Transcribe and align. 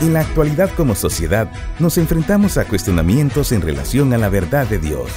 En 0.00 0.14
la 0.14 0.20
actualidad 0.20 0.70
como 0.76 0.94
sociedad 0.94 1.52
nos 1.78 1.98
enfrentamos 1.98 2.56
a 2.56 2.64
cuestionamientos 2.64 3.52
en 3.52 3.60
relación 3.60 4.14
a 4.14 4.18
la 4.18 4.30
verdad 4.30 4.66
de 4.66 4.78
Dios. 4.78 5.10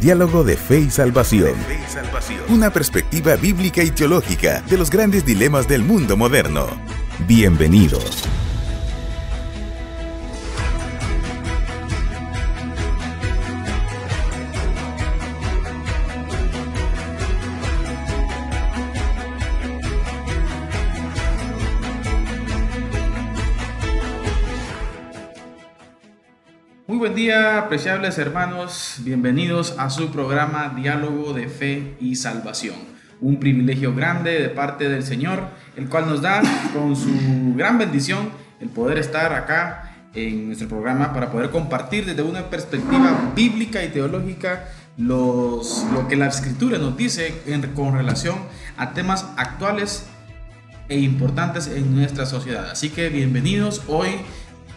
Diálogo 0.00 0.42
de 0.42 0.56
fe 0.56 0.80
y 0.80 0.90
salvación. 0.90 1.54
Una 2.48 2.70
perspectiva 2.70 3.36
bíblica 3.36 3.82
y 3.82 3.90
teológica 3.90 4.62
de 4.62 4.78
los 4.78 4.90
grandes 4.90 5.26
dilemas 5.26 5.68
del 5.68 5.82
mundo 5.84 6.16
moderno. 6.16 6.66
Bienvenidos. 7.26 8.24
Apreciables 27.42 28.18
hermanos. 28.18 28.96
Bienvenidos 29.00 29.74
a 29.76 29.90
su 29.90 30.12
programa 30.12 30.72
Diálogo 30.76 31.32
de 31.32 31.48
Fe 31.48 31.96
y 32.00 32.14
Salvación. 32.14 32.76
Un 33.20 33.40
privilegio 33.40 33.94
grande 33.94 34.40
de 34.40 34.48
parte 34.48 34.88
del 34.88 35.02
Señor, 35.02 35.48
el 35.76 35.88
cual 35.88 36.06
nos 36.06 36.22
da 36.22 36.40
con 36.72 36.94
su 36.94 37.10
gran 37.56 37.78
bendición 37.78 38.30
el 38.60 38.68
poder 38.68 38.98
estar 38.98 39.32
acá 39.32 39.96
en 40.14 40.46
nuestro 40.46 40.68
programa 40.68 41.12
para 41.12 41.32
poder 41.32 41.50
compartir 41.50 42.06
desde 42.06 42.22
una 42.22 42.48
perspectiva 42.48 43.32
bíblica 43.34 43.82
y 43.82 43.88
teológica 43.88 44.68
los, 44.96 45.84
lo 45.92 46.06
que 46.06 46.16
la 46.16 46.28
escritura 46.28 46.78
nos 46.78 46.96
dice 46.96 47.42
en, 47.46 47.62
con 47.74 47.94
relación 47.94 48.36
a 48.76 48.92
temas 48.92 49.26
actuales 49.36 50.06
e 50.88 50.98
importantes 50.98 51.66
en 51.66 51.96
nuestra 51.96 52.24
sociedad. 52.24 52.70
Así 52.70 52.90
que 52.90 53.08
bienvenidos 53.08 53.82
hoy 53.88 54.10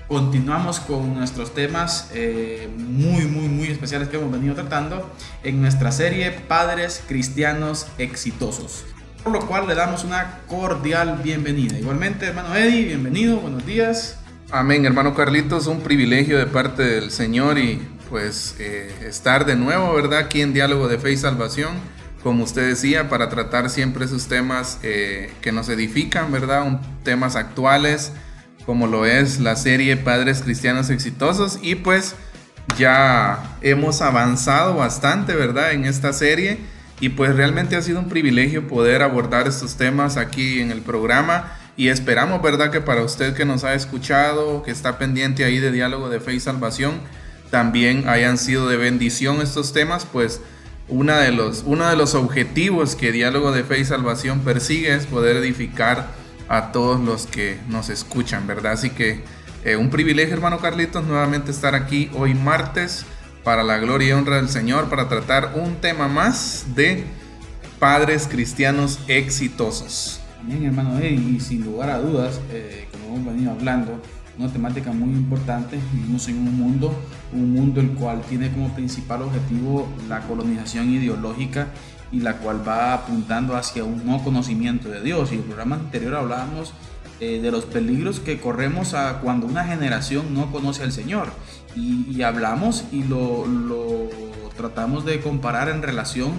continuamos 0.08 0.80
con 0.80 1.16
nuestros 1.16 1.54
temas 1.54 2.12
eh, 2.14 2.70
muy, 2.78 3.26
muy, 3.26 3.48
muy 3.48 3.68
especiales 3.68 4.08
que 4.08 4.18
hemos 4.18 4.32
venido 4.32 4.54
tratando 4.54 5.10
en 5.44 5.62
nuestra 5.62 5.92
serie 5.92 6.32
Padres 6.32 7.04
Cristianos 7.08 7.88
Exitosos. 7.98 8.86
Por 9.24 9.34
lo 9.34 9.48
cual 9.48 9.68
le 9.68 9.74
damos 9.74 10.04
una 10.04 10.42
cordial 10.48 11.20
bienvenida. 11.24 11.80
Igualmente, 11.80 12.28
hermano 12.28 12.56
Eddie, 12.56 12.86
bienvenido, 12.86 13.38
buenos 13.38 13.66
días. 13.66 14.20
Amén, 14.52 14.86
hermano 14.86 15.16
Carlitos, 15.16 15.66
un 15.66 15.82
privilegio 15.82 16.38
de 16.38 16.46
parte 16.46 16.84
del 16.84 17.10
Señor 17.10 17.58
y 17.58 17.82
pues 18.10 18.56
eh, 18.60 18.94
estar 19.08 19.46
de 19.46 19.56
nuevo, 19.56 19.92
¿verdad? 19.96 20.20
Aquí 20.20 20.42
en 20.42 20.54
Diálogo 20.54 20.88
de 20.88 21.00
Fe 21.00 21.14
y 21.14 21.18
Salvación, 21.18 21.74
como 22.22 22.44
usted 22.44 22.68
decía, 22.68 23.10
para 23.10 23.30
tratar 23.30 23.72
siempre 23.72 24.06
esos 24.06 24.28
temas 24.28 24.78
eh, 24.84 25.34
que 25.42 25.52
nos 25.52 25.68
edifican, 25.70 26.32
¿verdad? 26.32 26.62
Un, 26.62 26.80
temas 27.04 27.36
actuales, 27.36 28.12
como 28.66 28.88
lo 28.88 29.06
es 29.06 29.40
la 29.40 29.56
serie 29.56 29.98
Padres 29.98 30.42
Cristianos 30.42 30.90
Exitosos 30.90 31.60
y 31.62 31.76
pues 31.76 32.16
ya 32.78 33.58
hemos 33.62 34.02
avanzado 34.02 34.76
bastante, 34.76 35.34
¿verdad? 35.36 35.72
En 35.72 35.86
esta 35.86 36.14
serie 36.14 36.58
y 37.00 37.10
pues 37.10 37.36
realmente 37.36 37.76
ha 37.76 37.82
sido 37.82 38.00
un 38.00 38.10
privilegio 38.10 38.68
poder 38.68 39.02
abordar 39.02 39.48
estos 39.48 39.76
temas 39.76 40.18
aquí 40.18 40.60
en 40.62 40.72
el 40.72 40.82
programa 40.82 41.58
y 41.78 41.90
esperamos, 41.90 42.42
¿verdad? 42.42 42.72
Que 42.72 42.82
para 42.82 43.04
usted 43.04 43.36
que 43.36 43.46
nos 43.46 43.64
ha 43.64 43.74
escuchado, 43.74 44.64
que 44.64 44.72
está 44.72 44.98
pendiente 44.98 45.44
ahí 45.44 45.60
de 45.60 45.72
diálogo 45.72 46.10
de 46.10 46.20
fe 46.20 46.34
y 46.34 46.40
salvación, 46.40 47.02
también 47.52 48.08
hayan 48.08 48.38
sido 48.38 48.68
de 48.68 48.78
bendición 48.78 49.42
estos 49.42 49.74
temas, 49.74 50.06
pues 50.06 50.42
una 50.88 51.20
de 51.20 51.32
los, 51.32 51.64
uno 51.66 51.88
de 51.90 51.96
los 51.96 52.16
objetivos 52.16 52.96
que 52.96 53.12
diálogo 53.12 53.52
de 53.52 53.64
fe 53.64 53.80
y 53.80 53.86
salvación 53.86 54.42
persigue 54.42 54.96
es 54.96 55.06
poder 55.06 55.38
edificar 55.38 56.08
a 56.48 56.72
todos 56.72 57.00
los 57.00 57.28
que 57.28 57.60
nos 57.70 57.90
escuchan, 57.90 58.48
¿verdad? 58.48 58.74
Así 58.74 58.90
que 58.90 59.24
eh, 59.64 59.76
un 59.76 59.90
privilegio, 59.90 60.36
hermano 60.36 60.60
Carlitos, 60.60 61.06
nuevamente 61.06 61.52
estar 61.52 61.76
aquí 61.76 62.10
hoy 62.14 62.36
martes 62.36 63.06
para 63.44 63.64
la 63.64 63.78
gloria 63.78 64.10
y 64.10 64.12
honra 64.12 64.38
del 64.38 64.50
Señor, 64.50 64.90
para 64.90 65.08
tratar 65.08 65.54
un 65.56 65.76
tema 65.76 66.08
más 66.08 66.66
de 66.76 67.04
padres 67.80 68.28
cristianos 68.28 69.00
exitosos. 69.08 70.20
Bien, 70.44 70.66
hermano, 70.66 71.04
y 71.04 71.40
sin 71.40 71.64
lugar 71.66 71.90
a 71.90 72.00
dudas, 72.00 72.40
eh, 72.52 72.88
como 72.92 73.16
hemos 73.16 73.34
venido 73.34 73.52
hablando, 73.52 74.02
una 74.38 74.52
temática 74.52 74.92
muy 74.92 75.10
importante. 75.10 75.80
Vivimos 75.94 76.28
en 76.28 76.38
un 76.38 76.58
mundo, 76.58 76.94
un 77.34 77.54
mundo 77.54 77.82
el 77.82 77.90
cual 77.92 78.22
tiene 78.30 78.52
como 78.52 78.74
principal 78.74 79.24
objetivo 79.24 79.88
la 80.08 80.22
colonización 80.22 80.92
ideológica 80.92 81.68
y 82.16 82.22
la 82.22 82.38
cual 82.38 82.66
va 82.66 82.94
apuntando 82.94 83.58
hacia 83.58 83.84
un 83.84 84.06
no 84.06 84.24
conocimiento 84.24 84.88
de 84.88 85.02
Dios. 85.02 85.32
Y 85.32 85.36
en 85.36 85.42
el 85.42 85.46
programa 85.48 85.76
anterior 85.76 86.16
hablábamos 86.16 86.74
eh, 87.20 87.42
de 87.42 87.52
los 87.52 87.66
peligros 87.66 88.22
que 88.22 88.40
corremos 88.40 88.94
a 88.94 89.20
cuando 89.20 89.48
una 89.48 89.66
generación 89.66 90.34
no 90.34 90.50
conoce 90.50 90.84
al 90.84 90.94
Señor. 90.94 91.28
Y, 91.76 92.22
hablamos 92.22 92.86
y 92.94 93.04
lo, 93.04 93.46
tratamos 94.56 95.04
de 95.04 95.20
comparar 95.20 95.68
en 95.68 95.82
relación 95.82 96.32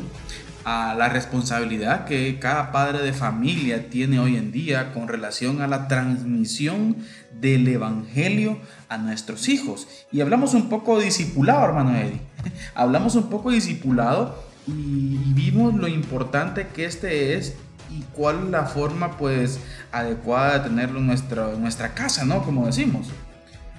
a 0.64 0.94
la 0.94 1.10
responsabilidad 1.10 2.06
que 2.06 2.38
cada 2.40 2.72
padre 2.72 3.00
de 3.00 3.12
familia 3.12 3.90
tiene 3.90 4.18
hoy 4.18 4.36
en 4.36 4.52
día 4.52 4.94
con 4.94 5.08
relación 5.08 5.60
a 5.60 5.66
la 5.66 5.88
transmisión 5.88 6.96
del 7.38 7.68
Evangelio 7.68 8.58
a 8.88 8.96
nuestros 8.96 9.50
hijos. 9.50 9.86
Y 10.10 10.22
hablamos 10.22 10.54
un 10.54 10.70
poco 10.70 10.98
de 10.98 11.04
discipulado, 11.04 11.66
hermano 11.66 11.94
Eddie. 11.94 12.20
hablamos 12.74 13.14
un 13.14 13.28
poco 13.28 13.50
de 13.50 13.56
discipulado 13.56 14.45
y 14.66 15.32
vimos 15.34 15.74
lo 15.74 15.88
importante 15.88 16.68
que 16.68 16.84
este 16.84 17.34
es 17.34 17.54
y 17.90 18.02
cuál 18.14 18.44
es 18.44 18.50
la 18.50 18.64
forma 18.64 19.16
pues 19.16 19.60
adecuada 19.92 20.58
de 20.58 20.68
tenerlo 20.68 20.98
en 20.98 21.06
nuestra, 21.06 21.52
nuestra 21.56 21.94
casa, 21.94 22.24
¿no? 22.24 22.42
Como 22.42 22.66
decimos. 22.66 23.08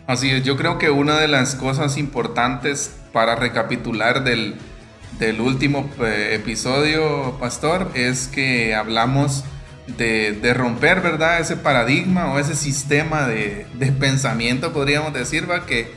Así 0.08 0.30
es, 0.30 0.44
yo 0.44 0.56
creo 0.56 0.78
que 0.78 0.90
una 0.90 1.20
de 1.20 1.28
las 1.28 1.56
cosas 1.56 1.98
importantes 1.98 2.96
para 3.12 3.36
recapitular 3.36 4.24
del, 4.24 4.56
del 5.20 5.42
último 5.42 5.90
eh, 6.00 6.32
episodio, 6.34 7.38
Pastor, 7.40 7.92
es 7.94 8.30
que 8.30 8.74
hablamos 8.74 9.44
de, 9.98 10.32
de, 10.32 10.54
romper, 10.54 11.02
¿verdad? 11.02 11.42
Ese 11.42 11.58
paradigma 11.58 12.32
o 12.32 12.40
ese 12.40 12.56
sistema 12.56 13.28
de, 13.28 13.66
de 13.74 13.92
pensamiento, 13.92 14.72
podríamos 14.72 15.14
decir, 15.14 15.50
¿va? 15.50 15.66
Que, 15.66 15.92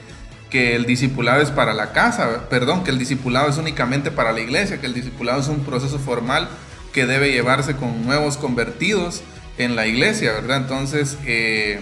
que 0.51 0.75
el 0.75 0.85
discipulado 0.85 1.41
es 1.41 1.51
para 1.51 1.73
la 1.73 1.93
casa, 1.93 2.49
perdón, 2.51 2.85
que 2.85 2.91
el 2.91 2.99
discipulado 2.99 3.49
es 3.49 3.57
únicamente 3.57 4.11
para 4.11 4.33
la 4.33 4.41
iglesia, 4.41 4.81
que 4.81 4.87
el 4.87 4.95
discipulado 4.95 5.41
es 5.41 5.49
un 5.49 5.61
proceso 5.61 5.99
formal 5.99 6.49
que 6.93 7.07
debe 7.07 7.33
llevarse 7.33 7.77
con 7.77 8.05
nuevos 8.05 8.37
convertidos 8.37 9.23
en 9.59 9.77
la 9.77 9.87
iglesia, 9.87 10.33
¿verdad? 10.33 10.59
Entonces, 10.59 11.17
eh, 11.25 11.81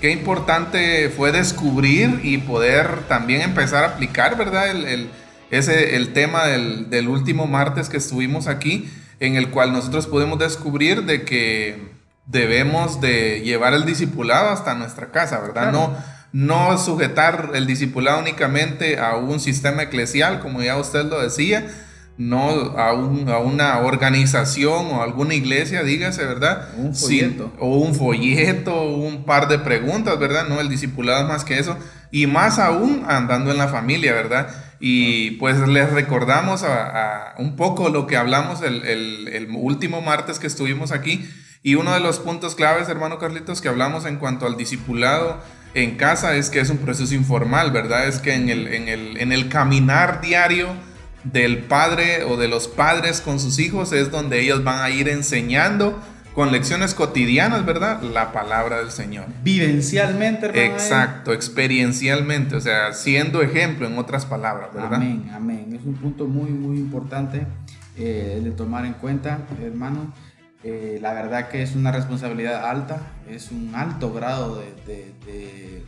qué 0.00 0.10
importante 0.10 1.08
fue 1.08 1.32
descubrir 1.32 2.20
y 2.22 2.38
poder 2.38 3.04
también 3.08 3.40
empezar 3.40 3.84
a 3.84 3.88
aplicar, 3.88 4.36
¿verdad? 4.36 4.70
El, 4.70 5.10
ese, 5.50 5.96
el 5.96 6.12
tema 6.12 6.44
del, 6.44 6.90
del, 6.90 7.08
último 7.08 7.46
martes 7.46 7.88
que 7.88 7.96
estuvimos 7.96 8.46
aquí, 8.46 8.90
en 9.20 9.36
el 9.36 9.50
cual 9.50 9.72
nosotros 9.72 10.06
podemos 10.06 10.38
descubrir 10.38 11.04
de 11.04 11.22
que 11.22 11.96
debemos 12.26 13.00
de 13.00 13.40
llevar 13.42 13.72
el 13.72 13.84
discipulado 13.84 14.50
hasta 14.50 14.74
nuestra 14.74 15.12
casa, 15.12 15.40
¿verdad? 15.40 15.72
No 15.72 15.96
no 16.32 16.76
sujetar 16.78 17.52
el 17.54 17.66
discipulado 17.66 18.20
únicamente 18.20 18.98
a 18.98 19.16
un 19.16 19.40
sistema 19.40 19.84
eclesial, 19.84 20.40
como 20.40 20.62
ya 20.62 20.76
usted 20.76 21.04
lo 21.06 21.22
decía, 21.22 21.66
no 22.18 22.74
a, 22.78 22.90
a 22.90 23.38
una 23.38 23.78
organización 23.80 24.86
o 24.86 25.02
alguna 25.02 25.34
iglesia, 25.34 25.82
dígase, 25.82 26.24
¿verdad? 26.24 26.68
Un 26.76 26.94
folleto. 26.94 27.52
o 27.58 27.76
un 27.76 27.94
folleto, 27.94 28.82
un 28.82 29.24
par 29.24 29.48
de 29.48 29.58
preguntas, 29.58 30.18
¿verdad? 30.18 30.48
No, 30.48 30.60
el 30.60 30.68
discipulado 30.68 31.22
es 31.22 31.28
más 31.28 31.44
que 31.44 31.58
eso. 31.58 31.76
Y 32.10 32.26
más 32.26 32.58
aún 32.58 33.04
andando 33.06 33.50
en 33.50 33.58
la 33.58 33.68
familia, 33.68 34.14
¿verdad? 34.14 34.48
Y 34.80 35.32
pues 35.32 35.58
les 35.68 35.90
recordamos 35.92 36.62
a, 36.62 37.34
un 37.38 37.56
poco 37.56 37.88
lo 37.90 38.06
que 38.06 38.16
hablamos 38.16 38.62
el, 38.62 38.84
el 38.84 39.48
último 39.50 40.00
martes 40.00 40.38
que 40.38 40.46
estuvimos 40.46 40.92
aquí. 40.92 41.28
Y 41.62 41.74
uno 41.74 41.92
de 41.92 42.00
los 42.00 42.18
puntos 42.20 42.54
claves, 42.54 42.88
hermano 42.88 43.18
Carlitos, 43.18 43.60
que 43.60 43.68
hablamos 43.68 44.06
en 44.06 44.16
cuanto 44.16 44.46
al 44.46 44.56
discipulado 44.56 45.38
en 45.76 45.96
casa 45.96 46.36
es 46.36 46.48
que 46.48 46.60
es 46.60 46.70
un 46.70 46.78
proceso 46.78 47.14
informal, 47.14 47.70
¿verdad? 47.70 48.08
Es 48.08 48.18
que 48.18 48.34
en 48.34 48.48
el, 48.48 48.66
en 48.68 48.88
el, 48.88 49.18
en 49.18 49.30
el 49.30 49.48
caminar 49.48 50.22
diario 50.22 50.68
del 51.22 51.58
padre 51.58 52.24
o 52.24 52.38
de 52.38 52.48
los 52.48 52.66
padres 52.66 53.20
con 53.20 53.38
sus 53.38 53.58
hijos 53.58 53.92
es 53.92 54.10
donde 54.10 54.40
ellos 54.40 54.64
van 54.64 54.82
a 54.82 54.88
ir 54.88 55.08
enseñando 55.08 56.00
con 56.34 56.50
lecciones 56.50 56.94
cotidianas, 56.94 57.66
¿verdad? 57.66 58.02
La 58.02 58.32
palabra 58.32 58.78
del 58.78 58.90
Señor. 58.90 59.26
Vivencialmente, 59.42 60.46
hermano. 60.46 60.64
Exacto, 60.64 61.32
experiencialmente, 61.34 62.56
o 62.56 62.60
sea, 62.60 62.92
siendo 62.94 63.42
ejemplo 63.42 63.86
en 63.86 63.98
otras 63.98 64.24
palabras, 64.24 64.72
¿verdad? 64.72 64.94
Amén, 64.94 65.30
amén. 65.34 65.78
Es 65.78 65.84
un 65.84 65.94
punto 65.94 66.26
muy, 66.26 66.50
muy 66.50 66.78
importante 66.78 67.46
eh, 67.98 68.40
de 68.42 68.50
tomar 68.50 68.86
en 68.86 68.94
cuenta, 68.94 69.40
hermano. 69.62 70.12
Eh, 70.64 70.98
la 71.00 71.12
verdad 71.12 71.48
que 71.48 71.62
es 71.62 71.74
una 71.76 71.92
responsabilidad 71.92 72.68
alta, 72.68 73.00
es 73.28 73.50
un 73.50 73.74
alto 73.74 74.12
grado 74.12 74.62
de, 74.86 75.84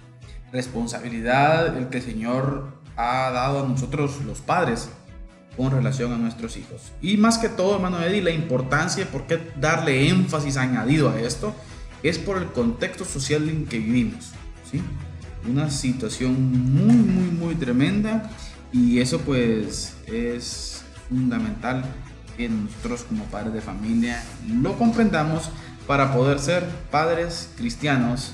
responsabilidad 0.51 1.77
el 1.77 1.89
que 1.89 1.99
el 1.99 2.03
Señor 2.05 2.73
ha 2.97 3.31
dado 3.31 3.65
a 3.65 3.69
nosotros 3.69 4.23
los 4.25 4.41
padres 4.41 4.89
con 5.59 5.71
relación 5.71 6.13
a 6.13 6.17
nuestros 6.17 6.57
hijos. 6.57 6.93
Y 7.03 7.17
más 7.19 7.37
que 7.37 7.51
todo, 7.51 7.75
hermano 7.75 8.01
Eddie, 8.01 8.23
la 8.23 8.31
importancia, 8.31 9.07
por 9.11 9.27
qué 9.27 9.41
darle 9.61 10.09
énfasis 10.09 10.57
añadido 10.57 11.11
a 11.11 11.21
esto, 11.21 11.55
es 12.03 12.19
por 12.19 12.39
el 12.39 12.47
contexto 12.47 13.05
social 13.05 13.49
en 13.49 13.67
que 13.67 13.79
vivimos. 13.79 14.33
¿sí? 14.71 14.81
Una 15.47 15.71
situación 15.71 16.33
muy, 16.73 16.97
muy, 16.97 17.31
muy 17.31 17.55
tremenda 17.57 18.31
y 18.73 19.01
eso 19.01 19.21
pues 19.21 19.97
es 20.07 20.83
fundamental 21.09 21.85
que 22.39 22.49
nosotros 22.49 23.03
como 23.03 23.25
padres 23.25 23.53
de 23.53 23.61
familia 23.61 24.23
lo 24.49 24.79
comprendamos 24.79 25.51
para 25.89 26.15
poder 26.15 26.39
ser 26.39 26.65
padres 26.91 27.51
cristianos 27.57 28.33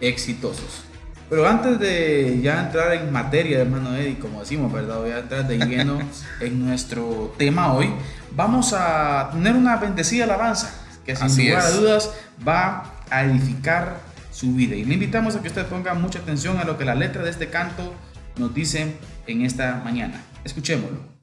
exitosos. 0.00 0.82
Pero 1.30 1.48
antes 1.48 1.78
de 1.78 2.40
ya 2.42 2.66
entrar 2.66 2.92
en 2.92 3.10
materia, 3.12 3.60
hermano 3.60 3.96
Eddie, 3.96 4.18
como 4.18 4.40
decimos, 4.40 4.72
¿verdad? 4.72 4.98
Voy 4.98 5.10
a 5.10 5.20
entrar 5.20 5.46
de 5.46 5.58
lleno 5.58 5.98
en 6.40 6.66
nuestro 6.66 7.34
tema 7.38 7.72
hoy. 7.72 7.90
Vamos 8.36 8.74
a 8.76 9.30
tener 9.32 9.54
una 9.54 9.76
bendecida 9.76 10.24
alabanza 10.24 10.74
que 11.06 11.14
sin 11.14 11.48
lugar 11.48 11.62
a 11.62 11.70
dudas 11.70 12.12
va 12.46 12.92
a 13.08 13.24
edificar 13.24 14.00
su 14.32 14.52
vida. 14.54 14.74
Y 14.74 14.84
le 14.84 14.94
invitamos 14.94 15.36
a 15.36 15.42
que 15.42 15.48
usted 15.48 15.66
ponga 15.66 15.94
mucha 15.94 16.18
atención 16.18 16.58
a 16.58 16.64
lo 16.64 16.76
que 16.76 16.84
la 16.84 16.94
letra 16.94 17.22
de 17.22 17.30
este 17.30 17.48
canto 17.48 17.94
nos 18.36 18.52
dice 18.52 18.96
en 19.26 19.42
esta 19.42 19.80
mañana. 19.84 20.20
Escuchémoslo. 20.44 21.13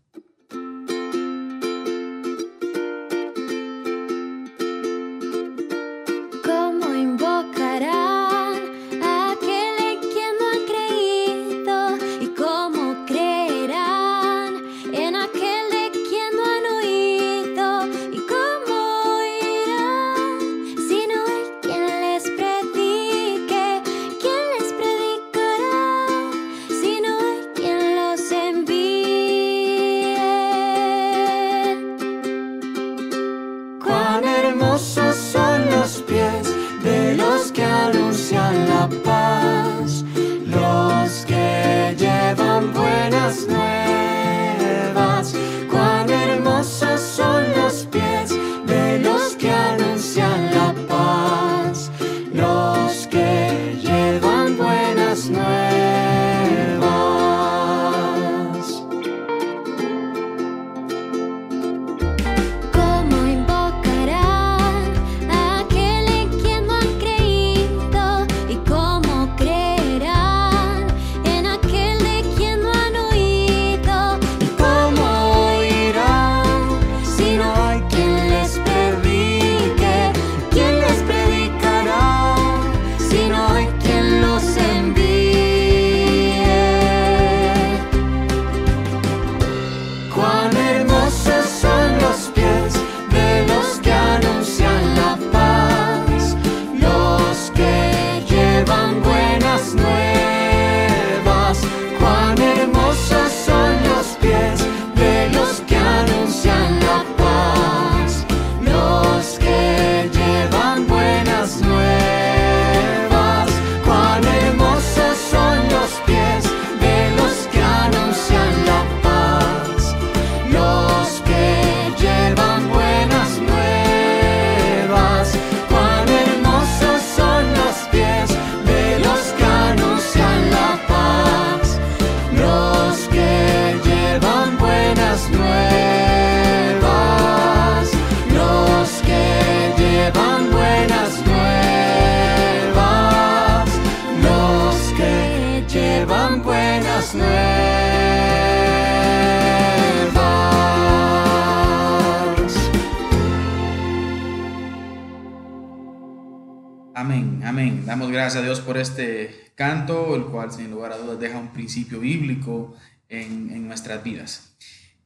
Gracias 158.12 158.42
a 158.42 158.46
Dios 158.46 158.60
por 158.60 158.78
este 158.78 159.52
canto, 159.56 160.16
el 160.16 160.26
cual 160.26 160.52
sin 160.52 160.72
lugar 160.72 160.92
a 160.92 160.98
dudas 160.98 161.20
deja 161.20 161.38
un 161.38 161.54
principio 161.54 162.00
bíblico 162.00 162.76
en, 163.10 163.68
nuestras 163.68 164.04
vidas. 164.04 164.56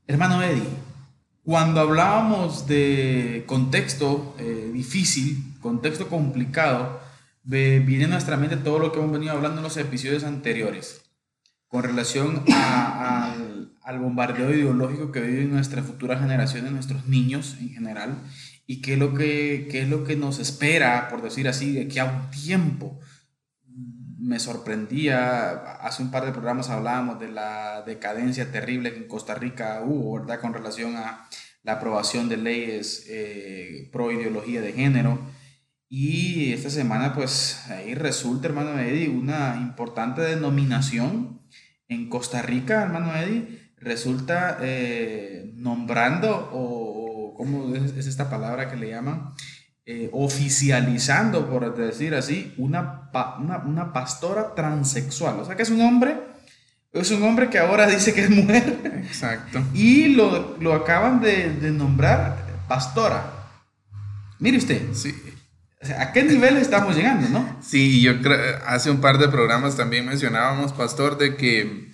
Hermano 0.07 0.41
Eddie, 0.41 0.63
cuando 1.43 1.81
hablábamos 1.81 2.67
de 2.67 3.43
contexto 3.45 4.35
eh, 4.39 4.71
difícil, 4.73 5.53
contexto 5.61 6.07
complicado, 6.07 7.01
viene 7.43 8.05
a 8.05 8.07
nuestra 8.07 8.37
mente 8.37 8.57
todo 8.57 8.79
lo 8.79 8.91
que 8.91 8.99
hemos 8.99 9.11
venido 9.11 9.33
hablando 9.33 9.57
en 9.57 9.63
los 9.63 9.77
episodios 9.77 10.23
anteriores 10.23 11.01
con 11.67 11.83
relación 11.83 12.43
al, 12.53 13.71
al, 13.83 13.99
bombardeo 13.99 14.51
ideológico 14.51 15.11
que 15.11 15.21
viven 15.21 15.51
nuestras 15.51 15.85
futuras 15.85 16.21
generaciones, 16.21 16.71
nuestros 16.71 17.05
niños 17.07 17.57
en 17.59 17.69
general, 17.69 18.17
y 18.67 18.81
qué 18.81 18.93
es 18.93 18.99
lo 18.99 19.13
que, 19.13 19.67
qué 19.69 19.81
es 19.81 19.89
lo 19.89 20.03
que 20.03 20.15
nos 20.15 20.39
espera, 20.39 21.07
por 21.09 21.21
decir 21.21 21.47
así, 21.47 21.73
de 21.73 21.83
aquí 21.83 21.99
a 21.99 22.05
un 22.05 22.31
tiempo. 22.31 22.99
Me 24.17 24.39
sorprendía, 24.39 25.51
hace 25.81 26.01
un 26.01 26.09
par 26.09 26.25
de 26.25 26.31
programas 26.31 26.69
hablábamos 26.69 27.19
de 27.19 27.29
la 27.29 27.83
decadencia 27.83 28.51
terrible 28.51 28.91
que 28.91 28.99
en 28.99 29.07
Costa 29.07 29.35
Rica 29.35 29.81
hubo, 29.85 30.19
¿verdad? 30.19 30.39
Con 30.39 30.53
relación 30.53 30.95
a 30.97 31.27
la 31.63 31.73
aprobación 31.73 32.29
de 32.29 32.37
leyes 32.37 33.05
eh, 33.09 33.89
pro 33.91 34.11
ideología 34.11 34.61
de 34.61 34.73
género. 34.73 35.19
Y 35.87 36.53
esta 36.53 36.71
semana, 36.71 37.13
pues 37.13 37.69
ahí 37.69 37.93
resulta, 37.93 38.47
hermano 38.47 38.79
Eddie, 38.79 39.09
una 39.09 39.57
importante 39.57 40.21
denominación 40.21 41.41
en 41.87 42.09
Costa 42.09 42.41
Rica, 42.41 42.81
hermano 42.81 43.15
Eddie, 43.15 43.65
resulta 43.77 44.57
eh, 44.61 45.51
nombrando 45.55 46.49
o 46.51 46.84
¿cómo 47.35 47.75
es, 47.75 48.07
esta 48.07 48.29
palabra 48.29 48.69
que 48.69 48.77
le 48.77 48.89
llaman? 48.89 49.33
Eh, 49.85 50.09
oficializando, 50.13 51.47
por 51.47 51.75
decir 51.75 52.15
así, 52.15 52.55
una, 52.57 53.11
una, 53.65 53.93
pastora 53.93 54.55
transexual. 54.55 55.39
O 55.39 55.45
sea 55.45 55.55
que 55.55 55.61
es 55.61 55.69
un 55.69 55.81
hombre, 55.81 56.17
es 56.91 57.11
un 57.11 57.21
hombre 57.21 57.49
que 57.49 57.59
ahora 57.59 57.85
dice 57.87 58.13
que 58.13 58.23
es 58.23 58.29
mujer. 58.29 58.79
Exacto. 59.05 59.63
Y 59.73 60.07
lo, 60.07 60.57
lo 60.59 60.73
acaban 60.73 61.21
de, 61.21 61.53
de, 61.53 61.71
nombrar 61.71 62.37
pastora. 62.67 63.31
Mire 64.39 64.57
usted. 64.57 64.93
Sí. 64.93 65.13
¿A 65.99 66.11
qué 66.11 66.23
nivel 66.23 66.57
estamos 66.57 66.95
llegando, 66.95 67.29
no? 67.29 67.59
Sí, 67.61 68.01
yo 68.01 68.19
creo, 68.21 68.39
hace 68.65 68.89
un 68.89 69.01
par 69.01 69.19
de 69.19 69.27
programas 69.27 69.77
también 69.77 70.05
mencionábamos, 70.07 70.73
pastor, 70.73 71.19
de 71.19 71.35
que 71.35 71.93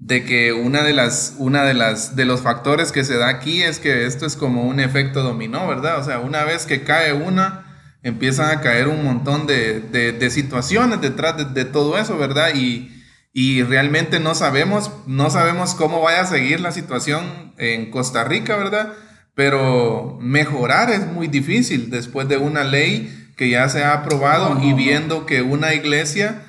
de 0.00 0.24
que 0.24 0.54
una 0.54 0.82
de 0.82 0.94
las, 0.94 1.34
una 1.38 1.62
de 1.62 1.74
las, 1.74 2.16
de 2.16 2.24
los 2.24 2.40
factores 2.40 2.90
que 2.90 3.04
se 3.04 3.18
da 3.18 3.28
aquí 3.28 3.62
es 3.62 3.78
que 3.78 4.06
esto 4.06 4.24
es 4.24 4.34
como 4.34 4.64
un 4.64 4.80
efecto 4.80 5.22
dominó, 5.22 5.68
¿verdad? 5.68 5.98
O 5.98 6.04
sea, 6.04 6.20
una 6.20 6.42
vez 6.44 6.64
que 6.64 6.82
cae 6.82 7.12
una, 7.12 7.66
empiezan 8.02 8.50
a 8.50 8.62
caer 8.62 8.88
un 8.88 9.04
montón 9.04 9.46
de, 9.46 9.80
de, 9.80 10.30
situaciones 10.30 11.02
detrás 11.02 11.54
de, 11.54 11.64
todo 11.66 11.98
eso, 11.98 12.16
¿verdad? 12.16 12.54
Y, 12.54 12.90
y, 13.34 13.62
realmente 13.62 14.20
no 14.20 14.34
sabemos, 14.34 14.90
no 15.06 15.28
sabemos 15.28 15.74
cómo 15.74 16.00
vaya 16.00 16.22
a 16.22 16.26
seguir 16.26 16.60
la 16.60 16.72
situación 16.72 17.52
en 17.58 17.90
Costa 17.90 18.24
Rica, 18.24 18.56
¿verdad? 18.56 18.94
Pero 19.34 20.18
mejorar 20.22 20.90
es 20.90 21.06
muy 21.06 21.28
difícil 21.28 21.90
después 21.90 22.26
de 22.26 22.38
una 22.38 22.64
ley 22.64 23.32
que 23.36 23.50
ya 23.50 23.68
se 23.68 23.84
ha 23.84 23.92
aprobado 23.92 24.58
y 24.62 24.72
viendo 24.72 25.26
que 25.26 25.42
una 25.42 25.74
iglesia 25.74 26.42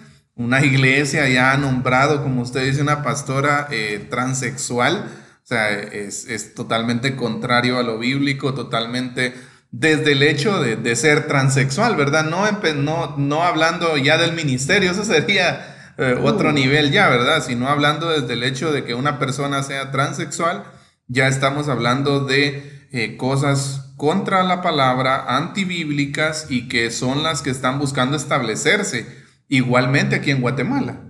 una 0.44 0.64
iglesia 0.66 1.28
ya 1.30 1.52
ha 1.52 1.58
nombrado, 1.58 2.24
como 2.24 2.42
usted 2.42 2.66
dice, 2.66 2.82
una 2.82 3.04
pastora 3.04 3.68
eh, 3.72 4.08
transexual. 4.10 5.06
O 5.44 5.48
sea, 5.48 5.70
es, 5.70 6.26
es, 6.28 6.54
totalmente 6.54 7.16
contrario 7.16 7.78
a 7.78 7.84
lo 7.84 7.98
bíblico, 7.98 8.54
totalmente 8.54 9.34
desde 9.72 10.14
el 10.14 10.24
hecho 10.24 10.62
de, 10.62 10.76
de 10.76 10.96
ser 10.96 11.28
transexual, 11.28 11.96
¿verdad? 11.96 12.26
No, 12.26 12.46
no, 12.76 13.16
no 13.18 13.44
hablando 13.44 13.98
ya 13.98 14.18
del 14.18 14.34
ministerio, 14.34 14.92
eso 14.92 15.04
sería 15.04 15.94
eh, 15.98 16.18
otro 16.22 16.50
uh. 16.50 16.54
nivel 16.54 16.92
ya, 16.92 17.10
¿verdad? 17.10 17.44
Sino 17.44 17.68
hablando 17.68 18.10
desde 18.10 18.34
el 18.34 18.44
hecho 18.44 18.72
de 18.72 18.84
que 18.84 18.96
una 18.96 19.20
persona 19.20 19.64
sea 19.64 19.92
transexual, 19.92 20.64
ya 21.08 21.28
estamos 21.28 21.70
hablando 21.70 22.26
de 22.26 22.88
eh, 22.92 23.18
cosas 23.18 23.94
contra 23.98 24.44
la 24.44 24.62
palabra, 24.62 25.36
antibíblicas 25.38 26.48
y 26.50 26.68
que 26.68 26.92
son 26.92 27.24
las 27.24 27.42
que 27.42 27.50
están 27.50 27.80
buscando 27.80 28.18
establecerse 28.18 29.21
igualmente 29.52 30.16
aquí 30.16 30.32
en 30.32 30.42
Guatemala. 30.42 31.02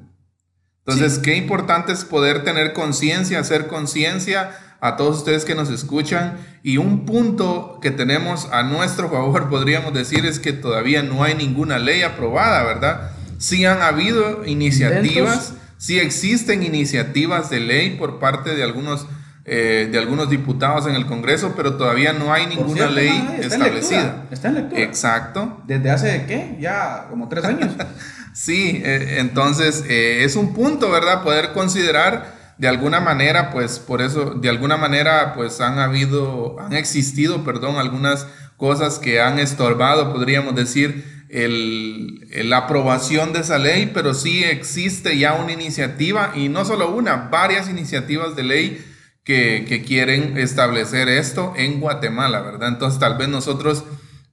Entonces, 0.86 1.19
qué 1.19 1.36
importante 1.38 1.93
es 1.93 2.03
poder 2.03 2.43
tener 2.43 2.74
conciencia, 2.74 3.39
hacer 3.39 3.67
conciencia 3.67 4.50
a 4.81 4.95
todos 4.95 5.19
ustedes 5.19 5.45
que 5.45 5.53
nos 5.53 5.69
escuchan. 5.69 6.38
Y 6.63 6.77
un 6.77 7.05
punto 7.05 7.79
que 7.83 7.91
tenemos 7.91 8.50
a 8.51 8.63
nuestro 8.63 9.10
favor, 9.10 9.48
podríamos 9.50 9.93
decir, 9.93 10.25
es 10.25 10.39
que 10.39 10.53
todavía 10.53 11.03
no 11.03 11.24
hay 11.24 11.36
ninguna 11.36 11.77
ley 11.77 12.01
aprobada, 12.01 12.63
¿verdad? 12.63 13.12
Sí 13.38 13.63
han 13.63 13.83
habido 13.83 14.43
iniciativas, 14.45 15.53
sí 15.77 16.00
existen 16.00 16.63
iniciativas 16.63 17.51
de 17.51 17.60
ley 17.60 17.91
por 17.91 18.19
parte 18.19 18.55
de 18.55 18.63
algunos, 18.63 19.05
eh, 19.43 19.89
de 19.91 19.98
algunos 19.98 20.29
diputados 20.29 20.86
en 20.86 20.93
el 20.93 21.07
Congreso, 21.07 21.53
pero 21.57 21.75
todavía 21.75 22.13
no 22.13 22.31
hay 22.31 22.45
ninguna 22.45 22.86
ley 22.86 23.38
establecida. 23.39 24.25
está 24.29 24.50
en 24.50 24.55
lectura. 24.55 24.81
Exacto. 24.81 25.63
¿Desde 25.65 25.89
hace 25.89 26.25
qué? 26.27 26.57
Ya 26.60 27.07
como 27.10 27.27
tres 27.27 27.45
años. 27.45 27.71
sí, 28.33 28.81
eh, 28.86 29.15
entonces 29.17 29.83
eh, 29.89 30.24
es 30.25 30.36
un 30.36 30.53
punto, 30.53 30.91
¿verdad? 30.91 31.24
Poder 31.24 31.53
considerar 31.53 32.39
de 32.60 32.67
alguna 32.67 33.00
manera, 33.00 33.50
pues 33.50 33.79
por 33.79 34.03
eso, 34.03 34.36
de 34.36 34.48
alguna 34.48 34.77
manera, 34.77 35.33
pues 35.33 35.60
han 35.60 35.79
habido, 35.79 36.60
han 36.60 36.74
existido, 36.74 37.43
perdón, 37.43 37.77
algunas 37.77 38.27
cosas 38.57 39.00
que 39.00 39.19
han 39.19 39.39
estorbado, 39.39 40.13
podríamos 40.13 40.53
decir, 40.53 41.25
el, 41.29 42.27
la 42.48 42.57
aprobación 42.57 43.33
de 43.33 43.39
esa 43.39 43.57
ley, 43.57 43.89
pero 43.91 44.13
sí 44.13 44.43
existe 44.43 45.17
ya 45.17 45.33
una 45.33 45.53
iniciativa, 45.53 46.33
y 46.36 46.50
no 46.50 46.63
solo 46.63 46.91
una, 46.91 47.29
varias 47.31 47.67
iniciativas 47.67 48.36
de 48.36 48.43
ley 48.43 48.86
que, 49.24 49.66
que 49.68 49.84
quieren 49.84 50.38
establecer 50.38 51.10
esto 51.10 51.54
en 51.56 51.80
Guatemala, 51.80 52.42
¿verdad? 52.42 52.70
Entonces 52.70 53.00
tal 53.00 53.18
vez 53.18 53.28
nosotros 53.28 53.84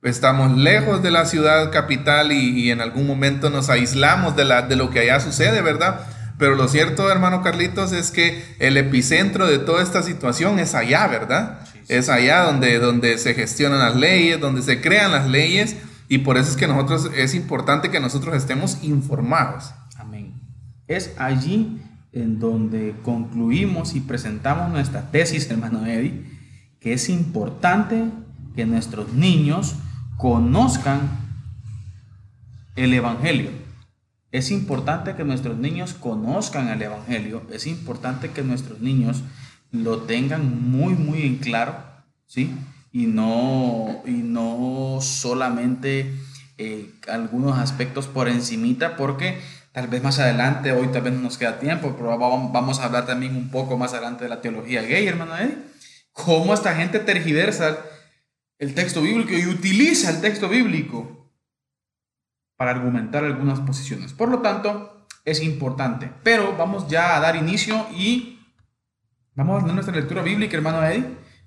estamos 0.02 0.56
lejos 0.56 1.02
de 1.02 1.10
la 1.10 1.26
ciudad 1.26 1.70
capital 1.72 2.32
y, 2.32 2.60
y 2.60 2.70
en 2.70 2.80
algún 2.80 3.06
momento 3.06 3.50
nos 3.50 3.68
aislamos 3.68 4.36
de, 4.36 4.44
la, 4.44 4.62
de 4.62 4.76
lo 4.76 4.90
que 4.90 5.00
allá 5.00 5.20
sucede, 5.20 5.60
¿verdad? 5.60 6.00
Pero 6.38 6.54
lo 6.54 6.68
cierto, 6.68 7.10
hermano 7.10 7.42
Carlitos, 7.42 7.92
es 7.92 8.12
que 8.12 8.44
el 8.60 8.76
epicentro 8.76 9.46
de 9.46 9.58
toda 9.58 9.82
esta 9.82 10.02
situación 10.02 10.58
es 10.60 10.74
allá, 10.74 11.06
¿verdad? 11.08 11.60
Es 11.88 12.08
allá 12.08 12.42
donde, 12.42 12.78
donde 12.78 13.18
se 13.18 13.34
gestionan 13.34 13.80
las 13.80 13.96
leyes, 13.96 14.40
donde 14.40 14.62
se 14.62 14.80
crean 14.80 15.10
las 15.10 15.26
leyes, 15.26 15.76
y 16.08 16.18
por 16.18 16.38
eso 16.38 16.50
es 16.50 16.56
que 16.56 16.68
nosotros 16.68 17.10
es 17.16 17.34
importante 17.34 17.90
que 17.90 17.98
nosotros 17.98 18.36
estemos 18.36 18.78
informados. 18.82 19.74
Amén. 19.96 20.34
Es 20.86 21.10
allí 21.18 21.82
en 22.20 22.38
donde 22.38 22.94
concluimos 23.02 23.94
y 23.94 24.00
presentamos 24.00 24.70
nuestra 24.70 25.10
tesis, 25.10 25.50
hermano 25.50 25.86
Eddie, 25.86 26.24
que 26.80 26.92
es 26.92 27.08
importante 27.08 28.04
que 28.54 28.66
nuestros 28.66 29.12
niños 29.12 29.76
conozcan 30.16 31.00
el 32.76 32.92
Evangelio 32.94 33.50
es 34.30 34.50
importante 34.50 35.14
que 35.14 35.24
nuestros 35.24 35.56
niños 35.56 35.94
conozcan 35.94 36.68
el 36.68 36.82
Evangelio, 36.82 37.42
es 37.50 37.66
importante 37.66 38.30
que 38.30 38.42
nuestros 38.42 38.80
niños 38.80 39.22
lo 39.70 40.02
tengan 40.02 40.70
muy, 40.70 40.94
muy 40.94 41.22
en 41.22 41.36
claro, 41.36 41.74
¿sí? 42.26 42.54
Y 42.92 43.06
no, 43.06 44.02
y 44.06 44.12
no 44.12 44.98
solamente 45.00 46.14
eh, 46.58 46.90
algunos 47.10 47.58
aspectos 47.58 48.06
por 48.06 48.28
encimita, 48.28 48.96
porque 48.96 49.38
tal 49.72 49.88
vez 49.88 50.02
más 50.02 50.18
adelante, 50.18 50.72
hoy 50.72 50.88
tal 50.88 51.02
vez 51.02 51.12
no 51.12 51.20
nos 51.20 51.38
queda 51.38 51.58
tiempo, 51.58 51.94
pero 51.96 52.16
vamos 52.18 52.80
a 52.80 52.84
hablar 52.84 53.06
también 53.06 53.36
un 53.36 53.50
poco 53.50 53.76
más 53.76 53.92
adelante 53.92 54.24
de 54.24 54.30
la 54.30 54.40
teología 54.40 54.82
gay, 54.82 55.06
hermano 55.06 55.36
Eddie. 55.36 55.58
Cómo 56.12 56.54
esta 56.54 56.74
gente 56.74 56.98
tergiversa 56.98 57.78
el 58.58 58.74
texto 58.74 59.02
bíblico 59.02 59.32
y 59.34 59.46
utiliza 59.46 60.10
el 60.10 60.20
texto 60.20 60.48
bíblico 60.48 61.30
para 62.56 62.72
argumentar 62.72 63.24
algunas 63.24 63.60
posiciones. 63.60 64.12
Por 64.12 64.28
lo 64.30 64.40
tanto, 64.40 65.06
es 65.24 65.42
importante. 65.42 66.10
Pero 66.24 66.56
vamos 66.56 66.88
ya 66.88 67.16
a 67.16 67.20
dar 67.20 67.36
inicio 67.36 67.86
y 67.94 68.40
vamos 69.36 69.62
a 69.62 69.66
ver 69.66 69.74
nuestra 69.74 69.94
lectura 69.94 70.22
bíblica, 70.22 70.56
hermano 70.56 70.84
Eddie. 70.84 71.04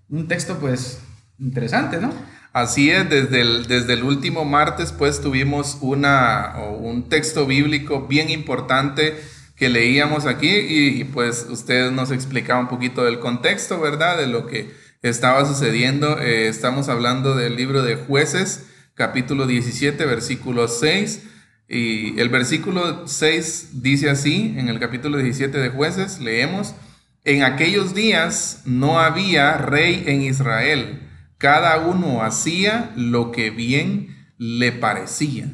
Un 0.07 0.27
texto 0.27 0.57
pues 0.57 1.01
interesante, 1.37 1.99
¿no? 1.99 2.13
Así 2.53 2.91
es, 2.91 3.09
desde 3.09 3.41
el, 3.41 3.67
desde 3.67 3.93
el 3.93 4.03
último 4.03 4.43
martes 4.43 4.91
pues 4.91 5.21
tuvimos 5.21 5.77
una, 5.81 6.55
un 6.79 7.07
texto 7.07 7.45
bíblico 7.45 8.07
bien 8.07 8.29
importante 8.29 9.17
que 9.55 9.69
leíamos 9.69 10.25
aquí 10.25 10.49
y, 10.49 11.03
pues 11.05 11.45
usted 11.49 11.91
nos 11.91 12.11
explicaba 12.11 12.59
un 12.59 12.67
poquito 12.67 13.03
del 13.03 13.19
contexto, 13.19 13.79
¿verdad? 13.79 14.17
De 14.17 14.27
lo 14.27 14.47
que 14.47 14.71
estaba 15.01 15.45
sucediendo. 15.45 16.19
Eh, 16.19 16.47
estamos 16.47 16.89
hablando 16.89 17.35
del 17.35 17.55
libro 17.55 17.83
de 17.83 17.95
jueces 17.95 18.65
capítulo 18.95 19.47
17, 19.47 20.05
versículo 20.05 20.67
6. 20.67 21.23
Y 21.67 22.19
el 22.19 22.29
versículo 22.29 23.07
6 23.07 23.81
dice 23.81 24.09
así, 24.09 24.55
en 24.57 24.67
el 24.67 24.79
capítulo 24.79 25.17
17 25.17 25.57
de 25.57 25.69
jueces, 25.69 26.19
leemos, 26.19 26.75
en 27.23 27.43
aquellos 27.43 27.93
días 27.93 28.61
no 28.65 28.99
había 28.99 29.57
rey 29.57 30.03
en 30.07 30.21
Israel, 30.21 31.01
cada 31.41 31.79
uno 31.79 32.21
hacía 32.21 32.93
lo 32.95 33.31
que 33.31 33.49
bien 33.49 34.31
le 34.37 34.71
parecía. 34.71 35.51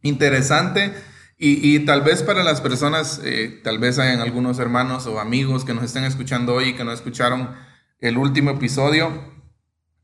Interesante. 0.00 0.94
Y, 1.40 1.78
tal 1.80 2.00
vez 2.00 2.24
para 2.24 2.42
las 2.42 2.60
personas, 2.60 3.20
eh, 3.22 3.60
tal 3.62 3.78
vez 3.78 4.00
hayan 4.00 4.20
algunos 4.20 4.58
hermanos 4.58 5.06
o 5.06 5.20
amigos 5.20 5.64
que 5.64 5.72
nos 5.72 5.84
estén 5.84 6.02
escuchando 6.02 6.54
hoy 6.54 6.70
y 6.70 6.72
que 6.72 6.82
no 6.82 6.90
escucharon 6.90 7.54
el 8.00 8.18
último 8.18 8.50
episodio, 8.50 9.12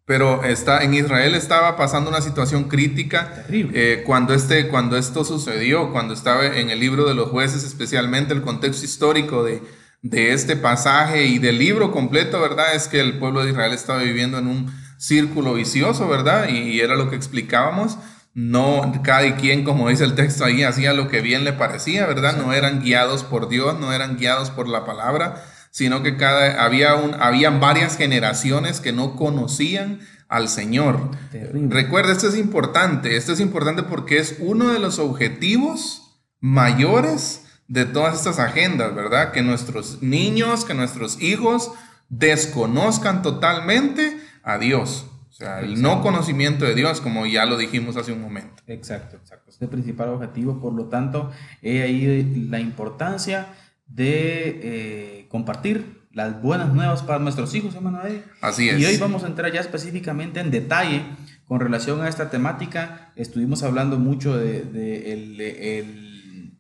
pero 0.05 0.45
está, 0.45 0.85
en 0.85 0.95
Israel 0.95 1.35
estaba 1.35 1.77
pasando 1.77 2.11
una 2.11 2.21
situación 2.21 2.65
crítica 2.65 3.47
eh, 3.49 4.05
cuando, 4.07 4.33
este, 4.33 4.69
cuando 4.69 4.97
esto 4.97 5.25
sucedió, 5.25 5.91
cuando 5.91 6.15
estaba 6.15 6.47
en 6.47 6.71
el 6.71 6.79
libro 6.79 7.05
de 7.09 7.15
los 7.15 7.31
jueces, 7.31 7.65
especialmente 7.65 8.33
el 8.33 8.43
contexto 8.43 8.85
histórico 8.85 9.43
de, 9.43 9.61
de 10.05 10.35
este 10.35 10.55
pasaje 10.55 11.25
y 11.25 11.39
del 11.39 11.59
libro 11.59 11.91
completo, 11.91 12.41
¿verdad? 12.41 12.75
Es 12.75 12.89
que 12.89 13.01
el 13.01 13.19
pueblo 13.19 13.43
de 13.43 13.51
Israel 13.51 13.73
estaba 13.73 14.03
viviendo 14.03 14.39
en 14.39 14.47
un 14.47 14.73
círculo 14.99 15.55
vicioso, 15.55 16.07
¿verdad? 16.07 16.49
Y, 16.51 16.79
era 16.79 16.95
lo 16.95 17.11
que 17.11 17.17
explicábamos. 17.17 17.99
No, 18.35 18.93
cada 19.03 19.37
quien, 19.37 19.65
como 19.65 19.89
dice 19.89 20.05
el 20.05 20.15
texto 20.15 20.45
ahí, 20.45 20.63
hacía 20.63 20.93
lo 20.93 21.09
que 21.09 21.23
bien 21.23 21.43
le 21.43 21.55
parecía, 21.55 22.07
¿verdad? 22.07 22.37
No 22.37 22.53
eran 22.53 22.83
guiados 22.83 23.25
por 23.25 23.49
Dios, 23.49 23.81
no 23.81 23.93
eran 23.93 24.17
guiados 24.17 24.51
por 24.51 24.69
la 24.69 24.85
palabra 24.85 25.43
sino 25.75 26.05
que 26.05 26.17
cada, 26.17 26.65
había 26.65 26.95
un, 26.95 27.15
habían 27.15 27.59
varias 27.59 27.97
generaciones 27.97 28.79
que 28.79 28.93
no 28.93 29.17
conocían 29.17 29.99
al 30.29 30.49
Señor. 30.49 31.11
Recuerda, 31.33 32.13
esto 32.13 32.29
es 32.29 32.37
importante, 32.37 33.17
esto 33.17 33.33
es 33.33 33.41
importante 33.41 33.83
porque 33.83 34.19
es 34.19 34.37
uno 34.39 34.73
de 34.73 34.79
los 34.79 35.01
objetivos 35.01 36.23
mayores 36.39 37.44
de 37.75 37.87
todas 37.87 38.15
estas 38.15 38.39
agendas, 38.39 38.95
¿verdad? 38.95 39.33
Que 39.33 39.43
nuestros 39.43 40.01
niños, 40.01 40.65
que 40.65 40.75
nuestros 40.75 41.21
hijos 41.21 41.73
desconozcan 42.09 43.21
totalmente 43.21 44.17
a 44.45 44.59
Dios. 44.59 45.07
O 45.29 45.33
sea, 45.33 45.59
el 45.59 45.83
no 45.83 46.01
conocimiento 46.01 46.65
de 46.65 46.77
Dios, 46.77 47.01
como 47.01 47.27
ya 47.27 47.45
lo 47.47 47.57
dijimos 47.57 47.97
hace 47.97 48.13
un 48.13 48.23
momento. 48.23 48.63
Exacto, 48.69 49.17
exacto. 49.17 49.51
Es 49.51 49.61
el 49.61 49.69
principal 49.69 50.11
objetivo, 50.11 50.61
por 50.61 50.73
lo 50.73 50.85
tanto, 50.85 51.33
he 51.63 51.83
ahí 51.83 52.47
la 52.49 52.61
importancia 52.61 53.49
de 53.89 54.61
eh, 54.63 55.27
compartir 55.29 56.05
las 56.13 56.41
buenas 56.41 56.73
nuevas 56.73 57.03
para 57.03 57.19
nuestros 57.19 57.53
hijos, 57.57 57.75
hermano 57.75 57.99
Así 58.41 58.69
es. 58.69 58.79
Y 58.79 58.87
hoy 58.87 58.99
vamos 58.99 59.25
a 59.25 59.27
entrar 59.27 59.51
ya 59.51 59.61
específicamente 59.61 60.39
en 60.39 60.53
detalle 60.53 61.03
con 61.45 61.59
relación 61.59 62.03
a 62.03 62.09
esta 62.09 62.31
temática. 62.31 63.11
Estuvimos 63.17 63.65
hablando 63.65 63.99
mucho 63.99 64.37
del 64.37 64.73
de, 64.73 65.81
el 65.81 66.15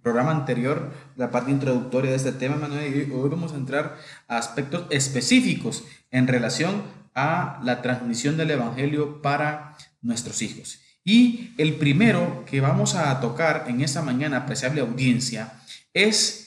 programa 0.04 0.32
anterior, 0.32 0.92
la 1.16 1.30
parte 1.30 1.50
introductoria 1.50 2.10
de 2.10 2.16
este 2.16 2.32
tema, 2.32 2.56
Manuel, 2.56 2.94
y 2.94 3.12
hoy 3.12 3.28
vamos 3.28 3.52
a 3.52 3.56
entrar 3.56 3.98
a 4.28 4.38
aspectos 4.38 4.86
específicos 4.90 5.84
en 6.10 6.26
relación 6.26 6.82
a 7.14 7.60
la 7.62 7.82
transmisión 7.82 8.36
del 8.36 8.50
Evangelio 8.50 9.22
para 9.22 9.76
nuestros 10.02 10.42
hijos. 10.42 10.80
Y 11.04 11.52
el 11.58 11.74
primero 11.74 12.44
que 12.46 12.60
vamos 12.60 12.94
a 12.94 13.20
tocar 13.20 13.66
en 13.68 13.80
esta 13.80 14.02
mañana, 14.02 14.38
apreciable 14.38 14.80
audiencia, 14.80 15.52
es 15.92 16.44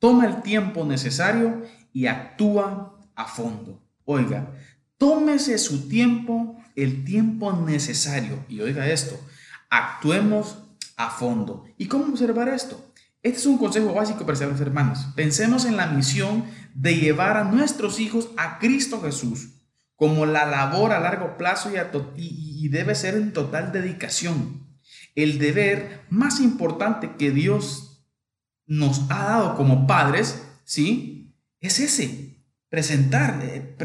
Toma 0.00 0.24
el 0.26 0.40
tiempo 0.40 0.84
necesario 0.86 1.62
y 1.92 2.06
actúa 2.06 2.98
a 3.14 3.26
fondo. 3.26 3.78
Oiga, 4.06 4.50
tómese 4.96 5.58
su 5.58 5.88
tiempo, 5.88 6.56
el 6.74 7.04
tiempo 7.04 7.52
necesario. 7.52 8.42
Y 8.48 8.60
oiga 8.60 8.88
esto, 8.88 9.20
actuemos 9.68 10.56
a 10.96 11.10
fondo. 11.10 11.66
¿Y 11.76 11.86
cómo 11.86 12.06
observar 12.06 12.48
esto? 12.48 12.89
Este 13.22 13.38
es 13.38 13.46
un 13.46 13.58
consejo 13.58 13.92
básico 13.92 14.24
para 14.24 14.46
los 14.46 14.60
hermanos. 14.60 15.08
Pensemos 15.14 15.66
en 15.66 15.76
la 15.76 15.86
misión 15.86 16.44
de 16.74 16.96
llevar 16.96 17.36
a 17.36 17.44
nuestros 17.44 18.00
hijos 18.00 18.30
a 18.36 18.58
Cristo 18.58 19.02
Jesús 19.02 19.60
como 19.94 20.24
la 20.24 20.46
labor 20.46 20.92
a 20.92 21.00
largo 21.00 21.36
plazo 21.36 21.70
y, 22.16 22.68
debe 22.68 22.94
ser 22.94 23.16
en 23.16 23.34
total 23.34 23.72
dedicación. 23.72 24.66
El 25.14 25.38
deber 25.38 26.06
más 26.08 26.40
importante 26.40 27.16
que 27.18 27.30
Dios 27.32 28.06
nos 28.66 29.02
ha 29.10 29.24
dado 29.24 29.56
como 29.56 29.86
padres, 29.86 30.42
¿sí? 30.64 31.34
Es 31.60 31.80
ese, 31.80 32.38
presentar, 32.70 33.40
eh, 33.42 33.76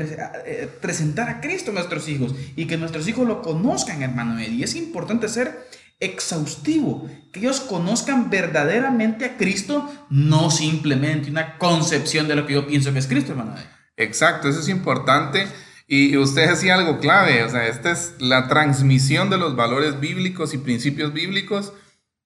eh, 0.46 0.70
presentar 0.80 1.28
a 1.28 1.42
Cristo 1.42 1.72
a 1.72 1.74
nuestros 1.74 2.08
hijos 2.08 2.34
y 2.56 2.68
que 2.68 2.78
nuestros 2.78 3.08
hijos 3.10 3.28
lo 3.28 3.42
conozcan, 3.42 4.02
hermano. 4.02 4.42
Y 4.42 4.64
es 4.64 4.76
importante 4.76 5.28
ser 5.28 5.68
exhaustivo, 6.00 7.10
que 7.32 7.40
ellos 7.40 7.62
conozcan 7.62 8.30
verdaderamente 8.30 9.26
a 9.26 9.38
Cristo, 9.38 9.90
no 10.10 10.52
simplemente 10.52 11.30
una 11.30 11.58
concepción 11.58 12.28
de 12.28 12.36
lo 12.36 12.46
que 12.46 12.54
yo 12.54 12.68
pienso 12.68 12.94
que 12.94 13.00
es 13.00 13.08
Cristo, 13.08 13.32
hermano. 13.32 13.56
Exacto, 13.98 14.50
eso 14.50 14.60
es 14.60 14.70
importante. 14.70 15.48
Y 15.88 16.18
usted 16.18 16.50
decía 16.50 16.76
algo 16.76 17.00
clave, 17.00 17.44
o 17.44 17.50
sea, 17.50 17.68
esta 17.68 17.92
es 17.92 18.16
la 18.20 18.48
transmisión 18.48 19.30
de 19.30 19.38
los 19.38 19.56
valores 19.56 20.00
bíblicos 20.00 20.54
y 20.54 20.58
principios 20.58 21.14
bíblicos, 21.14 21.74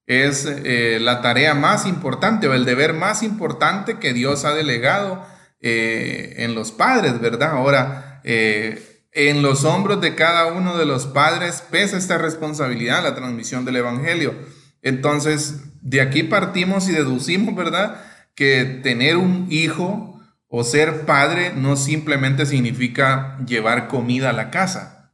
es 0.07 0.45
eh, 0.45 0.97
la 0.99 1.21
tarea 1.21 1.53
más 1.53 1.85
importante 1.85 2.47
o 2.47 2.53
el 2.53 2.65
deber 2.65 2.93
más 2.93 3.21
importante 3.21 3.99
que 3.99 4.13
Dios 4.13 4.43
ha 4.43 4.53
delegado 4.53 5.23
eh, 5.61 6.35
en 6.37 6.55
los 6.55 6.71
padres, 6.71 7.19
¿verdad? 7.19 7.51
Ahora, 7.51 8.21
eh, 8.23 8.98
en 9.11 9.41
los 9.41 9.63
hombros 9.63 10.01
de 10.01 10.15
cada 10.15 10.47
uno 10.47 10.77
de 10.77 10.85
los 10.85 11.07
padres 11.07 11.63
pesa 11.69 11.97
esta 11.97 12.17
responsabilidad, 12.17 13.03
la 13.03 13.15
transmisión 13.15 13.65
del 13.65 13.77
Evangelio. 13.77 14.33
Entonces, 14.81 15.61
de 15.81 16.01
aquí 16.01 16.23
partimos 16.23 16.87
y 16.87 16.91
deducimos, 16.91 17.55
¿verdad? 17.55 18.01
Que 18.35 18.65
tener 18.83 19.17
un 19.17 19.47
hijo 19.49 20.19
o 20.47 20.63
ser 20.63 21.05
padre 21.05 21.53
no 21.55 21.75
simplemente 21.75 22.45
significa 22.45 23.37
llevar 23.45 23.87
comida 23.87 24.29
a 24.29 24.33
la 24.33 24.51
casa. 24.51 25.13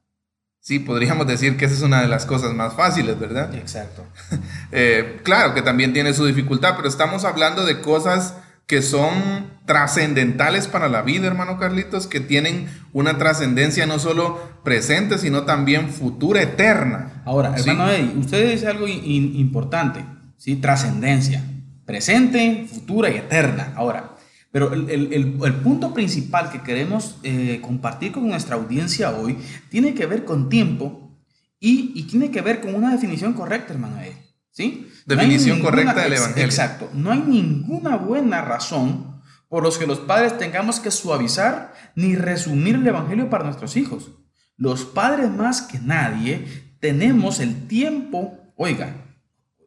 Sí, 0.59 0.79
podríamos 0.79 1.27
decir 1.27 1.57
que 1.57 1.65
esa 1.65 1.75
es 1.75 1.81
una 1.83 2.01
de 2.01 2.07
las 2.07 2.25
cosas 2.25 2.53
más 2.53 2.73
fáciles, 2.73 3.19
¿verdad? 3.19 3.53
Exacto. 3.55 4.05
Eh, 4.77 5.21
claro 5.23 5.53
que 5.53 5.61
también 5.61 5.93
tiene 5.93 6.13
su 6.13 6.25
dificultad, 6.25 6.75
pero 6.75 6.89
estamos 6.89 7.23
hablando 7.23 7.63
de 7.63 7.79
cosas 7.79 8.33
que 8.67 8.81
son 8.81 9.53
trascendentales 9.65 10.67
para 10.67 10.89
la 10.89 11.01
vida, 11.01 11.27
hermano 11.27 11.59
Carlitos, 11.59 12.07
que 12.07 12.19
tienen 12.19 12.67
una 12.93 13.17
trascendencia 13.17 13.85
no 13.85 13.99
solo 13.99 14.39
presente, 14.63 15.17
sino 15.17 15.43
también 15.43 15.89
futura, 15.89 16.41
eterna. 16.41 17.21
Ahora, 17.25 17.53
hermano 17.55 17.89
Eddie, 17.89 18.17
usted 18.17 18.51
dice 18.51 18.67
algo 18.67 18.87
importante, 18.87 20.03
¿sí? 20.37 20.55
Trascendencia, 20.55 21.43
presente, 21.85 22.67
futura 22.71 23.09
y 23.09 23.17
eterna. 23.17 23.73
Ahora, 23.75 24.15
pero 24.51 24.73
el, 24.73 25.59
punto 25.63 25.93
principal 25.93 26.49
que 26.49 26.61
queremos 26.61 27.17
eh, 27.23 27.59
compartir 27.61 28.13
con 28.13 28.27
nuestra 28.27 28.55
audiencia 28.55 29.11
hoy 29.11 29.37
tiene 29.69 29.93
que 29.93 30.05
ver 30.05 30.25
con 30.25 30.49
tiempo 30.49 31.11
y, 31.59 31.91
y 31.93 32.03
tiene 32.03 32.31
que 32.31 32.41
ver 32.41 32.61
con 32.61 32.73
una 32.73 32.91
definición 32.91 33.33
correcta, 33.33 33.73
hermano 33.73 33.99
Eddie. 33.99 34.24
¿Sí? 34.55 34.87
Definición 35.05 35.59
correcta 35.59 36.01
del 36.01 36.13
Evangelio. 36.13 36.45
Exacto. 36.45 36.89
No 36.93 37.11
hay 37.11 37.19
ninguna 37.19 37.97
buena 37.97 38.41
razón 38.41 39.21
por 39.49 39.63
los 39.63 39.77
que 39.77 39.85
los 39.85 39.99
padres 39.99 40.37
tengamos 40.37 40.79
que 40.79 40.91
suavizar 40.91 41.73
ni 41.93 42.15
resumir 42.15 42.75
el 42.75 42.87
Evangelio 42.87 43.29
para 43.29 43.43
nuestros 43.43 43.75
hijos. 43.75 44.11
Los 44.55 44.85
padres 44.85 45.29
más 45.29 45.61
que 45.61 45.79
nadie 45.79 46.47
tenemos 46.79 47.41
el 47.41 47.67
tiempo, 47.67 48.53
oiga, 48.55 49.17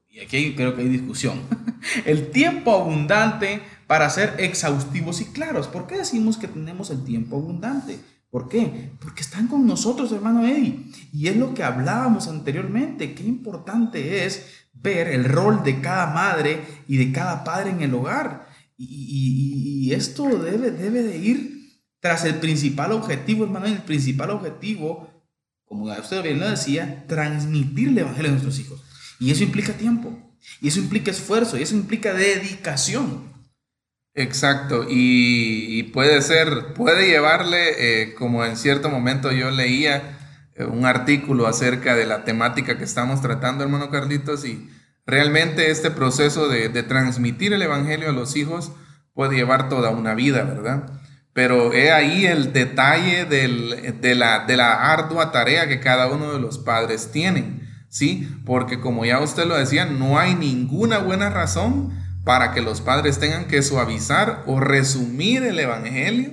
y 0.08 0.20
aquí 0.20 0.54
creo 0.54 0.74
que 0.74 0.80
hay 0.80 0.88
discusión, 0.88 1.38
el 2.06 2.30
tiempo 2.30 2.72
abundante 2.72 3.60
para 3.86 4.08
ser 4.08 4.36
exhaustivos 4.38 5.20
y 5.20 5.26
claros. 5.26 5.68
¿Por 5.68 5.86
qué 5.86 5.98
decimos 5.98 6.38
que 6.38 6.48
tenemos 6.48 6.88
el 6.90 7.04
tiempo 7.04 7.36
abundante? 7.36 8.00
¿Por 8.30 8.48
qué? 8.48 8.92
Porque 9.00 9.22
están 9.22 9.48
con 9.48 9.66
nosotros, 9.66 10.12
hermano 10.12 10.46
Eddie. 10.46 10.84
Y 11.12 11.28
es 11.28 11.36
lo 11.36 11.54
que 11.54 11.62
hablábamos 11.62 12.28
anteriormente. 12.28 13.14
Qué 13.14 13.24
importante 13.24 14.26
es 14.26 14.57
ver 14.82 15.08
el 15.08 15.24
rol 15.24 15.62
de 15.64 15.80
cada 15.80 16.06
madre 16.12 16.60
y 16.86 16.96
de 16.96 17.12
cada 17.12 17.44
padre 17.44 17.70
en 17.70 17.82
el 17.82 17.94
hogar. 17.94 18.48
Y, 18.76 19.92
esto 19.92 20.28
debe, 20.38 20.70
debe 20.70 21.02
de 21.02 21.16
ir 21.16 21.58
tras 22.00 22.24
el 22.24 22.36
principal 22.36 22.92
objetivo, 22.92 23.44
hermano, 23.44 23.66
el 23.66 23.82
principal 23.82 24.30
objetivo, 24.30 25.08
como 25.64 25.92
usted 25.92 26.22
bien 26.22 26.40
lo 26.40 26.48
decía, 26.48 27.04
transmitir 27.08 27.88
el 27.88 27.98
Evangelio 27.98 28.30
a 28.30 28.32
nuestros 28.32 28.58
hijos. 28.58 28.82
Y 29.18 29.30
eso 29.30 29.42
implica 29.42 29.72
tiempo, 29.72 30.16
y 30.60 30.68
eso 30.68 30.78
implica 30.78 31.10
esfuerzo, 31.10 31.58
y 31.58 31.62
eso 31.62 31.74
implica 31.74 32.12
dedicación. 32.12 33.32
Exacto, 34.14 34.86
y, 34.88 35.84
puede 35.94 36.22
ser, 36.22 36.74
puede 36.74 37.08
llevarle, 37.08 38.02
eh, 38.02 38.14
como 38.14 38.44
en 38.44 38.56
cierto 38.56 38.90
momento 38.90 39.32
yo 39.32 39.50
leía, 39.50 40.17
un 40.66 40.86
artículo 40.86 41.46
acerca 41.46 41.94
de 41.94 42.06
la 42.06 42.24
temática 42.24 42.78
que 42.78 42.84
estamos 42.84 43.20
tratando, 43.20 43.64
hermano 43.64 43.90
Carlitos, 43.90 44.44
y 44.44 44.68
realmente 45.06 45.70
este 45.70 45.90
proceso 45.90 46.48
de, 46.48 46.68
transmitir 46.82 47.52
el 47.52 47.62
Evangelio 47.62 48.10
a 48.10 48.12
los 48.12 48.36
hijos 48.36 48.72
puede 49.14 49.36
llevar 49.36 49.68
toda 49.68 49.90
una 49.90 50.14
vida, 50.14 50.42
¿verdad? 50.42 50.90
Pero 51.32 51.72
he 51.72 51.92
ahí 51.92 52.26
el 52.26 52.52
detalle 52.52 53.24
de, 53.24 54.14
la, 54.14 54.44
de 54.46 54.56
la 54.56 54.92
ardua 54.92 55.30
tarea 55.30 55.68
que 55.68 55.80
cada 55.80 56.08
uno 56.08 56.32
de 56.32 56.40
los 56.40 56.58
padres 56.58 57.10
tienen, 57.12 57.68
¿sí? 57.88 58.28
Porque 58.44 58.80
como 58.80 59.04
ya 59.04 59.20
usted 59.20 59.46
lo 59.46 59.56
decía, 59.56 59.84
no 59.84 60.18
hay 60.18 60.34
ninguna 60.34 60.98
buena 60.98 61.30
razón 61.30 61.92
para 62.24 62.52
que 62.52 62.60
los 62.60 62.80
padres 62.80 63.18
tengan 63.18 63.46
que 63.46 63.62
suavizar 63.62 64.42
o 64.46 64.60
resumir 64.60 65.44
el 65.44 65.58
Evangelio 65.58 66.32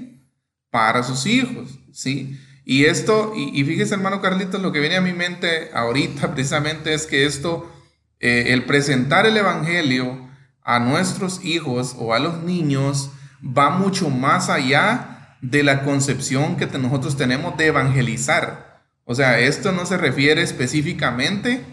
para 0.70 1.04
sus 1.04 1.26
hijos, 1.26 1.80
¿sí? 1.94 2.40
Y 2.66 2.86
esto, 2.86 3.34
y, 3.36 3.64
fíjese 3.64 3.94
hermano 3.94 4.22
Carlitos, 4.22 4.62
lo 4.62 4.72
que 4.72 4.80
viene 4.80 4.98
a 4.98 5.02
mi 5.02 5.14
mente 5.14 5.70
ahorita 5.74 6.32
precisamente 6.34 6.94
es 6.94 7.06
que 7.06 7.26
esto, 7.26 7.72
eh, 8.20 8.46
el 8.50 8.66
presentar 8.66 9.28
el 9.28 9.38
Evangelio 9.38 10.28
a 10.64 10.80
nuestros 10.80 11.46
hijos 11.46 11.96
o 12.00 12.16
a 12.16 12.20
los 12.20 12.42
niños 12.42 13.12
va 13.46 13.70
mucho 13.70 14.10
más 14.10 14.50
allá 14.50 15.38
de 15.42 15.62
la 15.62 15.84
concepción 15.84 16.58
que 16.58 16.66
nosotros 16.66 17.16
tenemos 17.18 17.56
de 17.56 17.68
evangelizar. 17.68 18.84
O 19.04 19.14
sea, 19.14 19.40
esto 19.40 19.72
no 19.72 19.86
se 19.86 19.98
refiere 19.98 20.42
específicamente, 20.42 21.64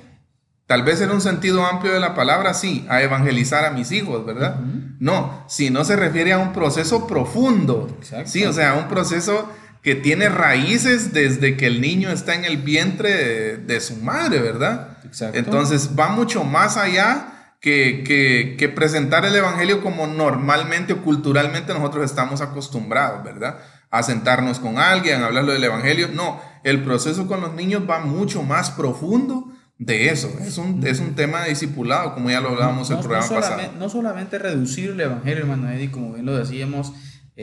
tal 0.67 0.83
vez 0.83 1.01
en 1.01 1.11
un 1.11 1.23
sentido 1.23 1.65
amplio 1.65 1.95
de 1.95 2.01
la 2.01 2.15
palabra, 2.15 2.53
sí, 2.53 2.85
a 2.91 3.01
evangelizar 3.01 3.65
a 3.65 3.71
mis 3.71 3.91
hijos, 3.93 4.27
¿verdad? 4.27 4.61
No, 4.99 5.43
si 5.49 5.71
no 5.71 5.85
se 5.85 5.97
refiere 5.97 6.35
a 6.35 6.39
un 6.39 6.53
proceso 6.53 7.07
profundo, 7.07 7.99
sí, 8.27 8.45
o 8.45 8.53
sea, 8.53 8.75
un 8.75 8.89
proceso 8.89 9.49
que 9.83 9.97
tiene 9.97 10.29
raíces 10.29 11.13
desde 11.13 11.57
que 11.57 11.67
el 11.67 11.81
niño 11.81 12.11
está 12.11 12.35
en 12.35 12.45
el 12.45 12.59
vientre 12.59 13.57
de, 13.57 13.81
su 13.81 13.97
madre, 13.97 14.39
¿verdad? 14.39 14.99
Exacto. 15.05 15.37
Entonces 15.37 15.91
va 15.99 16.09
mucho 16.09 16.45
más 16.45 16.77
allá 16.77 17.55
que, 17.61 18.05
que, 18.59 18.69
presentar 18.69 19.25
el 19.25 19.35
Evangelio 19.35 19.83
como 19.83 20.07
normalmente 20.07 20.93
o 20.93 21.03
culturalmente 21.03 21.75
nosotros 21.75 22.05
estamos 22.05 22.41
acostumbrados, 22.41 23.25
¿verdad? 23.25 23.59
A 23.91 24.03
sentarnos 24.03 24.61
con 24.61 24.79
alguien, 24.79 25.23
a 25.23 25.27
hablarlo 25.27 25.53
del 25.53 25.65
Evangelio. 25.65 26.09
No, 26.13 26.41
el 26.63 26.83
proceso 26.83 27.27
con 27.27 27.41
los 27.41 27.55
niños 27.55 27.83
va 27.89 27.99
mucho 27.99 28.43
más 28.43 28.71
profundo 28.71 29.53
de 29.79 30.11
eso. 30.11 30.33
Es 30.41 30.59
un, 30.59 30.87
es 30.87 31.01
un 31.01 31.15
tema 31.15 31.45
discipulado, 31.45 32.15
como 32.15 32.31
ya 32.31 32.41
lo 32.41 32.51
hablábamos 32.51 32.89
el 32.91 32.99
programa 32.99 33.29
pasado. 33.29 33.61
No 33.79 33.89
solamente 33.89 34.39
reducir 34.39 34.91
el 34.91 35.01
Evangelio, 35.01 35.41
hermano 35.41 35.71
Eddie, 35.71 35.91
como 35.91 36.13
bien 36.13 36.27
lo 36.27 36.37
decíamos, 36.37 36.93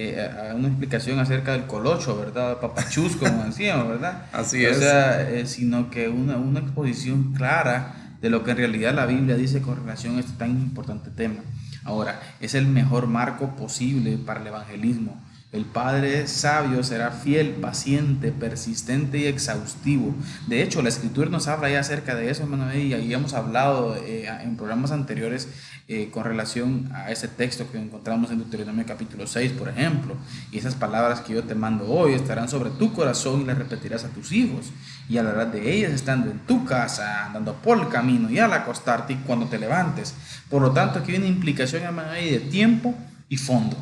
eh, 0.02 0.54
una 0.56 0.68
explicación 0.68 1.20
acerca 1.20 1.54
del 1.54 1.66
colocho, 1.66 2.18
¿verdad? 2.18 2.60
Papachus, 2.60 3.16
como 3.16 3.44
decíamos, 3.44 3.88
¿verdad? 3.90 4.26
Así 4.34 4.64
es. 4.64 4.78
O 4.78 4.82
sea, 4.82 5.30
eh, 5.30 5.46
sino 5.46 5.90
que 5.90 6.10
una, 6.10 6.38
una 6.38 6.60
exposición 6.60 7.34
clara 7.34 8.16
de 8.22 8.30
lo 8.30 8.44
que 8.44 8.52
en 8.52 8.58
realidad 8.58 8.94
la 8.94 9.06
Biblia 9.06 9.36
dice 9.36 9.62
con 9.62 9.78
relación 9.78 10.18
a 10.18 10.20
este 10.20 10.34
tan 10.34 10.52
importante 10.52 11.10
tema. 11.10 11.42
Ahora, 11.84 12.20
es 12.40 12.54
el 12.56 12.68
mejor 12.68 13.08
marco 13.08 13.56
posible 13.56 14.18
para 14.18 14.42
el 14.42 14.48
evangelismo. 14.48 15.20
El 15.52 15.66
Padre 15.66 16.28
sabio 16.28 16.84
será 16.84 17.10
fiel, 17.10 17.54
paciente, 17.54 18.32
persistente 18.32 19.18
y 19.18 19.26
exhaustivo. 19.26 20.14
De 20.46 20.62
hecho, 20.62 20.84
la 20.84 20.90
Escritura 20.90 21.32
nos 21.32 21.48
habla 21.48 21.72
ya 21.72 21.80
acerca 21.80 22.14
de 22.14 22.30
eso, 22.30 22.44
hermano, 22.44 22.72
y 22.72 22.94
ahí 22.94 23.12
hemos 23.12 23.34
hablado 23.34 23.96
eh, 23.96 24.28
en 24.44 24.58
programas 24.58 24.92
anteriores 24.92 25.48
eh, 25.92 26.12
con 26.12 26.24
relación 26.24 26.88
a 26.94 27.10
ese 27.10 27.28
texto 27.28 27.66
que 27.72 27.80
encontramos 27.80 28.30
en 28.30 28.38
Deuteronomio 28.38 28.86
capítulo 28.86 29.26
6, 29.26 29.54
por 29.54 29.70
ejemplo. 29.70 30.16
Y 30.52 30.60
esas 30.60 30.76
palabras 30.76 31.22
que 31.22 31.34
yo 31.34 31.44
te 31.44 31.56
mando 31.56 31.92
hoy 31.92 32.14
estarán 32.14 32.48
sobre 32.48 32.70
tu 32.70 32.94
corazón 32.94 33.42
y 33.42 33.46
las 33.46 33.58
repetirás 33.58 34.04
a 34.04 34.10
tus 34.10 34.32
hijos. 34.32 34.68
Y 35.10 35.18
hablarás 35.18 35.52
de 35.52 35.74
ellas 35.74 35.92
estando 35.92 36.30
en 36.30 36.38
tu 36.46 36.64
casa, 36.64 37.26
andando 37.26 37.56
por 37.56 37.80
el 37.80 37.90
camino 37.90 38.30
y 38.30 38.38
al 38.38 38.54
acostarte 38.54 39.14
y 39.14 39.16
cuando 39.16 39.48
te 39.48 39.58
levantes. 39.58 40.14
Por 40.48 40.62
lo 40.62 40.74
tanto, 40.74 41.00
aquí 41.00 41.14
hay 41.14 41.18
una 41.18 41.26
implicación, 41.28 41.82
hermano, 41.82 42.12
de 42.12 42.40
tiempo 42.52 42.94
y 43.28 43.38
fondo. 43.38 43.76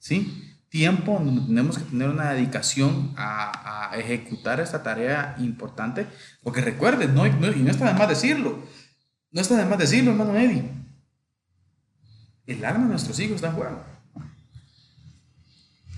¿Sí? 0.00 0.42
tiempo 0.68 1.12
donde 1.24 1.42
tenemos 1.42 1.78
que 1.78 1.84
tener 1.84 2.08
una 2.08 2.32
dedicación 2.32 3.14
a, 3.16 3.92
ejecutar 3.96 4.58
esta 4.58 4.82
tarea 4.82 5.36
importante, 5.38 6.08
porque 6.42 6.60
recuerden, 6.60 7.14
no, 7.14 7.24
y 7.24 7.30
no 7.30 7.70
está 7.70 7.86
de 7.86 7.94
más 7.94 8.08
decirlo, 8.08 8.58
no 9.30 9.40
está 9.40 9.56
de 9.56 9.64
más 9.64 9.78
decirlo, 9.78 10.10
hermano 10.10 10.36
Eddie. 10.36 10.75
El 12.46 12.64
alma 12.64 12.84
de 12.84 12.90
nuestros 12.90 13.18
hijos 13.20 13.36
está 13.36 13.50
en. 13.50 13.96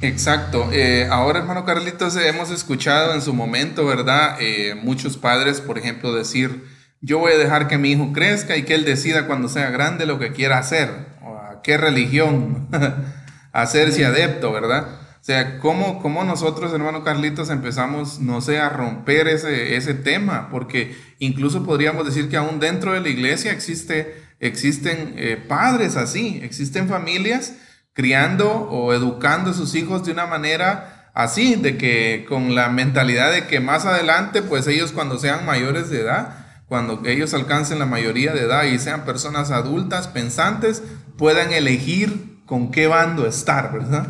Exacto. 0.01 0.71
Eh, 0.73 1.09
ahora, 1.11 1.41
hermano 1.41 1.65
Carlitos, 1.65 2.17
hemos 2.17 2.51
escuchado 2.51 3.15
en 3.15 3.23
su 3.23 3.35
momento, 3.35 3.85
¿verdad? 3.85 4.37
Eh, 4.41 4.77
muchos 4.81 5.17
padres, 5.17 5.61
por 5.61 5.77
ejemplo, 5.77 6.15
decir, 6.15 6.65
yo 7.01 7.19
voy 7.19 7.33
a 7.33 7.39
dejar 7.39 7.67
que 7.67 7.79
mi 7.79 7.93
hijo 7.93 8.13
crezca 8.13 8.57
y 8.57 8.63
que 8.63 8.75
él 8.75 8.85
decida 8.85 9.27
cuando 9.27 9.49
sea 9.49 9.71
grande 9.71 10.07
lo 10.07 10.19
que 10.19 10.33
quiera 10.33 10.59
hacer, 10.59 10.91
o 11.23 11.37
a 11.37 11.63
qué 11.63 11.77
religión 11.77 12.69
hacerse 13.53 14.07
adepto, 14.07 14.53
¿verdad? 14.53 14.87
O 15.21 15.25
sea, 15.29 15.59
¿cómo, 15.59 16.01
cómo 16.01 16.23
nosotros, 16.23 16.73
hermano 16.73 17.03
Carlitos, 17.03 17.51
empezamos, 17.51 18.21
no 18.21 18.41
sé, 18.41 18.61
a 18.61 18.69
romper 18.69 19.27
ese, 19.27 19.77
ese 19.77 19.95
tema? 19.95 20.49
Porque 20.49 20.97
incluso 21.19 21.65
podríamos 21.65 22.07
decir 22.07 22.29
que 22.29 22.37
aún 22.37 22.61
dentro 22.61 22.93
de 22.93 23.01
la 23.01 23.09
iglesia 23.09 23.51
existe, 23.51 24.28
existen 24.41 25.15
eh, 25.17 25.37
padres 25.37 25.97
así, 25.97 26.41
existen 26.43 26.89
familias 26.89 27.55
criando 27.93 28.49
o 28.49 28.95
educando 28.95 29.51
a 29.51 29.55
sus 29.55 29.75
hijos 29.75 30.05
de 30.05 30.13
una 30.13 30.27
manera 30.27 31.11
así, 31.15 31.57
de 31.57 31.77
que 31.77 32.25
con 32.29 32.55
la 32.55 32.69
mentalidad 32.69 33.33
de 33.33 33.49
que 33.49 33.59
más 33.59 33.87
adelante, 33.87 34.41
pues 34.41 34.69
ellos 34.69 34.93
cuando 34.93 35.19
sean 35.19 35.45
mayores 35.45 35.91
de 35.91 36.03
edad, 36.03 36.47
cuando 36.69 37.03
ellos 37.07 37.35
alcancen 37.35 37.81
la 37.81 37.87
mayoría 37.87 38.33
de 38.33 38.43
edad 38.43 38.65
y 38.65 38.79
sean 38.79 39.05
personas 39.05 39.51
adultas, 39.51 40.07
pensantes, 40.07 40.83
puedan 41.17 41.53
elegir 41.53 42.39
con 42.47 42.71
qué 42.71 42.87
bando 42.87 43.27
estar, 43.27 43.73
¿verdad? 43.73 44.07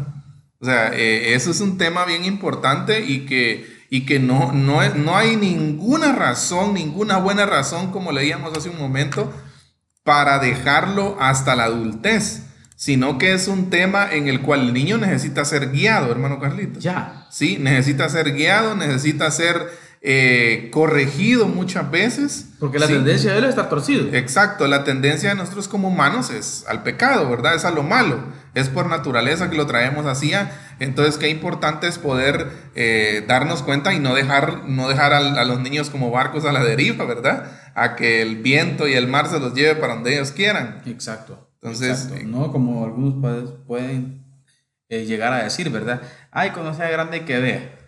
O 0.61 0.67
sea, 0.67 0.93
eh, 0.93 1.35
eso 1.35 1.51
es 1.51 1.61
un 1.61 1.79
tema 1.79 2.05
bien 2.05 2.25
importante 2.25 3.01
y 3.01 3.27
que, 3.27 3.67
y 3.89 4.05
que 4.05 4.19
no, 4.19 4.53
no, 4.53 4.87
no 4.97 5.17
hay 5.17 5.37
ninguna 5.37 6.13
razón, 6.13 6.75
ninguna 6.75 7.17
buena 7.17 7.47
razón, 7.47 7.91
como 7.91 8.13
leíamos 8.13 8.57
hace 8.57 8.69
un 8.69 8.79
momento, 8.79 9.33
para 10.09 10.39
dejarlo 10.39 11.19
hasta 11.21 11.55
la 11.55 11.65
adultez 11.65 12.45
sino 12.77 13.19
que 13.19 13.35
es 13.35 13.47
un 13.49 13.71
tema 13.71 14.09
en 14.11 14.29
el 14.29 14.41
cual 14.41 14.69
el 14.69 14.73
niño 14.73 14.99
necesita 14.99 15.45
ser 15.45 15.73
guiado, 15.73 16.13
hermano 16.13 16.39
Carlitos. 16.39 16.81
Ya. 16.81 17.27
Sí, 17.29 17.59
necesita 17.61 18.09
ser 18.09 18.33
guiado, 18.33 18.77
necesita 18.77 19.29
ser 19.33 19.69
eh, 20.01 20.71
corregido 20.73 21.49
muchas 21.49 21.91
veces. 21.91 22.51
Porque 22.61 22.79
la 22.79 22.87
tendencia 22.87 23.33
de 23.33 23.39
él 23.39 23.45
es 23.45 23.51
estar 23.51 23.69
torcido. 23.69 24.15
Exacto, 24.15 24.69
la 24.69 24.85
tendencia 24.85 25.31
de 25.31 25.35
nosotros 25.35 25.67
como 25.67 25.89
humanos 25.89 26.31
es 26.31 26.65
al 26.69 26.85
pecado, 26.85 27.29
¿verdad? 27.29 27.57
Es 27.57 27.65
a 27.65 27.73
lo 27.73 27.83
malo. 27.83 28.21
Es 28.55 28.69
por 28.69 28.89
naturaleza 28.89 29.51
que 29.51 29.57
lo 29.57 29.67
traemos 29.67 30.07
así. 30.07 30.33
Entonces, 30.79 31.19
qué 31.19 31.29
importante 31.29 31.87
es 31.87 31.99
poder 31.99 32.51
eh, 32.75 33.25
darnos 33.27 33.63
cuenta 33.63 33.93
y 33.95 34.01
no 34.01 34.15
dejar, 34.15 34.65
no 34.69 34.89
dejar 34.89 35.13
a, 35.13 35.45
los 35.45 35.61
niños 35.61 35.91
como 35.91 36.11
barcos 36.11 36.45
a 36.45 36.53
la 36.53 36.65
deriva, 36.65 37.05
¿verdad? 37.05 37.51
A 37.75 37.97
que 37.97 38.23
el 38.23 38.37
viento 38.37 38.89
y 38.89 38.95
el 38.95 39.09
mar 39.09 39.29
se 39.29 39.39
los 39.39 39.55
lleve 39.55 39.77
para 39.77 39.95
donde 39.95 40.15
ellos 40.15 40.33
quieran. 40.33 40.83
Exacto. 40.87 41.51
Entonces, 41.61 42.11
eh, 42.15 42.25
¿no? 42.25 42.53
Como 42.53 42.85
algunos 42.85 43.21
padres 43.21 43.51
pueden 43.67 44.25
eh, 44.89 45.05
llegar 45.05 45.33
a 45.33 45.43
decir, 45.45 45.71
¿verdad? 45.71 46.03
Ay, 46.31 46.51
cuando 46.51 46.75
sea 46.75 46.89
grande 46.89 47.25
que 47.25 47.39
vea. 47.39 47.79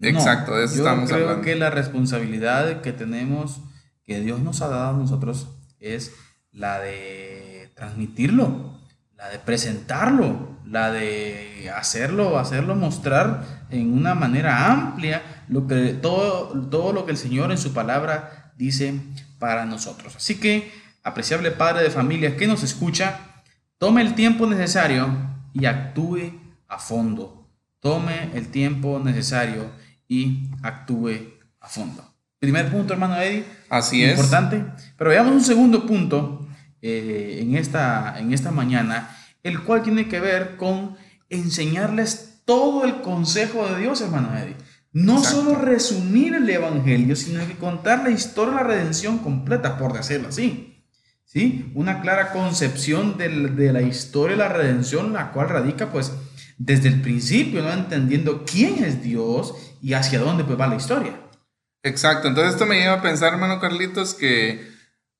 Exacto, 0.00 0.56
de 0.56 0.64
eso 0.64 0.76
yo 0.76 0.82
estamos 0.82 1.10
creo 1.10 1.42
que 1.42 1.54
la 1.56 1.70
responsabilidad 1.70 2.80
que 2.80 2.92
tenemos, 2.92 3.60
que 4.04 4.20
Dios 4.20 4.40
nos 4.40 4.62
ha 4.62 4.68
dado 4.68 4.90
a 4.94 4.98
nosotros, 4.98 5.48
es 5.78 6.14
la 6.52 6.80
de 6.80 7.70
transmitirlo, 7.74 8.79
la 9.20 9.28
de 9.28 9.38
presentarlo, 9.38 10.56
la 10.64 10.90
de 10.90 11.70
hacerlo, 11.76 12.38
hacerlo 12.38 12.74
mostrar 12.74 13.66
en 13.68 13.92
una 13.92 14.14
manera 14.14 14.72
amplia 14.72 15.44
lo 15.48 15.66
que, 15.66 15.92
todo, 15.92 16.48
todo 16.70 16.94
lo 16.94 17.04
que 17.04 17.12
el 17.12 17.18
Señor 17.18 17.50
en 17.50 17.58
su 17.58 17.74
palabra 17.74 18.52
dice 18.56 18.94
para 19.38 19.66
nosotros. 19.66 20.16
Así 20.16 20.40
que 20.40 20.72
apreciable 21.02 21.50
padre 21.50 21.82
de 21.82 21.90
familia 21.90 22.38
que 22.38 22.46
nos 22.46 22.62
escucha, 22.62 23.20
tome 23.76 24.00
el 24.00 24.14
tiempo 24.14 24.46
necesario 24.46 25.14
y 25.52 25.66
actúe 25.66 26.40
a 26.66 26.78
fondo. 26.78 27.46
Tome 27.80 28.30
el 28.34 28.48
tiempo 28.48 29.00
necesario 29.04 29.70
y 30.08 30.48
actúe 30.62 31.10
a 31.60 31.68
fondo. 31.68 32.10
Primer 32.38 32.70
punto, 32.70 32.94
hermano 32.94 33.20
Eddie. 33.20 33.44
Así 33.68 34.02
es. 34.02 34.12
Importante. 34.12 34.64
Pero 34.96 35.10
veamos 35.10 35.34
un 35.34 35.44
segundo 35.44 35.86
punto 35.86 36.39
eh, 36.82 37.38
en, 37.42 37.56
esta, 37.56 38.18
en 38.18 38.32
esta 38.32 38.50
mañana, 38.50 39.16
el 39.42 39.62
cual 39.62 39.82
tiene 39.82 40.08
que 40.08 40.20
ver 40.20 40.56
con 40.56 40.96
enseñarles 41.28 42.42
todo 42.44 42.84
el 42.84 43.00
consejo 43.00 43.66
de 43.68 43.80
Dios, 43.80 44.00
hermano 44.00 44.36
Eddie. 44.36 44.56
No 44.92 45.22
solo 45.22 45.54
resumir 45.54 46.34
el 46.34 46.50
Evangelio, 46.50 47.14
sino 47.14 47.46
que 47.46 47.54
contar 47.54 48.02
la 48.02 48.10
historia 48.10 48.54
de 48.54 48.60
la 48.62 48.66
redención 48.66 49.18
completa, 49.18 49.78
por 49.78 49.92
decirlo 49.92 50.28
así. 50.28 50.70
¿sí? 51.30 51.70
Una 51.74 52.00
clara 52.00 52.32
concepción 52.32 53.16
de, 53.16 53.28
la 53.72 53.82
historia 53.82 54.36
de 54.36 54.42
la 54.42 54.48
redención, 54.48 55.12
la 55.12 55.30
cual 55.30 55.48
radica 55.48 55.92
pues 55.92 56.12
desde 56.58 56.88
el 56.88 57.00
principio, 57.00 57.62
¿no? 57.62 57.72
Entendiendo 57.72 58.44
quién 58.44 58.82
es 58.84 59.02
Dios 59.02 59.54
y 59.80 59.92
hacia 59.92 60.18
dónde 60.18 60.42
pues 60.42 60.58
va 60.58 60.66
la 60.66 60.74
historia. 60.74 61.20
Exacto, 61.82 62.28
entonces 62.28 62.54
esto 62.54 62.66
me 62.66 62.80
lleva 62.80 62.94
a 62.94 63.02
pensar, 63.02 63.32
hermano 63.32 63.60
Carlitos, 63.60 64.14
que, 64.14 64.69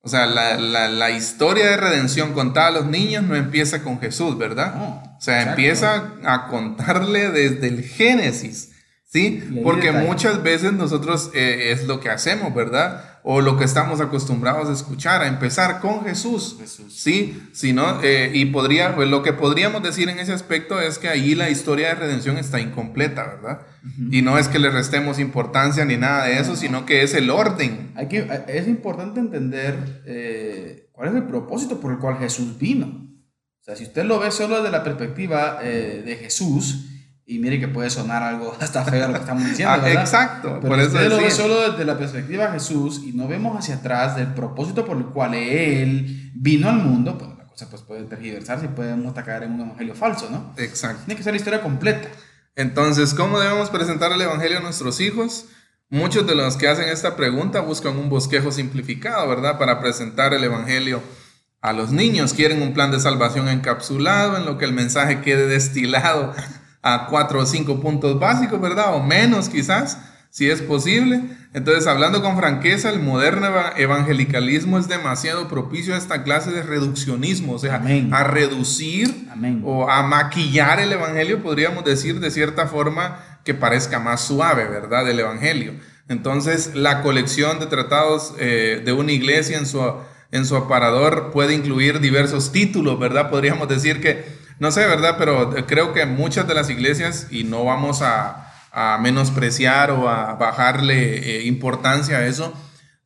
o 0.03 0.09
sea, 0.09 0.27
la, 0.27 1.11
historia 1.11 1.71
de 1.71 1.77
redención 1.77 2.33
contada 2.33 2.69
a 2.69 2.71
los 2.71 2.87
niños 2.87 3.23
no 3.25 3.37
empieza 3.37 3.83
con 3.83 4.01
Jesús, 4.01 4.39
¿verdad? 4.39 4.75
o 5.19 5.21
sea, 5.21 5.43
empieza 5.43 6.15
a 6.25 6.47
contarle 6.49 7.31
desde 7.31 7.69
el 7.69 7.83
Génesis, 7.85 8.71
¿sí? 9.05 9.61
Porque 9.63 9.93
muchas 9.93 10.43
veces 10.43 10.73
nosotros 10.73 11.31
eh, 11.35 11.73
es 11.73 11.87
lo 11.87 12.01
que 12.01 12.09
hacemos, 12.09 12.55
¿verdad? 12.55 13.10
O 13.23 13.41
lo 13.41 13.57
que 13.59 13.65
estamos 13.65 14.01
acostumbrados 14.01 14.69
a 14.69 14.73
escuchar, 14.73 15.23
a 15.23 15.27
empezar 15.27 15.81
con 15.81 16.05
Jesús. 16.05 16.57
Sí, 16.89 17.43
sí 17.53 17.77
eh, 18.03 18.31
y 18.35 18.47
podría, 18.47 18.95
pues 18.95 19.09
lo 19.09 19.23
que 19.23 19.33
podríamos 19.33 19.83
decir 19.83 20.09
en 20.09 20.19
ese 20.19 20.33
aspecto 20.33 20.81
es 20.81 20.99
que 20.99 21.09
ahí 21.09 21.35
la 21.35 21.51
historia 21.51 21.89
de 21.89 21.95
redención 21.97 22.39
está 22.39 22.61
incompleta, 22.61 23.25
¿verdad? 23.27 23.61
Y 24.11 24.23
no 24.23 24.39
es 24.39 24.49
que 24.49 24.59
le 24.59 24.71
restemos 24.71 25.19
importancia 25.19 25.85
ni 25.85 25.97
nada 25.97 26.27
de 26.27 26.39
eso, 26.39 26.57
sino 26.57 26.87
que 26.87 27.03
es 27.03 27.15
el 27.15 27.31
orden. 27.31 27.93
Hay 27.95 28.09
que, 28.09 28.27
es 28.49 28.69
importante 28.69 29.21
entender 29.21 30.03
eh, 30.07 30.89
cuál 30.93 31.11
es 31.11 31.15
el 31.15 31.25
propósito 31.25 31.81
por 31.81 31.93
el 31.93 31.99
cual 31.99 32.19
Jesús 32.19 32.59
vino. 32.59 32.87
O 32.87 33.63
sea, 33.63 33.77
si 33.77 33.85
usted 33.85 34.05
lo 34.05 34.19
ve 34.19 34.31
solo 34.31 34.57
desde 34.57 34.71
la 34.71 34.83
perspectiva 34.83 35.59
eh, 35.63 36.03
de 36.05 36.17
Jesús, 36.17 36.90
y 37.31 37.39
mire 37.39 37.61
que 37.61 37.69
puede 37.69 37.91
sonar 37.91 38.25
algo 38.25 38.57
hasta 38.61 38.85
feo 38.85 39.07
lo 39.07 39.15
que 39.15 39.21
estamos 39.21 39.45
diciendo, 39.45 39.81
ah, 39.81 39.93
exacto. 39.93 40.59
Pero 40.61 40.69
por 40.69 40.81
eso 40.81 41.01
lo 41.09 41.19
ve 41.19 41.31
solo 41.31 41.71
desde 41.71 41.85
la 41.85 41.97
perspectiva 41.97 42.47
de 42.47 42.53
Jesús 42.55 43.03
y 43.05 43.13
no 43.13 43.29
vemos 43.29 43.57
hacia 43.57 43.77
atrás 43.77 44.17
del 44.17 44.35
propósito 44.35 44.85
por 44.85 44.97
el 44.97 45.05
cual 45.05 45.35
Él 45.35 46.33
vino 46.35 46.69
al 46.69 46.79
mundo, 46.79 47.17
pues 47.17 47.31
la 47.39 47.47
cosa 47.47 47.71
pues, 47.71 47.83
puede 47.83 48.03
tergiversarse 48.03 48.67
y 48.67 48.69
podemos 48.71 49.15
caer 49.15 49.45
en 49.45 49.53
un 49.53 49.61
evangelio 49.61 49.95
falso, 49.95 50.29
¿no? 50.29 50.53
Exacto. 50.57 51.05
Tiene 51.07 51.17
que 51.17 51.23
ser 51.23 51.33
la 51.33 51.37
historia 51.37 51.63
completa. 51.63 52.09
Entonces, 52.57 53.15
¿cómo 53.15 53.39
debemos 53.39 53.71
presentar 53.71 54.11
el 54.11 54.21
evangelio 54.21 54.59
a 54.59 54.63
nuestros 54.63 55.01
hijos? 55.01 55.47
Muchos 55.89 56.27
de 56.27 56.35
los 56.35 56.57
que 56.57 56.67
hacen 56.67 56.89
esta 56.89 57.15
pregunta 57.15 57.61
buscan 57.61 57.97
un 57.97 58.09
bosquejo 58.09 58.51
simplificado, 58.51 59.29
¿verdad? 59.29 59.57
Para 59.57 59.79
presentar 59.79 60.35
el 60.35 60.43
evangelio 60.43 61.01
a 61.61 61.73
los 61.73 61.93
niños. 61.93 62.35
Quieren 62.35 62.61
un 62.61 62.75
plan 62.75 62.91
de 62.91 62.99
salvación 62.99 63.49
encapsulado 63.49 64.37
en 64.37 64.47
lo 64.47 64.59
que 64.59 64.65
el 64.65 64.73
mensaje 64.73 65.21
quede 65.21 65.47
destilado 65.47 66.35
a 66.83 67.07
cuatro 67.07 67.41
o 67.41 67.47
cinco 67.47 67.81
puntos 67.81 68.19
básicos, 68.19 68.61
¿verdad? 68.61 68.95
O 68.95 69.03
menos 69.03 69.49
quizás, 69.49 69.99
si 70.31 70.49
es 70.49 70.63
posible. 70.63 71.21
Entonces, 71.53 71.87
hablando 71.87 72.23
con 72.23 72.37
franqueza, 72.37 72.91
el 72.91 73.01
moderno 73.01 73.49
evangelicalismo 73.77 74.79
es 74.79 74.89
demasiado 74.89 75.49
propicio 75.49 75.95
a 75.95 75.99
esta 75.99 76.23
clase 76.23 76.53
de 76.53 76.63
reduccionismo, 76.63 77.55
o 77.55 77.59
sea, 77.59 77.83
a 78.13 78.25
reducir 78.25 79.29
o 79.65 79.91
a 79.91 80.03
maquillar 80.05 80.81
el 80.81 80.93
evangelio, 80.93 81.43
podríamos 81.43 81.85
decir 81.85 82.21
de 82.21 82.31
cierta 82.31 82.67
forma 82.67 83.19
que 83.45 83.55
parezca 83.55 83.99
más 83.99 84.21
suave, 84.21 84.67
¿verdad? 84.69 85.05
Del 85.05 85.21
evangelio. 85.21 85.75
Entonces, 86.09 86.75
la 86.75 87.03
colección 87.03 87.59
de 87.59 87.67
tratados 87.67 88.35
eh, 88.39 88.83
de 88.85 88.93
una 88.93 89.13
iglesia 89.13 89.59
en 89.59 89.67
su, 89.67 89.81
en 90.31 90.45
su 90.45 90.57
aparador 90.57 91.31
puede 91.33 91.55
incluir 91.55 92.01
diversos 92.01 92.53
títulos, 92.53 92.99
¿verdad? 92.99 93.31
Podríamos 93.31 93.69
decir 93.69 94.01
que 94.01 94.40
no 94.61 94.71
sé, 94.71 94.87
¿verdad? 94.87 95.17
Pero 95.19 95.51
creo 95.67 95.93
que 95.93 96.07
muchas 96.07 96.47
de 96.47 96.55
las 96.55 96.71
iglesias, 96.71 97.27
y 97.31 97.45
no 97.45 97.65
vamos 97.65 98.03
a, 98.03 98.47
menospreciar 99.01 99.91
o 99.91 100.09
a 100.09 100.35
bajarle 100.35 101.39
eh, 101.39 101.47
importancia 101.47 102.19
a 102.19 102.27
eso, 102.27 102.55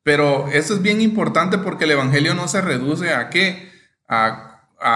pero 0.03 0.47
eso 0.49 0.75
es 0.75 0.83
bien 0.83 1.01
importante 1.01 1.57
porque 1.57 1.85
el 1.85 1.93
Evangelio 1.93 2.35
no 2.35 2.49
se 2.49 2.61
reduce 2.61 3.15
a 3.15 3.31
qué? 3.31 3.73
A, 4.07 4.51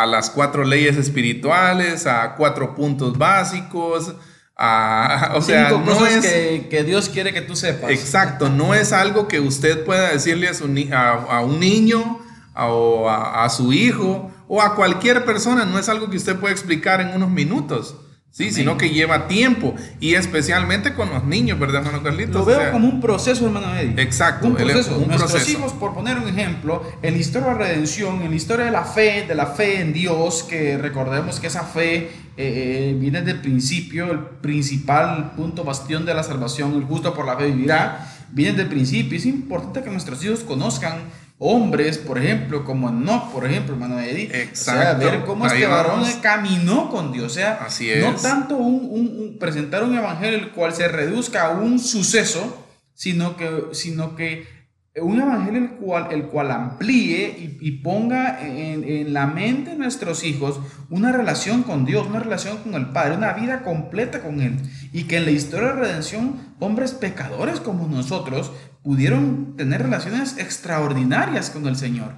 las 0.07 0.29
cuatro 0.29 0.65
leyes 0.65 0.99
espirituales, 0.99 2.07
a 2.07 2.35
cuatro 2.35 2.75
puntos 2.75 3.17
básicos, 3.17 4.15
a, 4.55 5.33
o 5.37 5.41
sea, 5.41 5.71
no 5.71 6.05
es 6.05 6.27
que, 6.69 6.85
Dios 6.85 7.09
quiere 7.09 7.33
que 7.33 7.41
tú 7.41 7.57
sepas. 7.57 7.91
Exacto, 7.91 8.51
no 8.51 8.75
es 8.75 8.93
algo 8.93 9.27
que 9.27 9.41
usted 9.41 9.87
pueda 9.87 10.11
decirle 10.11 10.49
a, 10.49 10.53
su, 10.53 10.67
a, 10.93 11.41
un 11.41 11.59
niño 11.59 12.19
o 12.55 13.09
a, 13.09 13.49
su 13.49 13.73
hijo 13.73 14.31
o 14.49 14.63
a 14.63 14.75
cualquier 14.75 15.25
persona, 15.25 15.65
no 15.65 15.79
es 15.79 15.89
algo 15.89 16.11
que 16.11 16.17
usted 16.17 16.37
puede 16.37 16.55
explicar 16.55 17.01
en 17.01 17.15
unos 17.15 17.31
minutos. 17.31 17.95
Sí, 18.31 18.53
sino 18.53 18.77
que 18.77 18.91
lleva 18.91 19.27
tiempo 19.27 19.75
y 20.01 20.15
especialmente 20.15 20.95
con 20.95 21.11
los 21.11 21.25
niños, 21.25 21.59
¿verdad, 21.59 21.81
hermano 21.81 22.05
Carlitos? 22.05 22.35
Lo 22.35 22.45
veo 22.45 22.71
como 22.71 22.87
un 22.87 23.01
proceso, 23.01 23.47
hermano 23.47 23.75
Eddie. 23.75 24.01
Exacto, 24.01 24.47
un 24.47 24.55
proceso. 24.55 24.99
Un 24.99 25.09
Nuestros 25.09 25.49
hijos, 25.49 25.73
por 25.73 25.95
poner 25.95 26.19
un 26.19 26.29
ejemplo, 26.29 26.83
en 27.03 27.15
la 27.15 27.19
historia 27.19 27.49
de 27.49 27.55
la 27.55 27.59
redención, 27.59 28.23
en 28.23 28.31
la 28.31 28.37
historia 28.37 28.67
de 28.67 28.71
la 28.71 28.85
fe, 28.85 29.25
de 29.27 29.35
la 29.35 29.47
fe 29.47 29.81
en 29.81 29.93
Dios, 29.93 30.45
que 30.45 30.77
recordemos 30.77 31.41
que 31.41 31.49
esa 31.49 31.65
fe 31.65 31.97
eh, 31.97 32.11
eh, 32.37 32.97
viene 32.97 33.23
del 33.23 33.41
principio, 33.41 34.13
el 34.13 34.21
principal 34.21 35.33
punto 35.33 35.65
bastión 35.65 36.05
de 36.05 36.15
la 36.15 36.23
salvación, 36.23 36.75
el 36.75 36.85
justo 36.85 37.15
por 37.15 37.27
la 37.27 37.37
fe 37.37 37.47
vivirá, 37.47 38.15
viene 38.31 38.59
del 38.59 38.69
principio. 38.69 39.19
Es 39.19 39.27
importante 39.27 39.83
que 39.83 39.91
nuestros 39.91 40.23
hijos 40.23 40.41
conozcan 40.41 40.99
hombres, 41.39 41.99
por 41.99 42.19
ejemplo, 42.19 42.65
como 42.65 42.91
no, 42.91 43.31
por 43.33 43.47
ejemplo, 43.47 43.75
hermano 43.75 44.01
Eddie. 44.01 44.25
Exacto. 44.43 44.81
O 44.81 45.01
sea, 45.01 45.11
ver 45.11 45.25
cómo 45.25 45.47
este 45.47 45.67
varón 45.67 46.03
caminó 46.21 46.91
con 46.91 47.13
Dios. 47.13 47.27
O 47.27 47.35
sea, 47.35 47.59
Así 47.65 47.89
es. 47.91 48.05
no 48.05 48.15
tanto 48.15 48.57
un, 48.57 49.37
presentar 49.39 49.85
un 49.85 49.97
evangelio 49.97 50.39
el 50.39 50.51
cual 50.51 50.73
se 50.75 50.89
reduzca 50.89 51.47
a 51.47 51.51
un 51.51 51.79
suceso, 51.79 52.67
sino 52.95 53.37
que, 53.37 53.69
sino 53.73 54.17
que 54.17 54.59
un 55.01 55.21
evangelio 55.21 55.61
el 55.61 55.71
cual, 55.71 56.09
el 56.11 56.25
cual 56.25 56.51
amplíe 56.51 57.57
y, 57.61 57.71
ponga 57.83 58.45
en, 58.45 58.83
en, 58.83 59.13
la 59.13 59.29
mente 59.29 59.71
de 59.71 59.77
nuestros 59.77 60.25
hijos 60.25 60.59
una 60.91 61.13
relación 61.13 61.63
con 61.63 61.85
Dios, 61.85 62.09
una 62.09 62.19
relación 62.19 62.59
con 62.59 62.75
el 62.75 62.87
Padre, 62.89 63.17
una 63.17 63.33
vida 63.35 63.63
completa 63.63 64.21
con 64.23 64.41
Él. 64.41 64.57
Y 64.93 65.05
que 65.05 65.19
en 65.19 65.27
la 65.27 65.31
historia 65.31 65.69
de 65.69 65.75
redención, 65.75 66.55
hombres 66.59 66.93
pecadores 66.93 67.61
como 67.61 67.87
nosotros 67.87 68.51
pudieron 68.89 69.55
tener 69.55 69.83
relaciones 69.83 70.39
extraordinarias 70.39 71.51
con 71.51 71.67
el 71.67 71.77
Señor. 71.77 72.15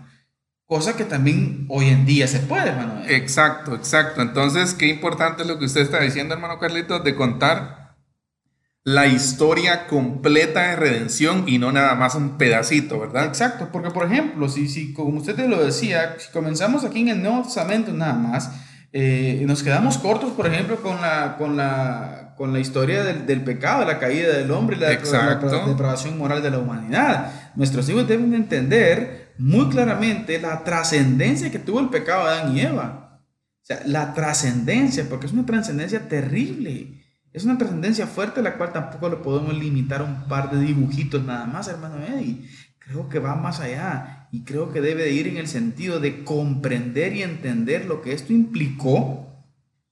Cosa 0.66 0.94
que 0.96 1.02
también 1.02 1.66
hoy 1.68 1.88
en 1.88 2.06
día 2.06 2.28
se 2.28 2.38
puede, 2.38 2.68
hermano. 2.68 3.02
Exacto, 3.08 3.74
exacto. 3.74 4.22
Entonces, 4.22 4.74
qué 4.74 4.86
importante 4.86 5.42
es 5.42 5.48
lo 5.48 5.58
que 5.58 5.64
usted 5.64 5.80
está 5.80 5.98
diciendo, 6.00 6.32
hermano 6.32 6.60
Carlitos, 6.60 7.02
de 7.02 7.16
contar 7.16 7.96
la 8.84 9.08
historia 9.08 9.88
completa 9.88 10.68
de 10.68 10.76
redención 10.76 11.42
y 11.48 11.58
no 11.58 11.72
nada 11.72 11.96
más 11.96 12.14
un 12.14 12.38
pedacito, 12.38 13.00
¿verdad? 13.00 13.24
Exacto, 13.24 13.70
porque 13.72 13.90
por 13.90 14.06
ejemplo, 14.06 14.48
si, 14.48 14.68
si 14.68 14.94
como 14.94 15.18
usted 15.18 15.34
te 15.34 15.48
lo 15.48 15.64
decía, 15.64 16.14
si 16.20 16.30
comenzamos 16.30 16.84
aquí 16.84 17.00
en 17.00 17.08
el 17.08 17.20
Nuevo 17.20 17.42
Testamento 17.42 17.92
nada 17.92 18.14
más, 18.14 18.52
eh, 18.92 19.42
nos 19.44 19.64
quedamos 19.64 19.98
cortos, 19.98 20.34
por 20.34 20.46
ejemplo, 20.46 20.80
con 20.80 21.00
la, 21.00 21.34
con 21.36 21.56
la, 21.56 22.19
con 22.40 22.54
la 22.54 22.58
historia 22.58 23.04
del, 23.04 23.26
del 23.26 23.44
pecado, 23.44 23.84
la 23.84 23.98
caída 23.98 24.34
del 24.34 24.50
hombre 24.50 24.74
y 24.74 24.80
la, 24.80 24.92
la, 24.92 25.66
depravación 25.66 26.16
moral 26.16 26.42
de 26.42 26.50
la 26.50 26.58
humanidad. 26.58 27.52
Nuestros 27.54 27.86
hijos 27.90 28.08
deben 28.08 28.32
entender 28.32 29.34
muy 29.36 29.68
claramente 29.68 30.40
la 30.40 30.64
trascendencia 30.64 31.50
que 31.50 31.58
tuvo 31.58 31.80
el 31.80 31.90
pecado 31.90 32.24
de 32.24 32.30
Adán 32.30 32.56
y 32.56 32.60
Eva. 32.62 33.20
O 33.62 33.66
sea, 33.66 33.82
la 33.84 34.14
trascendencia, 34.14 35.04
porque 35.06 35.26
es 35.26 35.34
una 35.34 35.44
trascendencia 35.44 36.08
terrible. 36.08 37.04
Es 37.34 37.44
una 37.44 37.58
trascendencia 37.58 38.06
fuerte 38.06 38.40
la 38.40 38.56
cual 38.56 38.72
tampoco 38.72 39.10
lo 39.10 39.20
podemos 39.20 39.52
limitar 39.52 40.00
a 40.00 40.04
un 40.04 40.26
par 40.26 40.50
de 40.50 40.64
dibujitos 40.64 41.22
nada 41.22 41.44
más, 41.44 41.68
hermano 41.68 41.96
Eddie. 42.02 42.48
Creo 42.78 43.10
que 43.10 43.18
va 43.18 43.36
más 43.36 43.60
allá 43.60 44.28
y 44.32 44.44
creo 44.44 44.72
que 44.72 44.80
debe 44.80 45.02
de 45.02 45.12
ir 45.12 45.28
en 45.28 45.36
el 45.36 45.46
sentido 45.46 46.00
de 46.00 46.24
comprender 46.24 47.14
y 47.14 47.22
entender 47.22 47.84
lo 47.84 48.00
que 48.00 48.14
esto 48.14 48.32
implicó 48.32 49.29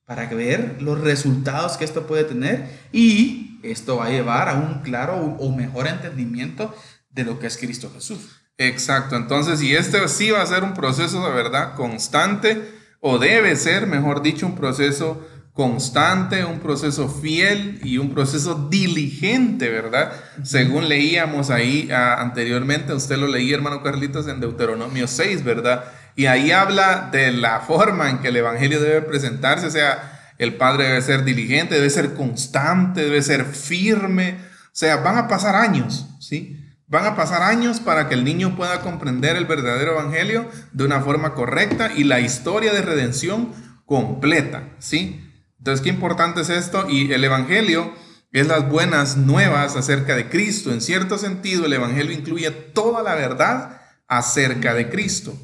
para 0.09 0.27
ver 0.27 0.81
los 0.81 0.99
resultados 1.03 1.77
que 1.77 1.85
esto 1.85 2.07
puede 2.07 2.25
tener 2.25 2.67
y 2.93 3.61
esto 3.63 3.99
va 3.99 4.07
a 4.07 4.11
llevar 4.11 4.49
a 4.49 4.55
un 4.55 4.81
claro 4.81 5.37
o 5.39 5.53
mejor 5.55 5.87
entendimiento 5.87 6.75
de 7.11 7.25
lo 7.25 7.39
que 7.39 7.47
es 7.47 7.59
Cristo 7.59 7.91
Jesús. 7.93 8.41
Exacto, 8.57 9.17
entonces, 9.17 9.61
y 9.61 9.77
este 9.77 10.09
sí 10.09 10.31
va 10.31 10.41
a 10.41 10.47
ser 10.47 10.65
un 10.65 10.73
proceso 10.73 11.23
de 11.27 11.31
verdad 11.31 11.75
constante, 11.75 12.59
o 13.01 13.19
debe 13.19 13.55
ser, 13.55 13.87
mejor 13.87 14.23
dicho, 14.23 14.47
un 14.47 14.57
proceso 14.57 15.29
constante, 15.53 16.43
un 16.43 16.61
proceso 16.61 17.09
fiel 17.09 17.79
y 17.85 17.99
un 17.99 18.15
proceso 18.15 18.69
diligente, 18.71 19.69
¿verdad? 19.69 20.13
Según 20.43 20.89
leíamos 20.89 21.51
ahí 21.51 21.91
ah, 21.93 22.17
anteriormente, 22.21 22.95
usted 22.95 23.19
lo 23.19 23.29
leía, 23.29 23.57
hermano 23.57 23.83
Carlitos, 23.83 24.27
en 24.27 24.41
Deuteronomio 24.41 25.07
6, 25.07 25.45
¿verdad? 25.45 25.85
Y 26.19 26.27
ahí 26.27 26.51
habla 26.51 27.11
de 27.13 27.31
la 27.31 27.61
forma 27.61 28.11
en 28.11 28.19
que 28.19 28.27
el 28.27 28.37
Evangelio 28.37 28.81
debe 28.81 29.03
presentarse, 29.03 29.69
o 29.69 29.71
sea, 29.71 30.33
el 30.37 30.57
Padre 30.57 30.89
debe 30.89 31.01
ser 31.01 31.23
diligente, 31.23 31.77
debe 31.77 31.91
ser 31.91 32.15
constante, 32.15 33.03
debe 33.03 33.23
ser 33.23 33.45
firme, 33.45 34.37
o 34.65 34.71
sea, 34.73 34.97
van 34.97 35.17
a 35.17 35.29
pasar 35.29 35.55
años, 35.55 36.09
¿sí? 36.19 36.59
Van 36.89 37.07
a 37.07 37.15
pasar 37.15 37.43
años 37.43 37.79
para 37.79 38.09
que 38.09 38.17
el 38.17 38.25
niño 38.25 38.57
pueda 38.57 38.81
comprender 38.81 39.37
el 39.37 39.45
verdadero 39.45 39.93
Evangelio 39.93 40.51
de 40.73 40.85
una 40.85 41.03
forma 41.03 41.35
correcta 41.35 41.93
y 41.95 42.03
la 42.03 42.19
historia 42.19 42.73
de 42.73 42.83
redención 42.83 43.53
completa, 43.87 44.71
¿sí? 44.81 45.25
Entonces, 45.59 45.85
qué 45.85 45.91
importante 45.91 46.41
es 46.41 46.51
esto. 46.51 46.91
Y 46.91 47.13
el 47.13 47.23
Evangelio 47.23 47.95
es 48.33 48.49
las 48.49 48.69
buenas 48.69 49.17
nuevas 49.17 49.77
acerca 49.77 50.17
de 50.17 50.29
Cristo. 50.29 50.73
En 50.73 50.81
cierto 50.81 51.17
sentido, 51.17 51.67
el 51.67 51.75
Evangelio 51.75 52.11
incluye 52.11 52.51
toda 52.51 53.05
la 53.05 53.15
verdad 53.15 53.83
acerca 54.09 54.75
de 54.75 54.89
Cristo. 54.89 55.39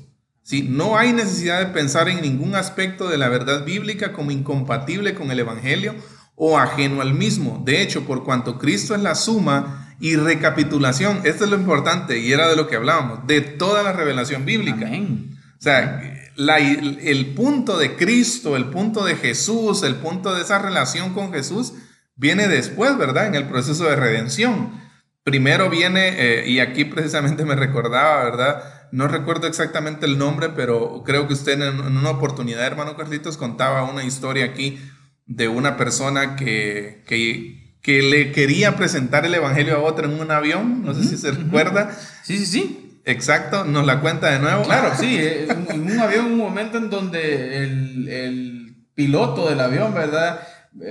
¿Sí? 0.44 0.62
No 0.62 0.98
hay 0.98 1.14
necesidad 1.14 1.59
de 1.59 1.72
pensar 1.72 2.09
en 2.09 2.20
ningún 2.20 2.54
aspecto 2.54 3.09
de 3.09 3.16
la 3.16 3.30
verdad 3.30 3.64
bíblica 3.64 4.12
como 4.12 4.30
incompatible 4.30 5.14
con 5.14 5.30
el 5.30 5.40
Evangelio 5.40 5.94
o 6.37 6.59
ajeno 6.59 7.00
al 7.00 7.14
mismo. 7.14 7.62
De 7.64 7.80
hecho, 7.80 8.04
por 8.04 8.24
cuanto 8.24 8.59
Cristo 8.59 8.94
es 8.94 9.00
la 9.00 9.14
suma 9.14 9.96
y 10.00 10.16
recapitulación, 10.16 11.22
esto 11.24 11.44
es 11.44 11.50
lo 11.50 11.57
importante 11.57 12.18
y 12.18 12.30
era 12.30 12.46
de 12.48 12.57
lo 12.57 12.68
que 12.68 12.76
hablábamos, 12.76 13.26
de 13.26 13.40
toda 13.40 13.83
la 13.83 13.92
revelación 13.92 14.44
bíblica. 14.44 14.87
O 14.87 15.62
sea, 15.62 16.02
el 16.37 17.33
punto 17.35 17.78
de 17.78 17.96
Cristo, 17.96 18.54
el 18.57 18.66
punto 18.66 19.02
de 19.04 19.16
Jesús, 19.16 19.83
el 19.83 19.94
punto 19.94 20.35
de 20.35 20.42
esa 20.42 20.59
relación 20.59 21.14
con 21.14 21.33
Jesús, 21.33 21.72
viene 22.16 22.48
después, 22.48 22.98
¿verdad? 22.98 23.28
En 23.28 23.35
el 23.35 23.48
proceso 23.48 23.85
de 23.85 23.96
redención. 23.96 24.83
Primero 25.22 25.70
viene, 25.70 26.09
eh, 26.18 26.44
y 26.46 26.61
aquí 26.61 26.85
precisamente 26.85 27.46
me 27.46 27.57
recordaba, 27.57 28.24
¿verdad? 28.24 28.84
No 28.92 29.09
recuerdo 29.09 29.47
exactamente 29.47 30.07
el 30.07 30.18
nombre, 30.18 30.51
pero 30.51 31.03
creo 31.05 31.27
que 31.27 31.35
usted 31.35 31.61
en, 31.61 31.81
una 31.81 32.11
oportunidad, 32.11 32.66
hermano 32.66 32.97
Carlitos, 32.97 33.37
contaba 33.37 33.85
una 33.85 34.05
historia 34.05 34.44
aquí 34.44 34.79
de 35.27 35.49
una 35.49 35.77
persona 35.77 36.37
que, 36.37 37.03
que, 37.07 37.79
que 37.83 38.03
le 38.03 38.33
quería 38.33 38.77
presentar 38.77 39.27
el 39.27 39.35
Evangelio 39.35 39.77
a 39.77 39.81
otra 39.81 40.07
en 40.07 40.20
un 40.20 40.31
avión, 40.31 40.83
no 40.83 40.94
sé 40.94 41.05
si 41.05 41.16
se 41.16 41.31
recuerda. 41.33 41.90
Sí, 42.23 42.38
sí, 42.38 42.47
sí. 42.47 42.81
Exacto, 43.07 43.64
nos 43.64 43.85
la 43.85 44.01
cuenta 44.01 44.31
de 44.31 44.38
nuevo. 44.38 44.62
Claro, 44.62 44.92
sí, 44.99 45.18
eh, 45.18 45.47
en 45.68 45.83
un 45.90 46.01
avión, 46.01 46.27
un 46.27 46.38
momento 46.38 46.79
en 46.79 46.88
donde 46.88 47.64
el, 47.64 48.09
el, 48.09 48.61
piloto 48.94 49.49
del 49.49 49.61
avión, 49.61 49.92
¿verdad? 49.92 50.40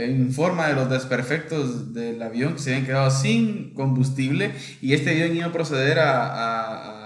Informa 0.09 0.67
de 0.67 0.73
los 0.73 0.89
desperfectos 0.89 1.93
del 1.93 2.21
avión 2.21 2.53
que 2.53 2.59
se 2.59 2.71
habían 2.71 2.85
quedado 2.85 3.11
sin 3.11 3.73
combustible 3.73 4.51
y 4.81 4.93
este 4.93 5.11
avión 5.11 5.37
iba 5.37 5.45
a 5.45 5.51
proceder 5.53 5.99
a, 5.99 6.25
a, 6.25 7.02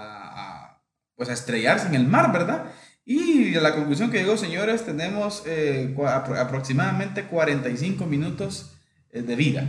pues 1.18 1.28
a 1.28 1.32
estrellarse 1.32 1.88
en 1.88 1.96
el 1.96 2.06
mar, 2.06 2.32
¿verdad? 2.32 2.72
Y 3.04 3.50
la 3.54 3.74
conclusión 3.74 4.10
que 4.10 4.18
llegó, 4.18 4.36
señores, 4.36 4.86
tenemos 4.86 5.42
eh, 5.46 5.94
aproximadamente 6.38 7.24
45 7.24 8.06
minutos 8.06 8.76
eh, 9.10 9.22
de 9.22 9.34
vida. 9.34 9.66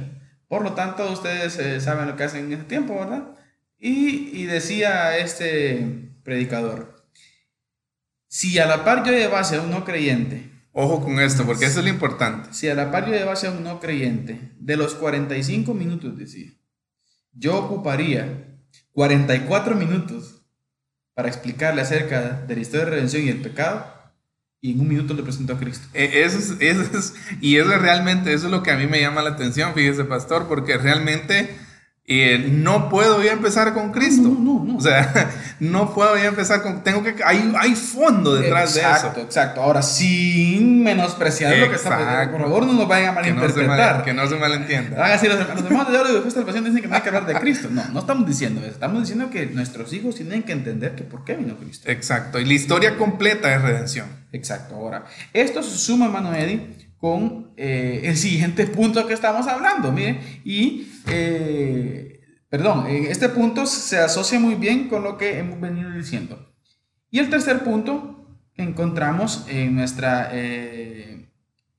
Por 0.48 0.64
lo 0.64 0.74
tanto, 0.74 1.12
ustedes 1.12 1.84
saben 1.84 2.08
lo 2.08 2.16
que 2.16 2.24
hacen 2.24 2.46
en 2.46 2.54
ese 2.54 2.64
tiempo, 2.64 3.00
¿verdad? 3.00 3.36
Y, 3.80 4.46
decía 4.46 5.18
este 5.18 6.12
predicador, 6.24 7.04
si 8.28 8.60
a 8.60 8.66
la 8.66 8.84
par 8.84 9.06
yo 9.06 9.12
llevase 9.12 9.56
a 9.56 9.62
un 9.62 9.72
no 9.72 9.86
creyente, 9.86 10.50
Ojo 10.72 11.04
con 11.04 11.20
esto, 11.20 11.46
porque 11.46 11.66
eso 11.66 11.80
es 11.80 11.86
lo 11.86 11.90
importante. 11.90 12.54
Si 12.54 12.70
a 12.70 12.76
la 12.76 12.92
par 12.92 13.08
yo 13.08 13.14
llevase 13.14 13.48
a 13.48 13.52
un 13.52 13.64
no 13.64 13.80
creyente, 13.80 14.52
de 14.60 14.78
los 14.78 14.94
45 14.94 15.74
minutos, 15.74 16.18
decía, 16.18 16.52
yo 17.34 17.58
ocuparía 17.58 18.60
44 18.94 19.76
minutos 19.76 20.39
para 21.20 21.28
explicarle 21.28 21.82
acerca 21.82 22.46
de 22.48 22.56
la 22.56 22.62
historia 22.62 22.86
de 22.86 22.92
redención 22.92 23.24
y 23.24 23.28
el 23.28 23.42
pecado, 23.42 23.86
y 24.62 24.72
en 24.72 24.80
un 24.80 24.88
minuto 24.88 25.14
le 25.14 25.22
presento 25.22 25.52
a 25.52 25.60
Cristo. 25.60 25.86
E, 25.94 26.24
eso 26.24 26.38
es, 26.38 26.56
eso 26.62 26.82
es, 26.98 27.14
y 27.42 27.58
eso 27.58 27.78
realmente, 27.78 28.32
eso 28.32 28.46
es 28.46 28.52
lo 28.54 28.64
que 28.64 28.72
a 28.72 28.78
mí 28.78 28.88
me 28.88 29.02
llama 29.02 29.22
la 29.22 29.32
atención, 29.32 29.74
fíjese, 29.74 30.06
pastor, 30.06 30.48
porque 30.48 30.78
realmente 30.78 31.54
y 32.12 32.40
no 32.50 32.90
puedo 32.90 33.22
ya 33.22 33.34
empezar 33.34 33.72
con 33.76 33.92
Cristo. 33.92 34.24
No, 34.24 34.40
no, 34.40 34.66
no. 34.66 34.78
O 34.78 34.82
sea, 34.82 35.30
no 35.60 35.94
puedo 35.94 36.18
ya 36.18 36.26
empezar 36.26 36.64
con. 36.64 36.84
Tengo 36.84 37.04
que. 37.04 37.14
Hay, 37.24 37.54
hay 37.56 37.76
fondo 37.76 38.34
detrás 38.34 38.74
de 38.74 38.82
eso. 38.82 38.90
Exacto, 38.90 39.22
exacto. 39.22 39.62
Ahora, 39.62 39.84
sin 39.84 40.82
menospreciar 40.84 41.56
lo 41.60 41.70
que 41.70 41.76
está. 41.76 42.28
Por 42.32 42.42
favor, 42.42 42.66
no 42.66 42.74
nos 42.74 42.88
vayan 42.88 43.10
a 43.10 43.12
malinterpretar. 43.12 44.04
Que 44.04 44.12
no 44.12 44.28
se, 44.28 44.38
malentienda. 44.38 44.98
Van 44.98 45.12
a 45.12 45.14
decir, 45.14 45.30
los 45.30 45.40
hermanos 45.40 45.92
de 45.92 46.00
oro 46.00 46.22
de 46.22 46.32
salvación 46.32 46.64
dicen 46.64 46.82
que 46.82 46.88
no 46.88 46.96
hay 46.96 47.02
que 47.02 47.10
hablar 47.10 47.28
de 47.28 47.36
Cristo. 47.36 47.68
No, 47.70 47.86
no 47.90 48.00
estamos 48.00 48.26
diciendo 48.26 48.62
eso. 48.62 48.72
Estamos 48.72 49.02
diciendo 49.02 49.30
que 49.30 49.46
nuestros 49.46 49.94
hijos 49.94 50.16
tienen 50.16 50.42
que 50.42 50.54
entender 50.54 50.96
que 50.96 51.04
por 51.04 51.24
qué 51.24 51.36
vino 51.36 51.58
Cristo. 51.58 51.92
Exacto. 51.92 52.40
Y 52.40 52.46
la 52.46 52.54
historia 52.54 52.98
completa 52.98 53.54
es 53.54 53.62
redención. 53.62 54.08
Exacto. 54.32 54.74
Ahora, 54.74 55.06
esto 55.32 55.62
se 55.62 55.78
suma, 55.78 56.08
hermano 56.08 56.34
Eddie 56.34 56.89
con 57.00 57.52
eh, 57.56 58.02
el 58.04 58.18
siguiente 58.18 58.68
punto 58.68 59.08
que 59.08 59.14
estamos 59.14 59.48
hablando. 59.48 59.92
Miren, 59.92 60.20
y, 60.44 60.92
eh, 61.08 62.20
perdón, 62.50 62.88
este 62.88 63.30
punto 63.30 63.66
se 63.66 63.98
asocia 64.00 64.40
muy 64.40 64.56
bien 64.56 64.90
con 64.90 65.04
lo 65.04 65.18
que 65.18 65.40
hemos 65.40 65.60
venido 65.60 65.92
diciendo. 65.92 66.54
Y 67.10 67.20
el 67.20 67.30
tercer 67.30 67.64
punto 67.64 68.38
que 68.54 68.64
encontramos 68.64 69.46
en 69.48 69.76
nuestra, 69.76 70.30
eh, 70.34 71.30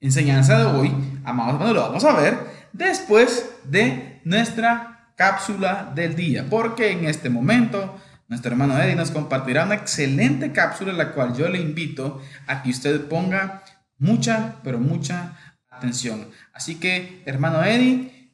enseñanza 0.01 0.59
de 0.59 0.65
hoy, 0.65 0.93
amados 1.25 1.55
hermanos, 1.55 1.75
lo 1.75 1.83
vamos 1.83 2.05
a 2.05 2.19
ver 2.19 2.39
después 2.73 3.51
de 3.65 4.21
nuestra 4.25 5.13
cápsula 5.17 5.93
del 5.95 6.17
día, 6.17 6.47
porque 6.49 6.93
en 6.93 7.05
este 7.05 7.29
momento 7.29 7.95
nuestro 8.29 8.53
hermano 8.53 8.81
Eddie 8.81 8.97
nos 8.97 9.11
compartirá 9.11 9.65
una 9.65 9.75
excelente 9.75 10.53
cápsula 10.53 10.93
la 10.93 11.13
cual 11.13 11.35
yo 11.37 11.49
le 11.49 11.61
invito 11.61 12.23
a 12.47 12.63
que 12.63 12.71
usted 12.71 13.07
ponga 13.09 13.63
mucha, 14.01 14.57
pero 14.65 14.79
mucha 14.81 15.37
atención. 15.71 16.29
Así 16.53 16.81
que, 16.81 17.23
hermano 17.27 17.63
Eddie, 17.63 18.33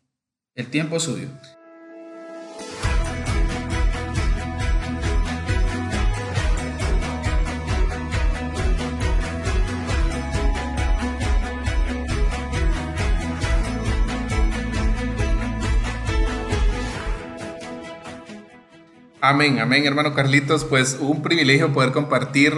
el 0.55 0.69
tiempo 0.69 0.97
es 0.97 1.03
suyo. 1.03 1.29
Amén, 19.21 19.59
amén, 19.59 19.85
hermano 19.85 20.15
Carlitos. 20.15 20.65
Pues 20.65 20.99
un 21.01 21.21
privilegio 21.21 21.73
poder 21.73 21.91
compartir 21.91 22.55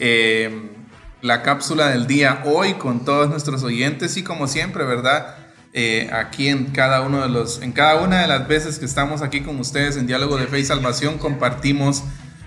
eh, 0.00 0.77
la 1.22 1.42
cápsula 1.42 1.88
del 1.88 2.06
día 2.06 2.42
hoy 2.44 2.74
con 2.74 3.04
todos 3.04 3.28
nuestros 3.28 3.62
oyentes 3.62 4.16
y 4.16 4.22
como 4.22 4.46
siempre, 4.46 4.84
¿verdad? 4.84 5.36
Eh, 5.72 6.10
aquí 6.12 6.48
en 6.48 6.66
cada 6.66 7.02
uno 7.02 7.22
de 7.22 7.28
los, 7.28 7.62
en 7.62 7.72
cada 7.72 7.96
una 7.96 8.22
de 8.22 8.28
las 8.28 8.48
veces 8.48 8.78
que 8.78 8.84
estamos 8.86 9.22
aquí 9.22 9.42
con 9.42 9.58
ustedes 9.58 9.96
en 9.96 10.06
Diálogo 10.06 10.36
de 10.36 10.46
Fe 10.46 10.60
y 10.60 10.64
Salvación, 10.64 11.18
compartimos 11.18 12.04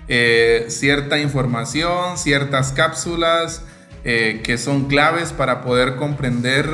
eh, 0.08 0.66
cierta 0.68 1.18
información, 1.18 2.18
ciertas 2.18 2.72
cápsulas 2.72 3.62
que 4.04 4.58
son 4.58 4.88
claves 4.88 5.32
para 5.32 5.62
poder 5.62 5.94
comprender 5.94 6.66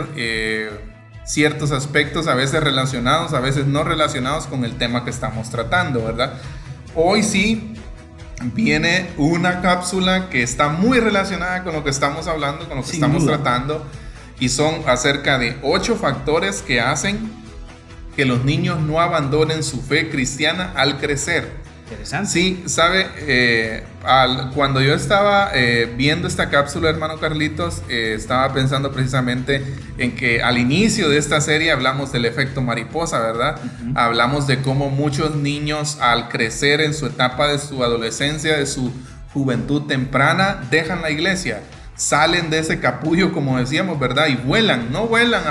ciertos 1.29 1.73
aspectos, 1.73 2.27
a 2.27 2.35
veces 2.35 2.65
relacionados, 2.65 3.35
a 3.35 3.41
veces 3.41 3.67
no 3.67 3.85
relacionados 3.85 4.47
con 4.47 4.65
el 4.65 4.79
tema 4.79 5.05
que 5.05 5.11
estamos 5.11 5.51
tratando, 5.51 6.03
¿verdad? 6.03 6.41
Hoy 6.95 7.23
sí 7.23 7.75
viene 8.43 9.11
una 9.17 9.61
cápsula 9.61 10.29
que 10.31 10.43
está 10.43 10.69
muy 10.69 11.01
relacionada 11.01 11.65
con 11.65 11.75
lo 11.75 11.85
que 11.85 11.91
estamos 11.91 12.27
hablando, 12.27 12.69
con 12.69 12.79
lo 12.79 12.85
que 12.85 12.93
estamos 12.93 13.25
tratando, 13.27 13.85
y 14.39 14.49
son 14.49 14.83
acerca 14.87 15.39
de 15.39 15.59
ocho 15.63 15.97
factores 15.97 16.63
que 16.63 16.81
hacen 16.81 17.31
que 18.15 18.25
los 18.25 18.45
niños 18.45 18.81
no 18.81 19.01
abandonen 19.01 19.63
su 19.63 19.81
fe 19.81 20.11
cristiana 20.11 20.73
al 20.77 20.99
crecer. 20.99 21.68
Interesante. 21.91 22.31
Sí, 22.31 22.63
sabe, 22.67 23.07
eh, 23.17 23.83
cuando 24.55 24.83
yo 24.83 24.95
estaba 24.95 25.51
eh, 25.55 25.91
viendo 25.97 26.29
esta 26.29 26.51
cápsula, 26.51 26.91
hermano 26.91 27.19
Carlitos, 27.19 27.83
eh, 27.89 28.13
estaba 28.15 28.53
pensando 28.53 28.93
precisamente 28.93 29.65
en 29.97 30.15
que 30.15 30.43
al 30.43 30.59
inicio 30.59 31.09
de 31.09 31.17
esta 31.17 31.41
serie 31.41 31.73
hablamos 31.73 32.13
del 32.13 32.27
efecto 32.27 32.61
mariposa, 32.61 33.21
¿verdad? 33.21 33.59
Hablamos 33.95 34.47
de 34.47 34.61
cómo 34.61 34.91
muchos 34.91 35.35
niños 35.35 35.99
al 36.01 36.29
crecer 36.29 36.83
en 36.83 36.93
su 36.93 37.07
etapa 37.07 37.49
de 37.49 37.59
su 37.59 37.83
adolescencia, 37.83 38.59
de 38.59 38.67
su 38.67 38.93
juventud 39.33 39.87
temprana, 39.87 40.61
dejan 40.71 41.01
la 41.01 41.11
iglesia 41.11 41.63
salen 41.97 42.49
de 42.49 42.61
ese 42.61 42.79
capullo, 42.79 43.33
como 43.33 43.59
decíamos, 43.59 43.99
¿verdad? 43.99 44.29
Y 44.29 44.37
vuelan, 44.37 44.93
no 44.93 45.09
vuelan 45.09 45.43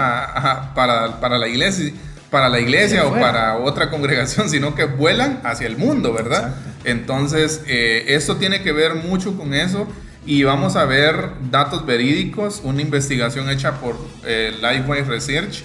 para, 0.73 1.19
para, 1.19 1.37
la 1.37 1.49
iglesia, 1.49 1.91
para 2.29 2.49
la 2.49 2.59
iglesia 2.59 3.05
o 3.07 3.11
para 3.13 3.57
otra 3.57 3.89
congregación, 3.89 4.49
sino 4.49 4.75
que 4.75 4.85
vuelan 4.85 5.41
hacia 5.43 5.67
el 5.67 5.77
mundo, 5.77 6.13
¿verdad? 6.13 6.55
Entonces, 6.83 7.63
eh, 7.67 8.05
esto 8.07 8.37
tiene 8.37 8.61
que 8.61 8.71
ver 8.71 8.95
mucho 8.95 9.37
con 9.37 9.53
eso 9.53 9.87
y 10.25 10.43
vamos 10.43 10.75
a 10.75 10.85
ver 10.85 11.29
datos 11.49 11.85
verídicos, 11.85 12.61
una 12.63 12.81
investigación 12.81 13.49
hecha 13.49 13.79
por 13.79 13.97
eh, 14.25 14.53
Lifeway 14.61 15.03
Research 15.03 15.63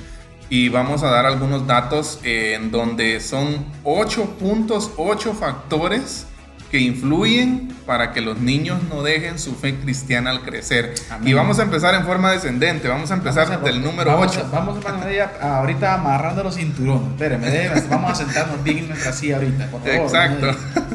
y 0.49 0.69
vamos 0.69 1.03
a 1.03 1.11
dar 1.11 1.27
algunos 1.27 1.67
datos 1.67 2.21
eh, 2.23 2.55
en 2.55 2.71
donde 2.71 3.21
son 3.21 3.65
ocho 3.85 4.37
puntos, 4.39 4.91
ocho 4.97 5.33
factores 5.33 6.27
que 6.73 6.79
influyen 6.79 7.69
para 7.85 8.13
que 8.13 8.23
los 8.23 8.39
niños 8.39 8.81
no 8.89 9.03
dejen 9.03 9.39
su 9.39 9.55
fe 9.55 9.77
cristiana 9.77 10.31
al 10.31 10.41
crecer. 10.41 10.95
Y 11.23 11.35
vamos 11.35 11.59
a 11.59 11.65
empezar 11.65 11.95
en 11.95 12.07
forma 12.07 12.33
descendente, 12.33 12.89
vamos 12.89 13.11
a 13.11 13.15
empezar 13.15 13.63
del 13.63 13.83
número 13.83 14.19
8. 14.19 14.49
Vamos, 14.51 14.79
a, 14.87 15.59
ahorita 15.59 15.93
amarrando 15.93 16.43
los 16.43 16.55
cinturones. 16.55 17.11
Espérenme, 17.11 17.71
vamos 17.91 18.13
a 18.13 18.15
sentarnos 18.15 18.65
bien 18.65 18.79
en 18.79 18.89
nuestra 18.89 19.13
silla 19.13 19.37
ahorita, 19.37 19.67
por 19.67 19.83
favor. 19.83 19.97
Exacto. 19.97 20.47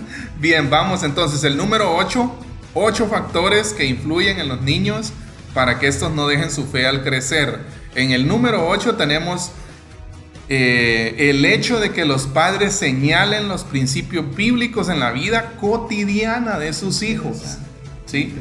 Bien, 0.40 0.68
vamos 0.70 1.04
entonces, 1.04 1.44
el 1.44 1.56
número 1.58 1.96
8, 1.96 2.36
8 2.74 3.08
factores 3.08 3.74
que 3.74 3.86
influyen 3.86 4.40
en 4.40 4.48
los 4.48 4.62
niños 4.62 5.14
para 5.54 5.78
que 5.78 5.88
estos 5.88 6.12
no 6.12 6.28
dejen 6.28 6.50
su 6.50 6.66
fe 6.66 6.88
al 6.88 7.04
crecer. 7.04 7.60
En 7.94 8.12
el 8.12 8.28
número 8.28 8.68
8 8.68 8.96
tenemos 8.96 9.52
eh, 10.50 11.30
el 11.30 11.44
hecho 11.46 11.80
de 11.80 11.92
que 11.92 12.06
los 12.06 12.28
padres 12.28 12.74
señalen 12.74 13.50
los 13.50 13.64
principios 13.64 14.36
bíblicos 14.36 14.90
en 14.90 15.00
la 15.00 15.12
vida 15.12 15.54
cotidiana 15.60 16.58
de 16.58 16.72
sus 16.74 17.02
hijos. 17.04 17.58
¿sí? 18.06 18.34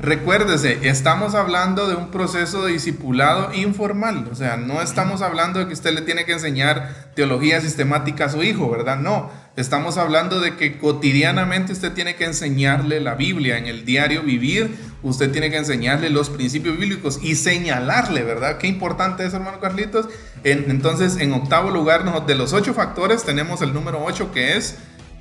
Recuérdese, 0.00 0.88
estamos 0.88 1.34
hablando 1.34 1.88
de 1.88 1.96
un 1.96 2.10
proceso 2.10 2.64
de 2.64 2.72
discipulado 2.72 3.52
informal, 3.52 4.28
o 4.30 4.34
sea, 4.34 4.56
no 4.56 4.80
estamos 4.80 5.20
hablando 5.20 5.58
de 5.58 5.66
que 5.66 5.74
usted 5.74 5.92
le 5.92 6.02
tiene 6.02 6.24
que 6.24 6.32
enseñar 6.32 7.10
teología 7.14 7.60
sistemática 7.60 8.26
a 8.26 8.28
su 8.28 8.42
hijo, 8.42 8.70
¿verdad? 8.70 8.96
No, 8.98 9.30
estamos 9.60 9.98
hablando 9.98 10.40
de 10.40 10.56
que 10.56 10.78
cotidianamente 10.78 11.72
usted 11.72 11.92
tiene 11.92 12.14
que 12.14 12.24
enseñarle 12.24 13.00
la 13.00 13.16
Biblia 13.16 13.58
en 13.58 13.66
el 13.66 13.84
diario 13.84 14.22
vivir, 14.22 14.70
usted 15.02 15.32
tiene 15.32 15.50
que 15.50 15.56
enseñarle 15.56 16.10
los 16.10 16.30
principios 16.30 16.78
bíblicos 16.78 17.18
y 17.20 17.34
señalarle, 17.34 18.22
¿verdad? 18.22 18.58
Qué 18.58 18.68
importante 18.68 19.26
es, 19.26 19.34
hermano 19.34 19.58
Carlitos. 19.58 20.06
entonces, 20.44 21.16
en 21.16 21.32
octavo 21.32 21.70
lugar, 21.70 22.04
de 22.24 22.34
los 22.36 22.52
ocho 22.52 22.72
factores, 22.72 23.24
tenemos 23.24 23.60
el 23.60 23.74
número 23.74 24.04
ocho 24.04 24.30
que 24.32 24.56
es 24.56 24.76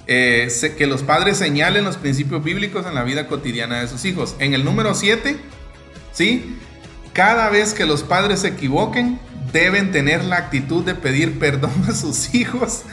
eh, 0.06 0.47
que 0.78 0.86
los 0.86 1.02
padres 1.02 1.38
señalen 1.38 1.84
los 1.84 1.97
principios 1.97 2.43
bíblicos 2.43 2.86
en 2.86 2.93
la 2.93 3.04
vida 3.04 3.28
cotidiana 3.28 3.82
de 3.82 3.88
sus 3.88 4.06
hijos. 4.06 4.36
En 4.38 4.54
el 4.54 4.63
número 4.63 4.93
7, 4.93 5.36
¿sí? 6.13 6.58
Cada 7.12 7.50
vez 7.50 7.73
que 7.73 7.88
los 7.88 8.04
padres 8.04 8.41
se 8.41 8.50
equivoquen, 8.50 9.19
deben 9.52 9.91
tener 9.91 10.23
la 10.23 10.38
actitud 10.38 10.84
de 10.86 10.93
pedir 10.93 11.39
perdón 11.39 11.73
a 11.89 11.93
sus 11.95 12.36
hijos 12.36 12.84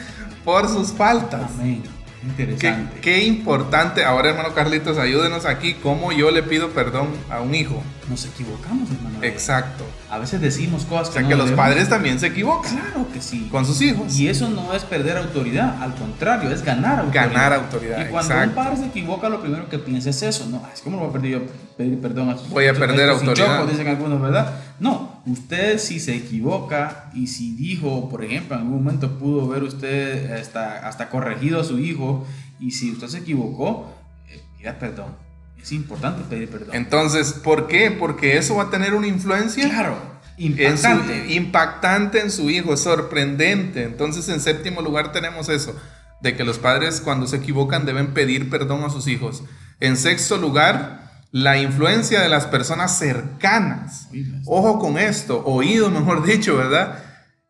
por 0.44 0.68
sus 0.68 0.92
faltas. 0.92 1.50
Amén. 1.58 1.82
Interesante. 2.22 3.00
Qué, 3.00 3.24
importante. 3.24 4.04
Ahora, 4.04 4.30
hermano 4.30 4.54
Carlitos, 4.54 4.96
ayúdenos 4.98 5.44
aquí. 5.44 5.74
¿Cómo 5.74 6.10
yo 6.12 6.30
le 6.30 6.42
pido 6.42 6.70
perdón 6.70 7.08
a 7.30 7.40
un 7.40 7.54
hijo? 7.54 7.82
Nos 8.08 8.26
equivocamos, 8.26 8.90
hermano. 8.90 9.18
Exacto. 9.22 9.84
A 10.10 10.18
veces 10.18 10.40
decimos 10.40 10.84
cosas 10.84 11.08
que. 11.08 11.18
O 11.18 11.20
sea, 11.20 11.28
que 11.28 11.36
los 11.36 11.52
padres 11.52 11.88
también 11.88 12.20
se 12.20 12.26
equivocan. 12.26 12.76
Claro 12.76 13.06
que 13.12 13.20
sí. 13.20 13.48
Con 13.50 13.64
sus 13.64 13.80
hijos. 13.80 14.18
Y 14.18 14.28
eso 14.28 14.48
no 14.50 14.74
es 14.74 14.84
perder 14.84 15.16
autoridad. 15.16 15.82
Al 15.82 15.94
contrario, 15.94 16.50
es 16.50 16.62
ganar 16.62 17.00
autoridad. 17.00 17.28
Ganar 17.28 17.52
autoridad. 17.54 18.06
Y 18.06 18.10
cuando 18.10 18.34
un 18.42 18.50
padre 18.50 18.76
se 18.76 18.86
equivoca, 18.86 19.28
lo 19.28 19.40
primero 19.40 19.68
que 19.68 19.78
piensa 19.78 20.10
es 20.10 20.22
eso. 20.22 20.46
No, 20.50 20.62
es 20.72 20.80
como 20.80 20.98
lo 20.98 21.08
voy 21.08 21.10
a 21.10 21.20
pedir 21.20 21.32
yo 21.32 21.42
pedir 21.76 22.00
perdón 22.00 22.30
a 22.30 22.38
sus 22.38 22.48
Voy 22.50 22.66
a 22.66 22.74
perder 22.74 23.08
autoridad. 23.08 23.66
dicen 23.66 23.88
algunos, 23.88 24.20
¿verdad? 24.20 24.54
No, 24.78 25.22
usted 25.26 25.78
si 25.78 26.00
se 26.00 26.14
equivoca 26.14 27.10
y 27.14 27.26
si 27.28 27.54
dijo, 27.54 28.08
por 28.08 28.24
ejemplo, 28.24 28.56
en 28.56 28.62
algún 28.62 28.84
momento 28.84 29.18
pudo 29.18 29.48
ver 29.48 29.62
usted 29.62 30.32
hasta, 30.32 30.86
hasta 30.86 31.08
corregido 31.08 31.60
a 31.60 31.64
su 31.64 31.78
hijo 31.78 32.26
y 32.60 32.72
si 32.72 32.92
usted 32.92 33.08
se 33.08 33.18
equivocó, 33.18 33.92
eh, 34.28 34.40
pida 34.58 34.78
perdón. 34.78 35.23
Es 35.64 35.72
importante 35.72 36.22
pedir 36.28 36.50
perdón. 36.50 36.68
Entonces, 36.74 37.32
¿por 37.32 37.68
qué? 37.68 37.90
Porque 37.90 38.36
eso 38.36 38.56
va 38.56 38.64
a 38.64 38.70
tener 38.70 38.92
una 38.92 39.06
influencia. 39.06 39.66
Claro. 39.66 39.96
Impactante. 40.36 41.22
En 41.22 41.26
su, 41.26 41.32
impactante 41.32 42.20
en 42.20 42.30
su 42.30 42.50
hijo, 42.50 42.76
sorprendente. 42.76 43.82
Entonces, 43.84 44.28
en 44.28 44.40
séptimo 44.40 44.82
lugar 44.82 45.12
tenemos 45.12 45.48
eso, 45.48 45.74
de 46.20 46.36
que 46.36 46.44
los 46.44 46.58
padres 46.58 47.00
cuando 47.00 47.26
se 47.26 47.36
equivocan 47.36 47.86
deben 47.86 48.12
pedir 48.12 48.50
perdón 48.50 48.84
a 48.84 48.90
sus 48.90 49.08
hijos. 49.08 49.42
En 49.80 49.96
sexto 49.96 50.36
lugar, 50.36 51.22
la 51.32 51.56
influencia 51.56 52.20
de 52.20 52.28
las 52.28 52.44
personas 52.44 52.98
cercanas. 52.98 54.08
Ojo 54.44 54.78
con 54.78 54.98
esto, 54.98 55.42
oído 55.46 55.90
mejor 55.90 56.26
dicho, 56.26 56.58
¿verdad? 56.58 57.03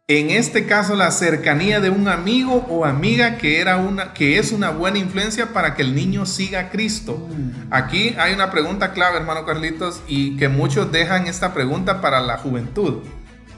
En 0.07 0.29
este 0.29 0.67
caso, 0.67 0.97
la 0.97 1.11
cercanía 1.11 1.81
de 1.81 1.89
un 1.89 2.09
amigo 2.09 2.67
o 2.69 2.85
amiga 2.85 3.39
que, 3.39 3.59
era 3.63 3.79
una, 3.79 4.13
que 4.13 4.39
es 4.39 4.53
una 4.53 4.69
buena 4.69 4.99
influencia 4.99 5.55
para 5.55 5.75
que 5.75 5.81
el 5.81 5.95
niño 5.95 6.27
siga 6.27 6.61
a 6.61 6.69
Cristo. 6.69 7.27
Mm. 7.31 7.73
Aquí 7.73 8.15
hay 8.19 8.35
una 8.35 8.51
pregunta 8.51 8.93
clave, 8.93 9.17
hermano 9.17 9.47
Carlitos, 9.47 10.03
y 10.07 10.37
que 10.37 10.51
muchos 10.51 10.93
dejan 10.93 11.27
esta 11.27 11.55
pregunta 11.55 12.03
para 12.03 12.21
la 12.21 12.37
juventud. 12.37 12.99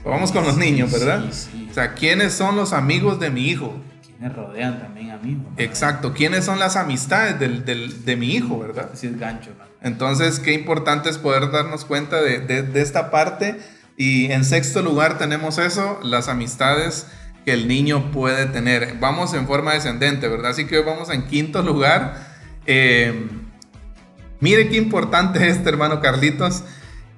Vamos 0.05 0.31
con 0.31 0.45
los 0.45 0.55
niños, 0.55 0.89
¿verdad? 0.89 1.25
O 1.69 1.73
sea, 1.73 1.95
¿quiénes 1.95 2.31
son 2.31 2.55
los 2.55 2.71
amigos 2.71 3.19
de 3.19 3.29
mi 3.29 3.49
hijo? 3.49 3.75
¿Quiénes 4.05 4.33
rodean 4.33 4.79
también 4.79 5.11
a 5.11 5.17
mí? 5.17 5.37
Exacto, 5.57 6.13
¿quiénes 6.13 6.45
son 6.45 6.59
las 6.59 6.77
amistades 6.77 7.37
de 7.37 8.15
mi 8.15 8.31
hijo, 8.33 8.57
verdad? 8.57 8.91
Así 8.93 9.07
es 9.07 9.19
gancho, 9.19 9.51
Entonces, 9.81 10.39
qué 10.39 10.53
importante 10.53 11.09
es 11.09 11.17
poder 11.17 11.51
darnos 11.51 11.83
cuenta 11.83 12.21
de, 12.21 12.39
de 12.39 12.81
esta 12.81 13.11
parte 13.11 13.59
y 13.97 14.31
en 14.31 14.45
sexto 14.45 14.83
lugar 14.83 15.17
tenemos 15.17 15.57
eso, 15.57 15.99
las 16.03 16.29
amistades 16.29 17.07
que 17.43 17.53
el 17.53 17.67
niño 17.67 18.11
puede 18.11 18.45
tener. 18.45 18.97
Vamos 18.99 19.33
en 19.33 19.47
forma 19.47 19.73
descendente, 19.73 20.27
¿verdad? 20.27 20.51
Así 20.51 20.65
que 20.65 20.77
hoy 20.77 20.83
vamos 20.85 21.09
en 21.09 21.25
quinto 21.25 21.63
lugar. 21.63 22.27
Eh, 22.67 23.27
mire 24.39 24.69
qué 24.69 24.77
importante 24.77 25.39
es 25.39 25.57
este 25.57 25.69
hermano 25.69 25.99
Carlitos. 25.99 26.63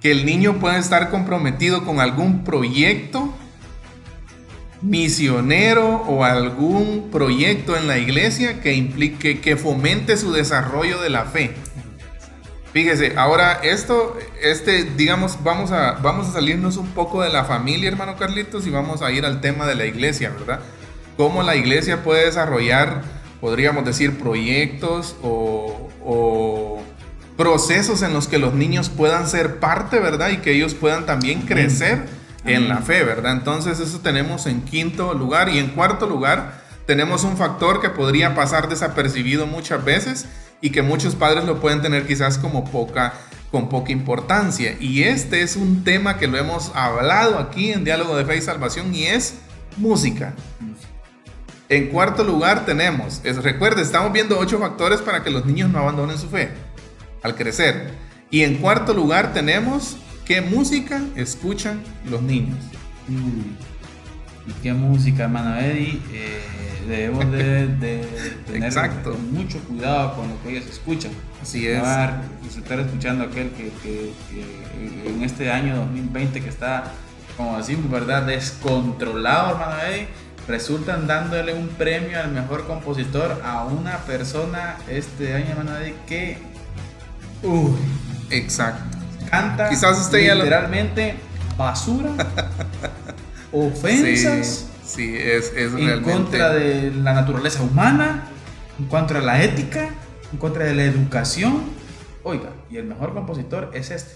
que 0.02 0.12
el 0.12 0.26
niño 0.26 0.60
pueda 0.60 0.78
estar 0.78 1.10
comprometido 1.10 1.84
con 1.84 2.00
algún 2.00 2.46
proyecto 2.46 3.34
misionero 4.82 5.98
o 6.08 6.24
algún 6.24 7.10
proyecto 7.12 7.76
en 7.76 7.88
la 7.88 7.98
iglesia 7.98 8.62
que 8.62 8.74
implique 8.74 9.42
que 9.42 9.58
fomente 9.58 10.16
su 10.16 10.32
desarrollo 10.32 11.02
de 11.02 11.10
la 11.10 11.26
fe. 11.26 11.54
Fíjese, 12.74 13.14
ahora 13.18 13.60
esto, 13.64 14.18
este, 14.42 14.84
digamos, 14.84 15.44
vamos 15.44 15.72
a, 15.72 15.94
vamos 15.94 16.28
a 16.28 16.34
salirnos 16.34 16.78
un 16.78 16.90
poco 16.90 17.24
de 17.24 17.30
la 17.30 17.44
familia, 17.44 17.90
hermano 17.90 18.16
Carlitos, 18.16 18.68
y 18.68 18.70
vamos 18.70 19.02
a 19.02 19.12
ir 19.12 19.26
al 19.26 19.42
tema 19.42 19.66
de 19.66 19.76
la 19.76 19.86
iglesia, 19.86 20.30
¿verdad? 20.30 20.60
Cómo 21.18 21.42
la 21.42 21.56
iglesia 21.56 22.04
puede 22.04 22.26
desarrollar, 22.26 23.02
podríamos 23.42 23.86
decir, 23.86 24.20
proyectos 24.20 25.16
o, 25.24 25.90
o 26.06 26.84
procesos 27.36 28.04
en 28.04 28.14
los 28.14 28.28
que 28.28 28.38
los 28.38 28.54
niños 28.54 28.90
puedan 28.90 29.28
ser 29.28 29.60
parte, 29.60 30.00
¿verdad? 30.00 30.30
Y 30.30 30.38
que 30.38 30.52
ellos 30.52 30.76
puedan 30.76 31.08
también 31.08 31.42
crecer 31.44 32.06
en 32.46 32.70
la 32.70 32.78
fe, 32.78 33.04
¿verdad? 33.04 33.32
Entonces 33.32 33.80
eso 33.80 34.00
tenemos 34.00 34.46
en 34.46 34.62
quinto 34.62 35.14
lugar 35.14 35.50
y 35.50 35.58
en 35.58 35.70
cuarto 35.70 36.06
lugar 36.06 36.62
tenemos 36.86 37.24
un 37.24 37.38
factor 37.38 37.82
que 37.82 37.90
podría 37.90 38.36
pasar 38.36 38.70
desapercibido 38.70 39.46
muchas 39.46 39.84
veces 39.84 40.28
y 40.62 40.72
que 40.72 40.82
muchos 40.82 41.16
padres 41.16 41.46
lo 41.46 41.60
pueden 41.60 41.82
tener 41.82 42.06
quizás 42.06 42.38
como 42.38 42.66
poca 42.66 43.14
con 43.52 43.70
poca 43.70 43.92
importancia. 43.92 44.76
Y 44.80 45.04
este 45.04 45.42
es 45.42 45.56
un 45.56 45.84
tema 45.84 46.18
que 46.18 46.28
lo 46.28 46.38
hemos 46.38 46.72
hablado 46.76 47.40
aquí 47.40 47.72
en 47.72 47.84
Diálogo 47.84 48.16
de 48.16 48.26
Fe 48.26 48.38
y 48.38 48.42
Salvación 48.42 48.94
y 48.94 49.06
es 49.06 49.36
música. 49.78 50.34
En 51.68 51.90
cuarto 51.90 52.24
lugar 52.24 52.66
tenemos, 52.66 53.22
es, 53.24 53.44
recuerde, 53.44 53.82
estamos 53.84 54.12
viendo 54.12 54.40
ocho 54.40 54.60
factores 54.60 55.02
para 55.02 55.24
que 55.24 55.30
los 55.30 55.46
niños 55.46 55.70
no 55.70 55.80
abandonen 55.80 56.18
su 56.18 56.28
fe 56.28 56.50
al 57.22 57.36
crecer. 57.36 57.92
Y 58.32 58.42
en 58.42 58.56
cuarto 58.56 58.94
lugar 58.94 59.34
tenemos 59.34 59.98
qué 60.26 60.42
música 60.42 61.02
escuchan 61.16 61.82
los 62.06 62.22
niños. 62.22 62.58
¿Y 64.48 64.52
qué 64.64 64.74
música, 64.74 65.24
hermano 65.24 65.58
Eddie? 65.60 66.02
Eh, 66.12 66.42
debemos 66.88 67.32
de, 67.32 67.68
tener 68.48 68.74
mucho 69.32 69.60
cuidado 69.60 70.16
con 70.16 70.30
lo 70.30 70.42
que 70.42 70.50
ellos 70.50 70.66
escuchan. 70.70 71.12
Así 71.42 71.68
es. 71.68 71.82
estar 72.58 72.80
escuchando 72.80 73.24
aquel 73.26 73.52
que, 73.52 74.14
en 75.06 75.24
este 75.24 75.52
año 75.52 75.76
2020 75.78 76.42
que 76.42 76.50
está, 76.50 76.86
como 77.38 77.58
decimos, 77.58 77.90
¿verdad? 77.90 78.24
Descontrolado, 78.24 79.52
hermano 79.52 79.82
Eddie, 79.82 80.08
resultan 80.48 81.08
dándole 81.08 81.54
un 81.54 81.68
premio 81.70 82.20
al 82.20 82.32
mejor 82.32 82.66
compositor 82.66 83.42
a 83.46 83.66
una 83.66 83.98
persona 84.00 84.78
este 84.90 85.36
año, 85.36 85.52
hermano 85.52 85.78
Eddie, 85.78 85.96
que... 86.08 86.38
Uy, 87.44 87.72
exacto. 88.32 88.98
Canta 89.30 89.70
Quizás 89.70 90.00
usted 90.00 90.34
literalmente 90.34 91.16
basura, 91.56 92.12
ofensas. 93.52 94.66
Sí, 94.86 95.16
es, 95.16 95.54
es 95.56 95.74
en 95.74 96.02
contra 96.02 96.50
de 96.50 96.92
la 96.92 97.14
naturaleza 97.14 97.62
humana, 97.62 98.28
en 98.80 98.86
contra 98.86 99.20
de 99.20 99.26
la 99.26 99.44
ética, 99.44 99.90
en 100.32 100.40
contra 100.40 100.66
de 100.66 100.74
la 100.74 100.84
educación. 100.84 101.64
Oiga, 102.24 102.50
y 102.72 102.78
el 102.78 102.86
mejor 102.86 103.14
compositor 103.14 103.72
es 103.74 103.92
este. 103.92 104.12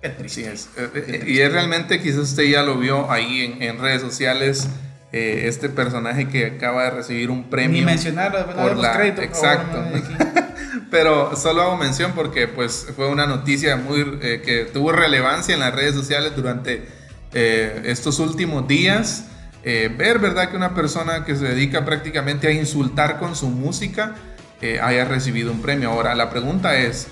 Qué 0.00 0.10
triste. 0.10 0.52
es. 0.52 0.68
Eh, 0.76 0.90
eh, 0.94 1.24
y 1.26 1.40
es 1.40 1.52
realmente, 1.52 2.00
quizás 2.00 2.18
usted 2.18 2.44
ya 2.44 2.62
lo 2.62 2.78
vio 2.78 3.10
ahí 3.10 3.56
en, 3.60 3.78
redes 3.80 4.02
sociales, 4.02 4.68
eh, 5.12 5.44
este 5.46 5.68
personaje 5.68 6.28
que 6.28 6.46
acaba 6.46 6.84
de 6.84 6.90
recibir 6.90 7.30
un 7.30 7.50
premio. 7.50 7.80
Ni 7.80 7.84
mencionarlo, 7.84 8.46
por 8.54 8.76
la, 8.76 8.92
crédito, 8.92 9.22
Exacto. 9.22 9.82
Pero 10.90 11.34
solo 11.34 11.62
hago 11.62 11.76
mención 11.76 12.12
porque 12.14 12.46
pues 12.46 12.86
fue 12.94 13.08
una 13.08 13.26
noticia 13.26 13.76
muy 13.76 14.04
que 14.20 14.68
tuvo 14.72 14.92
relevancia 14.92 15.54
en 15.54 15.60
las 15.60 15.74
redes 15.74 15.94
sociales 15.94 16.36
durante 16.36 16.86
estos 17.34 18.18
últimos 18.18 18.66
días. 18.68 19.24
Eh, 19.66 19.90
ver, 19.96 20.18
¿verdad? 20.18 20.50
Que 20.50 20.56
una 20.56 20.74
persona 20.74 21.24
que 21.24 21.34
se 21.36 21.46
dedica 21.46 21.86
prácticamente 21.86 22.48
a 22.48 22.52
insultar 22.52 23.18
con 23.18 23.34
su 23.34 23.48
música 23.48 24.14
eh, 24.60 24.78
haya 24.80 25.06
recibido 25.06 25.50
un 25.50 25.62
premio. 25.62 25.90
Ahora, 25.90 26.14
la 26.14 26.28
pregunta 26.28 26.76
es, 26.76 27.06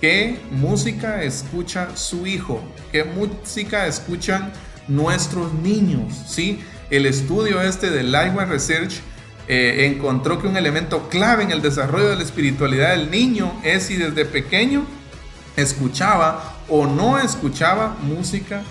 ¿qué 0.00 0.38
música 0.50 1.22
escucha 1.22 1.94
su 1.96 2.26
hijo? 2.26 2.62
¿Qué 2.90 3.04
música 3.04 3.86
escuchan 3.86 4.52
nuestros 4.88 5.52
niños? 5.52 6.14
¿Sí? 6.26 6.60
El 6.88 7.04
estudio 7.04 7.60
este 7.60 7.90
de 7.90 8.02
Lifeway 8.02 8.46
Research 8.46 9.00
eh, 9.46 9.86
encontró 9.92 10.40
que 10.40 10.48
un 10.48 10.56
elemento 10.56 11.10
clave 11.10 11.42
en 11.42 11.50
el 11.50 11.60
desarrollo 11.60 12.08
de 12.08 12.16
la 12.16 12.22
espiritualidad 12.22 12.90
del 12.96 13.10
niño 13.10 13.52
es 13.62 13.82
si 13.82 13.96
desde 13.96 14.24
pequeño 14.24 14.86
escuchaba 15.56 16.56
o 16.68 16.86
no 16.86 17.18
escuchaba 17.18 17.96
música 18.00 18.62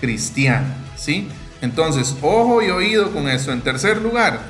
cristiana, 0.00 0.74
¿sí? 0.96 1.28
Entonces, 1.60 2.16
ojo 2.22 2.62
y 2.62 2.70
oído 2.70 3.12
con 3.12 3.28
eso. 3.28 3.52
En 3.52 3.62
tercer 3.62 4.02
lugar, 4.02 4.40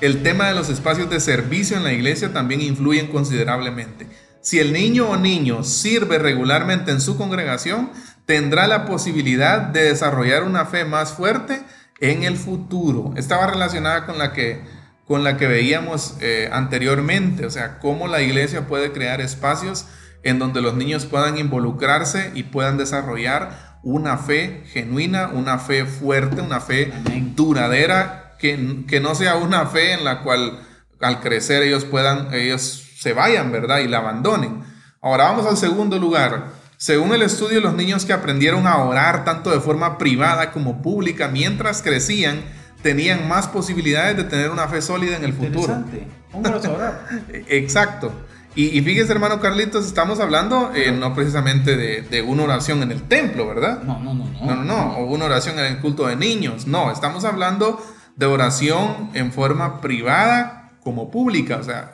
el 0.00 0.22
tema 0.22 0.48
de 0.48 0.54
los 0.54 0.68
espacios 0.68 1.08
de 1.08 1.20
servicio 1.20 1.76
en 1.76 1.84
la 1.84 1.92
iglesia 1.92 2.32
también 2.32 2.60
influyen 2.60 3.08
considerablemente. 3.08 4.06
Si 4.40 4.60
el 4.60 4.72
niño 4.72 5.08
o 5.08 5.16
niño 5.16 5.64
sirve 5.64 6.18
regularmente 6.18 6.92
en 6.92 7.00
su 7.00 7.16
congregación, 7.16 7.90
tendrá 8.26 8.66
la 8.68 8.84
posibilidad 8.84 9.60
de 9.60 9.84
desarrollar 9.84 10.44
una 10.44 10.66
fe 10.66 10.84
más 10.84 11.12
fuerte 11.12 11.62
en 12.00 12.24
el 12.24 12.36
futuro. 12.36 13.14
Estaba 13.16 13.46
relacionada 13.46 14.06
con 14.06 14.18
la 14.18 14.32
que, 14.32 14.62
con 15.06 15.24
la 15.24 15.36
que 15.36 15.46
veíamos 15.46 16.16
eh, 16.20 16.48
anteriormente, 16.52 17.46
o 17.46 17.50
sea, 17.50 17.78
cómo 17.78 18.06
la 18.06 18.20
iglesia 18.20 18.66
puede 18.66 18.92
crear 18.92 19.20
espacios 19.20 19.86
en 20.22 20.38
donde 20.38 20.60
los 20.60 20.74
niños 20.74 21.06
puedan 21.06 21.38
involucrarse 21.38 22.32
y 22.34 22.44
puedan 22.44 22.78
desarrollar 22.78 23.65
una 23.86 24.18
fe 24.18 24.64
genuina, 24.72 25.28
una 25.32 25.58
fe 25.58 25.84
fuerte, 25.84 26.40
una 26.40 26.58
fe 26.58 26.92
duradera, 27.36 28.34
que, 28.36 28.84
que, 28.88 28.98
no 28.98 29.14
sea 29.14 29.36
una 29.36 29.64
fe 29.66 29.92
en 29.92 30.02
la 30.02 30.22
cual 30.22 30.58
al 31.00 31.20
crecer 31.20 31.62
ellos 31.62 31.84
puedan, 31.84 32.34
ellos 32.34 32.84
se 32.98 33.12
vayan, 33.12 33.52
¿verdad? 33.52 33.78
Y 33.78 33.86
la 33.86 33.98
abandonen. 33.98 34.64
Ahora 35.00 35.26
vamos 35.26 35.46
al 35.46 35.56
segundo 35.56 36.00
lugar. 36.00 36.48
Según 36.76 37.14
el 37.14 37.22
estudio, 37.22 37.60
los 37.60 37.74
niños 37.74 38.04
que 38.04 38.12
aprendieron 38.12 38.66
a 38.66 38.78
orar 38.78 39.24
tanto 39.24 39.50
de 39.52 39.60
forma 39.60 39.98
privada 39.98 40.50
como 40.50 40.82
pública 40.82 41.28
mientras 41.28 41.80
crecían, 41.80 42.40
tenían 42.82 43.28
más 43.28 43.46
posibilidades 43.46 44.16
de 44.16 44.24
tener 44.24 44.50
una 44.50 44.66
fe 44.66 44.82
sólida 44.82 45.16
en 45.16 45.22
el 45.22 45.32
futuro. 45.32 45.84
Vamos 46.32 46.64
a 46.64 46.70
orar. 46.72 47.06
Exacto. 47.48 48.12
Y, 48.58 48.80
fíjese, 48.80 49.12
hermano 49.12 49.38
Carlitos, 49.38 49.84
estamos 49.84 50.18
hablando 50.18 50.72
eh, 50.74 50.90
no 50.90 51.14
precisamente 51.14 51.76
de, 51.76 52.22
una 52.22 52.44
oración 52.44 52.82
en 52.82 52.90
el 52.90 53.02
templo, 53.02 53.46
¿verdad? 53.46 53.82
No, 53.82 54.00
no, 54.00 54.14
no, 54.14 54.24
no. 54.24 54.46
No, 54.46 54.56
no, 54.56 54.64
no. 54.64 54.96
O 54.96 55.04
una 55.12 55.26
oración 55.26 55.58
en 55.58 55.66
el 55.66 55.78
culto 55.78 56.06
de 56.06 56.16
niños. 56.16 56.66
No, 56.66 56.90
estamos 56.90 57.26
hablando 57.26 57.84
de 58.16 58.24
oración 58.24 59.10
en 59.12 59.30
forma 59.30 59.82
privada 59.82 60.72
como 60.82 61.10
pública. 61.10 61.58
O 61.58 61.62
sea, 61.62 61.92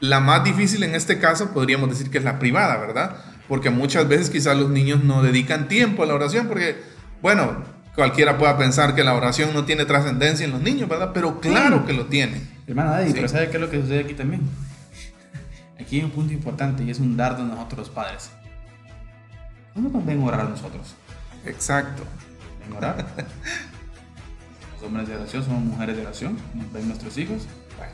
la 0.00 0.20
más 0.20 0.42
difícil 0.42 0.82
en 0.84 0.94
este 0.94 1.18
caso 1.18 1.50
podríamos 1.50 1.90
decir 1.90 2.10
que 2.10 2.16
es 2.16 2.24
la 2.24 2.38
privada, 2.38 2.78
¿verdad? 2.78 3.16
Porque 3.46 3.68
muchas 3.68 4.08
veces 4.08 4.30
quizás 4.30 4.56
los 4.56 4.70
niños 4.70 5.04
no 5.04 5.22
dedican 5.22 5.68
tiempo 5.68 6.02
a 6.02 6.06
la 6.06 6.14
oración 6.14 6.48
porque, 6.48 6.80
bueno, 7.20 7.62
cualquiera 7.94 8.38
pueda 8.38 8.56
pensar 8.56 8.94
que 8.94 9.04
la 9.04 9.12
oración 9.12 9.52
no 9.52 9.66
tiene 9.66 9.84
trascendencia 9.84 10.46
en 10.46 10.52
los 10.52 10.62
niños, 10.62 10.88
¿verdad? 10.88 11.10
Pero 11.12 11.40
claro 11.40 11.84
que 11.84 11.92
lo 11.92 12.06
tiene. 12.06 12.40
Hermana 12.66 12.92
Daddy, 12.92 13.12
pero 13.12 13.28
¿sabe 13.28 13.50
qué 13.50 13.58
es 13.58 13.60
lo 13.60 13.68
que 13.68 13.82
sucede 13.82 14.00
aquí 14.00 14.14
también? 14.14 14.48
Aquí 15.80 15.98
hay 15.98 16.04
un 16.04 16.10
punto 16.10 16.32
importante 16.32 16.84
y 16.84 16.90
es 16.90 17.00
un 17.00 17.16
dardo 17.16 17.42
a 17.42 17.46
nosotros 17.46 17.78
los 17.78 17.90
padres. 17.90 18.30
¿Cómo 19.74 19.88
nos 19.88 20.06
ven 20.06 20.22
orar 20.22 20.48
nosotros? 20.48 20.94
Exacto. 21.44 22.04
¿Ven 22.60 22.76
orar? 22.76 22.96
somos 24.80 24.82
hombres 24.84 25.08
de 25.08 25.16
oración, 25.16 25.44
somos 25.44 25.64
mujeres 25.64 25.96
de 25.96 26.02
oración, 26.02 26.38
nos 26.54 26.72
ven 26.72 26.86
nuestros 26.86 27.18
hijos. 27.18 27.42
Bueno, 27.76 27.92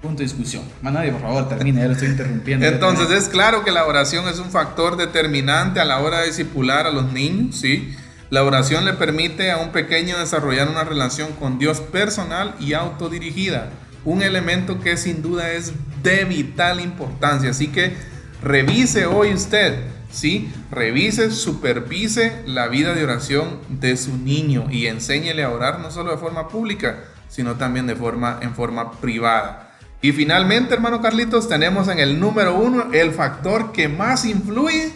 punto 0.00 0.18
de 0.18 0.24
discusión. 0.24 0.62
Más 0.80 0.94
nadie, 0.94 1.12
por 1.12 1.20
favor, 1.20 1.48
termine, 1.48 1.82
ya 1.82 1.86
lo 1.88 1.92
estoy 1.92 2.08
interrumpiendo. 2.08 2.64
Entonces 2.64 3.10
es 3.10 3.28
claro 3.28 3.62
que 3.62 3.72
la 3.72 3.84
oración 3.84 4.26
es 4.28 4.38
un 4.38 4.50
factor 4.50 4.96
determinante 4.96 5.80
a 5.80 5.84
la 5.84 6.00
hora 6.00 6.20
de 6.20 6.28
discipular 6.28 6.86
a 6.86 6.90
los 6.90 7.12
niños, 7.12 7.56
¿sí? 7.56 7.94
La 8.30 8.42
oración 8.42 8.84
le 8.84 8.94
permite 8.94 9.50
a 9.52 9.58
un 9.58 9.70
pequeño 9.70 10.18
desarrollar 10.18 10.68
una 10.68 10.82
relación 10.82 11.32
con 11.32 11.58
Dios 11.58 11.80
personal 11.80 12.54
y 12.58 12.72
autodirigida 12.72 13.70
un 14.06 14.22
elemento 14.22 14.80
que 14.80 14.96
sin 14.96 15.20
duda 15.20 15.52
es 15.52 15.72
de 16.02 16.24
vital 16.24 16.80
importancia. 16.80 17.50
Así 17.50 17.68
que 17.68 17.94
revise 18.42 19.04
hoy 19.04 19.34
usted, 19.34 19.80
¿sí? 20.10 20.50
Revise, 20.70 21.30
supervise 21.32 22.42
la 22.46 22.68
vida 22.68 22.94
de 22.94 23.04
oración 23.04 23.58
de 23.68 23.96
su 23.96 24.16
niño 24.16 24.68
y 24.70 24.86
enséñele 24.86 25.42
a 25.42 25.50
orar 25.50 25.80
no 25.80 25.90
solo 25.90 26.12
de 26.12 26.18
forma 26.18 26.48
pública, 26.48 27.04
sino 27.28 27.56
también 27.56 27.86
de 27.86 27.96
forma, 27.96 28.38
en 28.40 28.54
forma 28.54 28.92
privada. 28.92 29.76
Y 30.00 30.12
finalmente, 30.12 30.74
hermano 30.74 31.02
Carlitos, 31.02 31.48
tenemos 31.48 31.88
en 31.88 31.98
el 31.98 32.20
número 32.20 32.54
uno 32.54 32.92
el 32.92 33.10
factor 33.10 33.72
que 33.72 33.88
más 33.88 34.24
influye 34.24 34.92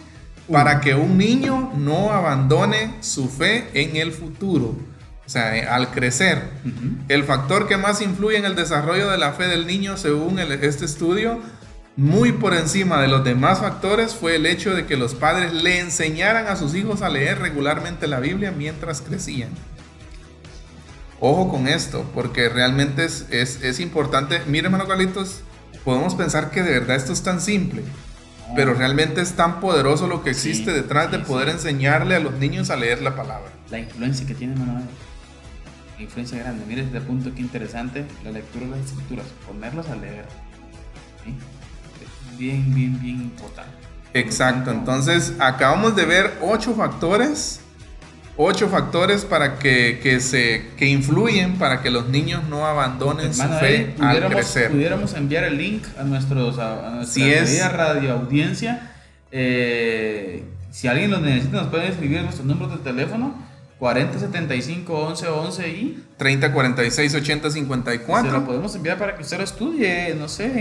para 0.49 0.79
que 0.79 0.95
un 0.95 1.17
niño 1.17 1.71
no 1.75 2.11
abandone 2.11 2.95
su 3.01 3.27
fe 3.27 3.69
en 3.73 3.97
el 3.97 4.13
futuro. 4.13 4.75
O 5.31 5.33
sea, 5.33 5.55
eh, 5.55 5.65
al 5.65 5.91
crecer, 5.91 6.41
el 7.07 7.23
factor 7.23 7.65
que 7.65 7.77
más 7.77 8.01
influye 8.01 8.35
en 8.35 8.43
el 8.43 8.53
desarrollo 8.53 9.09
de 9.09 9.17
la 9.17 9.31
fe 9.31 9.47
del 9.47 9.65
niño, 9.65 9.95
según 9.95 10.39
este 10.39 10.83
estudio, 10.83 11.39
muy 11.95 12.33
por 12.33 12.53
encima 12.53 13.01
de 13.01 13.07
los 13.07 13.23
demás 13.23 13.59
factores 13.59 14.13
fue 14.13 14.35
el 14.35 14.45
hecho 14.45 14.75
de 14.75 14.85
que 14.85 14.97
los 14.97 15.15
padres 15.15 15.53
le 15.53 15.79
enseñaran 15.79 16.47
a 16.47 16.57
sus 16.57 16.75
hijos 16.75 17.01
a 17.01 17.07
leer 17.07 17.39
regularmente 17.39 18.07
la 18.07 18.19
Biblia 18.19 18.51
mientras 18.51 18.99
crecían. 18.99 19.51
Ojo 21.21 21.47
con 21.47 21.69
esto, 21.69 22.03
porque 22.13 22.49
realmente 22.49 23.05
es, 23.05 23.25
es, 23.31 23.79
importante. 23.79 24.41
Mire, 24.47 24.65
hermano 24.65 24.85
Carlitos, 24.85 25.43
podemos 25.85 26.13
pensar 26.13 26.51
que 26.51 26.61
de 26.61 26.71
verdad 26.71 26.97
esto 26.97 27.13
es 27.13 27.23
tan 27.23 27.39
simple, 27.39 27.83
pero 28.53 28.73
realmente 28.73 29.21
es 29.21 29.31
tan 29.31 29.61
poderoso 29.61 30.07
lo 30.07 30.25
que 30.25 30.31
existe 30.31 30.73
detrás 30.73 31.09
de 31.09 31.19
poder 31.19 31.47
enseñarle 31.47 32.15
a 32.15 32.19
los 32.19 32.33
niños 32.33 32.69
a 32.69 32.75
leer 32.75 33.01
la 33.01 33.15
palabra. 33.15 33.49
La 33.69 33.79
influencia 33.79 34.27
que 34.27 34.33
tiene. 34.33 34.55
Influencia 36.01 36.39
grande. 36.39 36.65
Mire 36.67 36.81
este 36.81 37.01
punto 37.01 37.33
que 37.33 37.41
interesante, 37.41 38.05
la 38.23 38.31
lectura 38.31 38.65
de 38.65 38.71
las 38.71 38.85
escrituras, 38.85 39.25
ponerlos 39.47 39.87
a 39.89 39.95
leer. 39.95 40.25
Es 41.25 42.37
bien, 42.37 42.73
bien, 42.73 42.99
bien 42.99 43.21
importante. 43.21 43.71
Exacto, 44.13 44.71
entonces 44.71 45.35
acabamos 45.39 45.95
de 45.95 46.05
ver 46.05 46.37
ocho 46.41 46.73
factores 46.75 47.61
ocho 48.37 48.69
factores 48.69 49.25
para 49.25 49.59
que, 49.59 49.99
que, 50.01 50.19
se, 50.19 50.71
que 50.77 50.87
influyen 50.87 51.57
para 51.57 51.81
que 51.81 51.89
los 51.89 52.07
niños 52.09 52.43
no 52.49 52.65
abandonen 52.65 53.33
su 53.33 53.43
fe 53.43 53.95
al 53.99 54.27
crecer. 54.27 54.71
Pudiéramos 54.71 55.13
enviar 55.13 55.43
el 55.43 55.57
link 55.57 55.83
a, 55.97 56.03
nuestros, 56.03 56.57
a, 56.57 57.01
nuestra 57.03 57.69
radio 57.69 58.13
audiencia. 58.13 58.93
Eh, 59.31 60.43
si 60.71 60.87
alguien 60.87 61.11
lo 61.11 61.19
necesita, 61.19 61.57
nos 61.57 61.67
pueden 61.67 61.91
escribir 61.91 62.21
nuestros 62.21 62.45
números 62.45 62.71
de 62.71 62.91
teléfono 62.91 63.35
40 63.81 64.19
75 64.19 64.93
11 64.93 65.27
11 65.27 65.69
y 65.69 66.03
30 66.15 66.53
46 66.53 67.15
80 67.15 67.49
54. 67.49 68.29
Se 68.29 68.37
lo 68.37 68.45
podemos 68.45 68.75
enviar 68.75 68.99
para 68.99 69.15
que 69.15 69.23
usted 69.23 69.39
lo 69.39 69.43
estudie, 69.43 70.13
no 70.13 70.27
sé, 70.27 70.51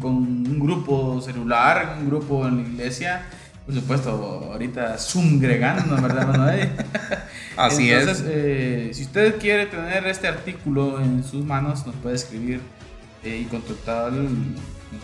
con 0.00 0.14
un 0.14 0.58
grupo 0.58 1.20
celular, 1.20 1.98
un 2.00 2.06
grupo 2.08 2.48
en 2.48 2.56
la 2.56 2.62
iglesia 2.62 3.26
por 3.66 3.74
supuesto, 3.74 4.50
ahorita 4.52 4.96
Zoom 4.98 5.40
gregando, 5.40 6.00
¿verdad, 6.00 6.68
Así 7.56 7.90
Entonces, 7.90 8.20
es. 8.20 8.26
Eh, 8.30 8.90
si 8.94 9.02
usted 9.02 9.38
quiere 9.38 9.66
tener 9.66 10.06
este 10.06 10.28
artículo 10.28 11.00
en 11.00 11.22
sus 11.22 11.44
manos, 11.44 11.86
nos 11.86 11.96
puede 11.96 12.14
escribir 12.14 12.62
eh, 13.22 13.42
y 13.42 13.44
contactar 13.44 14.10
con 14.10 14.54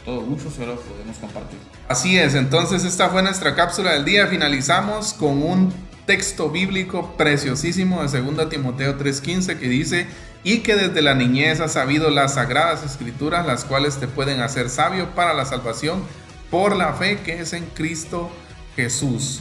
todo 0.05 0.23
gusto, 0.23 0.51
se 0.51 0.65
lo 0.65 0.77
podemos 0.81 1.19
compartir. 1.19 1.59
Así 1.89 2.19
es, 2.19 2.35
entonces 2.35 2.85
esta 2.85 3.11
fue 3.11 3.23
nuestra 3.23 3.55
cápsula 3.55 3.93
del 3.93 4.07
día. 4.07 4.27
Finalizamos 4.29 5.13
con 5.13 5.43
un 5.43 5.90
texto 6.11 6.51
bíblico 6.51 7.15
preciosísimo 7.17 8.03
de 8.03 8.21
2 8.21 8.49
Timoteo 8.49 8.99
3:15 8.99 9.61
que 9.61 9.69
dice, 9.69 10.09
y 10.43 10.59
que 10.59 10.75
desde 10.75 11.03
la 11.03 11.15
niñez 11.15 11.61
has 11.61 11.75
sabido 11.75 12.11
las 12.11 12.35
sagradas 12.35 12.83
escrituras, 12.83 13.47
las 13.47 13.65
cuales 13.65 13.99
te 13.99 14.09
pueden 14.09 14.41
hacer 14.41 14.71
sabio 14.71 15.15
para 15.15 15.35
la 15.35 15.45
salvación 15.45 16.03
por 16.51 16.75
la 16.75 16.95
fe 16.95 17.21
que 17.25 17.39
es 17.39 17.53
en 17.53 17.65
Cristo 17.65 18.29
Jesús. 18.75 19.41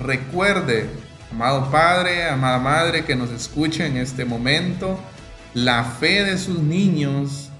Recuerde, 0.00 0.88
amado 1.30 1.70
Padre, 1.70 2.30
amada 2.30 2.60
Madre 2.60 3.04
que 3.04 3.14
nos 3.14 3.30
escucha 3.30 3.84
en 3.84 3.98
este 3.98 4.24
momento, 4.24 4.98
la 5.52 5.84
fe 5.84 6.24
de 6.24 6.38
sus 6.38 6.60
niños, 6.60 7.50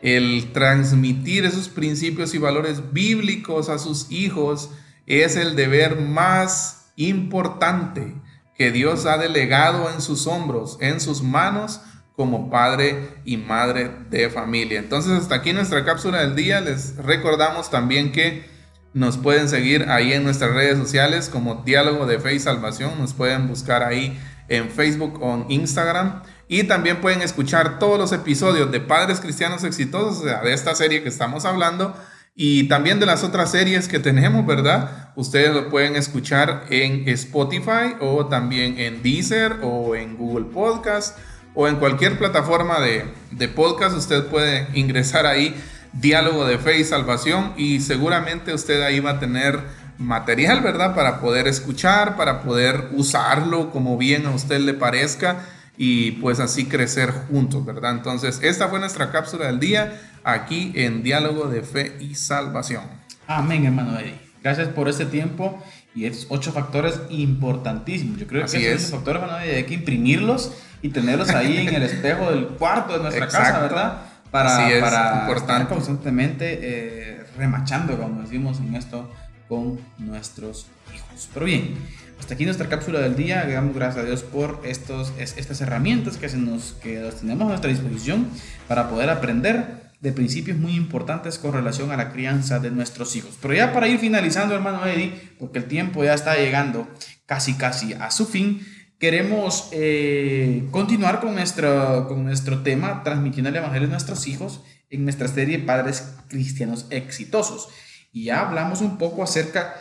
el 0.00 0.52
transmitir 0.54 1.44
esos 1.44 1.68
principios 1.68 2.32
y 2.32 2.38
valores 2.38 2.94
bíblicos 2.94 3.68
a 3.68 3.78
sus 3.78 4.10
hijos 4.10 4.70
es 5.06 5.36
el 5.36 5.54
deber 5.54 6.00
más 6.00 6.75
importante 6.96 8.14
que 8.56 8.72
Dios 8.72 9.06
ha 9.06 9.18
delegado 9.18 9.90
en 9.90 10.00
sus 10.00 10.26
hombros, 10.26 10.78
en 10.80 11.00
sus 11.00 11.22
manos, 11.22 11.80
como 12.16 12.48
padre 12.50 13.20
y 13.24 13.36
madre 13.36 13.90
de 14.10 14.30
familia. 14.30 14.78
Entonces, 14.78 15.12
hasta 15.12 15.36
aquí 15.36 15.52
nuestra 15.52 15.84
cápsula 15.84 16.22
del 16.22 16.34
día. 16.34 16.62
Les 16.62 16.96
recordamos 16.96 17.70
también 17.70 18.10
que 18.10 18.46
nos 18.94 19.18
pueden 19.18 19.50
seguir 19.50 19.90
ahí 19.90 20.14
en 20.14 20.24
nuestras 20.24 20.52
redes 20.52 20.78
sociales 20.78 21.28
como 21.28 21.56
Diálogo 21.56 22.06
de 22.06 22.18
Fe 22.18 22.34
y 22.34 22.40
Salvación. 22.40 22.98
Nos 22.98 23.12
pueden 23.12 23.46
buscar 23.46 23.82
ahí 23.82 24.18
en 24.48 24.70
Facebook 24.70 25.22
o 25.22 25.34
en 25.34 25.44
Instagram. 25.50 26.22
Y 26.48 26.64
también 26.64 27.02
pueden 27.02 27.20
escuchar 27.20 27.78
todos 27.78 27.98
los 27.98 28.12
episodios 28.12 28.72
de 28.72 28.80
Padres 28.80 29.20
Cristianos 29.20 29.64
Exitosos, 29.64 30.20
o 30.20 30.24
sea, 30.24 30.40
de 30.40 30.54
esta 30.54 30.74
serie 30.74 31.02
que 31.02 31.10
estamos 31.10 31.44
hablando. 31.44 31.94
Y 32.38 32.64
también 32.64 33.00
de 33.00 33.06
las 33.06 33.24
otras 33.24 33.50
series 33.50 33.88
que 33.88 33.98
tenemos, 33.98 34.44
¿verdad? 34.44 35.08
Ustedes 35.16 35.54
lo 35.54 35.70
pueden 35.70 35.96
escuchar 35.96 36.64
en 36.68 37.08
Spotify 37.08 37.96
o 37.98 38.26
también 38.26 38.78
en 38.78 39.02
Deezer 39.02 39.56
o 39.62 39.96
en 39.96 40.18
Google 40.18 40.44
Podcast 40.44 41.16
o 41.54 41.66
en 41.66 41.76
cualquier 41.76 42.18
plataforma 42.18 42.78
de, 42.80 43.06
de 43.30 43.48
podcast. 43.48 43.96
Usted 43.96 44.26
puede 44.26 44.68
ingresar 44.74 45.24
ahí 45.24 45.56
diálogo 45.94 46.44
de 46.44 46.58
fe 46.58 46.78
y 46.78 46.84
salvación 46.84 47.54
y 47.56 47.80
seguramente 47.80 48.52
usted 48.52 48.82
ahí 48.82 49.00
va 49.00 49.12
a 49.12 49.18
tener 49.18 49.58
material, 49.96 50.60
¿verdad? 50.60 50.94
Para 50.94 51.22
poder 51.22 51.48
escuchar, 51.48 52.18
para 52.18 52.42
poder 52.42 52.90
usarlo 52.92 53.70
como 53.70 53.96
bien 53.96 54.26
a 54.26 54.32
usted 54.32 54.60
le 54.60 54.74
parezca 54.74 55.38
y 55.76 56.12
pues 56.12 56.40
así 56.40 56.66
crecer 56.66 57.10
juntos, 57.28 57.64
¿verdad? 57.64 57.92
Entonces, 57.92 58.40
esta 58.42 58.68
fue 58.68 58.78
nuestra 58.78 59.10
cápsula 59.10 59.46
del 59.46 59.60
día 59.60 60.00
aquí 60.24 60.72
en 60.74 61.02
Diálogo 61.02 61.48
de 61.48 61.62
Fe 61.62 61.96
y 62.00 62.14
Salvación. 62.14 62.84
Amén, 63.26 63.64
hermano 63.64 63.98
Eddie. 63.98 64.18
Gracias 64.42 64.68
por 64.68 64.88
este 64.88 65.06
tiempo 65.06 65.62
y 65.94 66.06
estos 66.06 66.26
ocho 66.30 66.52
factores 66.52 67.00
importantísimos. 67.10 68.18
Yo 68.18 68.26
creo 68.26 68.46
que 68.46 68.72
esos 68.72 68.90
factores, 68.90 69.22
hermano 69.22 69.40
Eddie, 69.40 69.56
hay 69.56 69.64
que 69.64 69.74
imprimirlos 69.74 70.52
y 70.82 70.90
tenerlos 70.90 71.30
ahí 71.30 71.66
en 71.66 71.74
el 71.74 71.82
espejo 71.82 72.30
del 72.30 72.46
cuarto 72.48 72.94
de 72.94 73.00
nuestra 73.00 73.28
casa, 73.28 73.60
¿verdad? 73.60 74.02
para, 74.30 74.80
para 74.80 75.36
estar 75.36 75.68
constantemente 75.68 76.58
eh, 76.62 77.24
remachando, 77.36 77.98
como 77.98 78.22
decimos 78.22 78.58
en 78.60 78.74
esto, 78.74 79.10
con 79.48 79.78
nuestros 79.98 80.66
hijos. 80.94 81.28
Pero 81.32 81.46
bien, 81.46 81.74
hasta 82.18 82.34
aquí 82.34 82.44
nuestra 82.44 82.68
cápsula 82.68 83.00
del 83.00 83.16
día. 83.16 83.44
Damos 83.46 83.74
gracias 83.74 84.04
a 84.04 84.06
Dios 84.06 84.22
por 84.22 84.60
estos, 84.64 85.12
estas 85.18 85.60
herramientas 85.60 86.16
que, 86.16 86.28
se 86.28 86.38
nos, 86.38 86.74
que 86.82 87.10
tenemos 87.20 87.46
a 87.46 87.48
nuestra 87.48 87.70
disposición 87.70 88.28
para 88.68 88.88
poder 88.88 89.10
aprender 89.10 89.86
de 90.00 90.12
principios 90.12 90.58
muy 90.58 90.74
importantes 90.74 91.38
con 91.38 91.52
relación 91.52 91.90
a 91.90 91.96
la 91.96 92.12
crianza 92.12 92.58
de 92.58 92.70
nuestros 92.70 93.16
hijos. 93.16 93.38
Pero 93.40 93.54
ya 93.54 93.72
para 93.72 93.88
ir 93.88 93.98
finalizando, 93.98 94.54
hermano 94.54 94.86
Eddie, 94.86 95.12
porque 95.38 95.58
el 95.58 95.64
tiempo 95.66 96.04
ya 96.04 96.14
está 96.14 96.36
llegando 96.36 96.88
casi 97.26 97.54
casi 97.54 97.94
a 97.94 98.10
su 98.10 98.26
fin, 98.26 98.60
queremos 98.98 99.68
eh, 99.72 100.66
continuar 100.70 101.20
con 101.20 101.34
nuestro, 101.34 102.06
con 102.08 102.24
nuestro 102.24 102.62
tema, 102.62 103.02
transmitiendo 103.02 103.50
el 103.50 103.56
Evangelio 103.56 103.88
a 103.88 103.90
nuestros 103.90 104.26
hijos 104.26 104.62
en 104.90 105.04
nuestra 105.04 105.28
serie 105.28 105.58
Padres 105.58 106.14
Cristianos 106.28 106.86
Exitosos. 106.90 107.68
Y 108.16 108.24
ya 108.24 108.40
hablamos 108.40 108.80
un 108.80 108.96
poco 108.96 109.22
acerca 109.22 109.74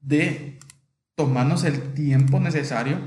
de 0.00 0.58
tomarnos 1.14 1.62
el 1.62 1.94
tiempo 1.94 2.40
necesario 2.40 2.98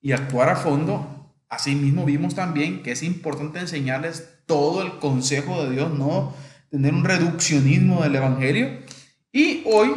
y 0.00 0.12
actuar 0.12 0.48
a 0.48 0.54
fondo. 0.54 1.34
Asimismo 1.48 2.04
vimos 2.04 2.36
también 2.36 2.84
que 2.84 2.92
es 2.92 3.02
importante 3.02 3.58
enseñarles 3.58 4.44
todo 4.46 4.82
el 4.82 5.00
consejo 5.00 5.64
de 5.64 5.72
Dios, 5.72 5.92
no 5.92 6.34
tener 6.70 6.94
un 6.94 7.02
reduccionismo 7.02 8.04
del 8.04 8.14
Evangelio. 8.14 8.78
Y 9.32 9.64
hoy, 9.66 9.90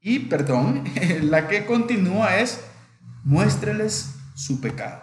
y 0.00 0.18
perdón, 0.18 0.82
la 1.22 1.46
que 1.46 1.66
continúa 1.66 2.38
es 2.38 2.60
muéstreles 3.22 4.16
su 4.34 4.60
pecado. 4.60 5.00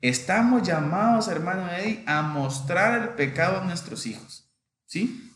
Estamos 0.00 0.62
llamados, 0.62 1.26
hermano 1.26 1.68
Eddie, 1.68 2.04
a 2.06 2.22
mostrar 2.22 3.02
el 3.02 3.08
pecado 3.16 3.60
a 3.60 3.64
nuestros 3.64 4.06
hijos. 4.06 4.48
¿Sí? 4.86 5.31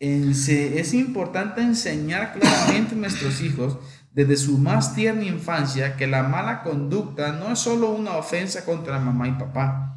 Es 0.00 0.94
importante 0.94 1.60
enseñar 1.60 2.32
claramente 2.32 2.94
a 2.94 2.98
nuestros 2.98 3.42
hijos 3.42 3.78
desde 4.12 4.38
su 4.38 4.56
más 4.56 4.94
tierna 4.94 5.24
infancia 5.24 5.96
que 5.96 6.06
la 6.06 6.22
mala 6.22 6.62
conducta 6.62 7.32
no 7.32 7.52
es 7.52 7.58
solo 7.58 7.90
una 7.90 8.16
ofensa 8.16 8.64
contra 8.64 8.98
mamá 8.98 9.28
y 9.28 9.32
papá, 9.32 9.90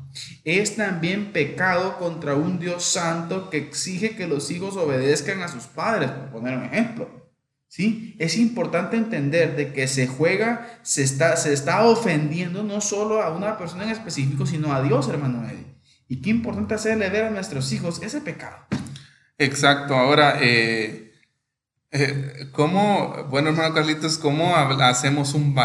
es 0.44 0.76
también 0.76 1.32
pecado 1.32 1.98
contra 1.98 2.36
un 2.36 2.60
Dios 2.60 2.84
santo 2.84 3.50
que 3.50 3.58
exige 3.58 4.16
que 4.16 4.28
los 4.28 4.52
hijos 4.52 4.76
obedezcan 4.78 5.42
a 5.42 5.48
sus 5.48 5.64
padres, 5.64 6.12
por 6.12 6.30
poner 6.30 6.58
un 6.58 6.66
ejemplo. 6.66 7.32
¿Sí? 7.68 8.16
Es 8.20 8.38
importante 8.38 8.98
entender 8.98 9.56
de 9.56 9.74
que 9.74 9.88
se 9.88 10.06
juega, 10.06 10.80
se 10.84 11.02
está, 11.02 11.36
se 11.38 11.54
está 11.54 11.86
ofendiendo 11.86 12.62
no 12.62 12.82
solo 12.82 13.24
a 13.24 13.36
una 13.36 13.58
persona 13.58 13.86
en 13.86 13.90
específico, 13.90 14.46
sino 14.46 14.74
a 14.74 14.84
Dios, 14.84 15.08
hermano 15.08 15.48
Eddie. 15.50 15.74
Y 16.08 16.22
qué 16.22 16.30
importante 16.30 16.76
hacerle 16.76 17.10
ver 17.10 17.24
a 17.24 17.32
nuestros 17.32 17.72
hijos 17.72 18.04
ese 18.04 18.22
pecado. 18.22 18.58
Exacto. 19.44 19.96
Ahora, 19.96 20.38
eh, 20.42 21.14
eh, 21.92 22.48
¿cómo, 22.52 23.28
bueno, 23.30 23.50
hermano 23.50 23.74
Carlitos, 23.74 24.18
cómo 24.18 24.56
hacemos 24.56 25.34
un, 25.34 25.56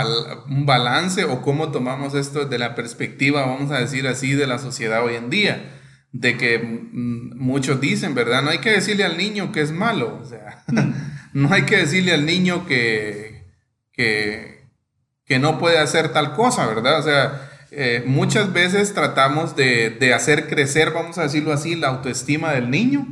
un 0.49 0.67
balance 0.67 1.25
o 1.25 1.43
cómo 1.43 1.71
tomamos 1.71 2.15
esto 2.15 2.45
de 2.45 2.59
la 2.59 2.75
perspectiva, 2.75 3.47
vamos 3.47 3.71
a 3.71 3.79
decir 3.79 4.07
así, 4.07 4.35
de 4.35 4.47
la 4.47 4.59
sociedad 4.59 5.05
hoy 5.05 5.15
en 5.15 5.31
día? 5.31 5.75
De 6.13 6.37
que 6.37 6.59
mm, 6.59 7.39
muchos 7.39 7.81
dicen, 7.81 8.15
¿verdad? 8.15 8.43
No 8.43 8.51
hay 8.51 8.59
que 8.59 8.71
decirle 8.71 9.05
al 9.05 9.17
niño 9.17 9.53
que 9.53 9.61
es 9.61 9.73
malo. 9.73 10.19
O 10.23 10.27
sea. 10.27 10.65
No 11.33 11.53
hay 11.53 11.63
que 11.63 11.77
decirle 11.77 12.15
al 12.15 12.27
niño 12.27 12.67
que, 12.67 13.45
que, 13.93 14.59
no 15.39 15.59
puede 15.59 15.79
hacer 15.79 16.13
tal 16.13 16.35
cosa, 16.35 16.67
¿verdad? 16.67 16.99
O 16.99 17.03
sea, 17.03 17.51
eh, 17.71 18.03
muchas 18.07 18.53
veces 18.53 18.95
tratamos 18.95 19.55
de, 19.55 20.13
hacer 20.15 20.49
crecer, 20.49 20.91
vamos 20.93 21.19
a 21.19 21.23
decirlo 21.23 21.53
así, 21.53 21.75
la 21.77 21.89
autoestima 21.89 22.53
del 22.53 22.71
niño, 22.71 23.07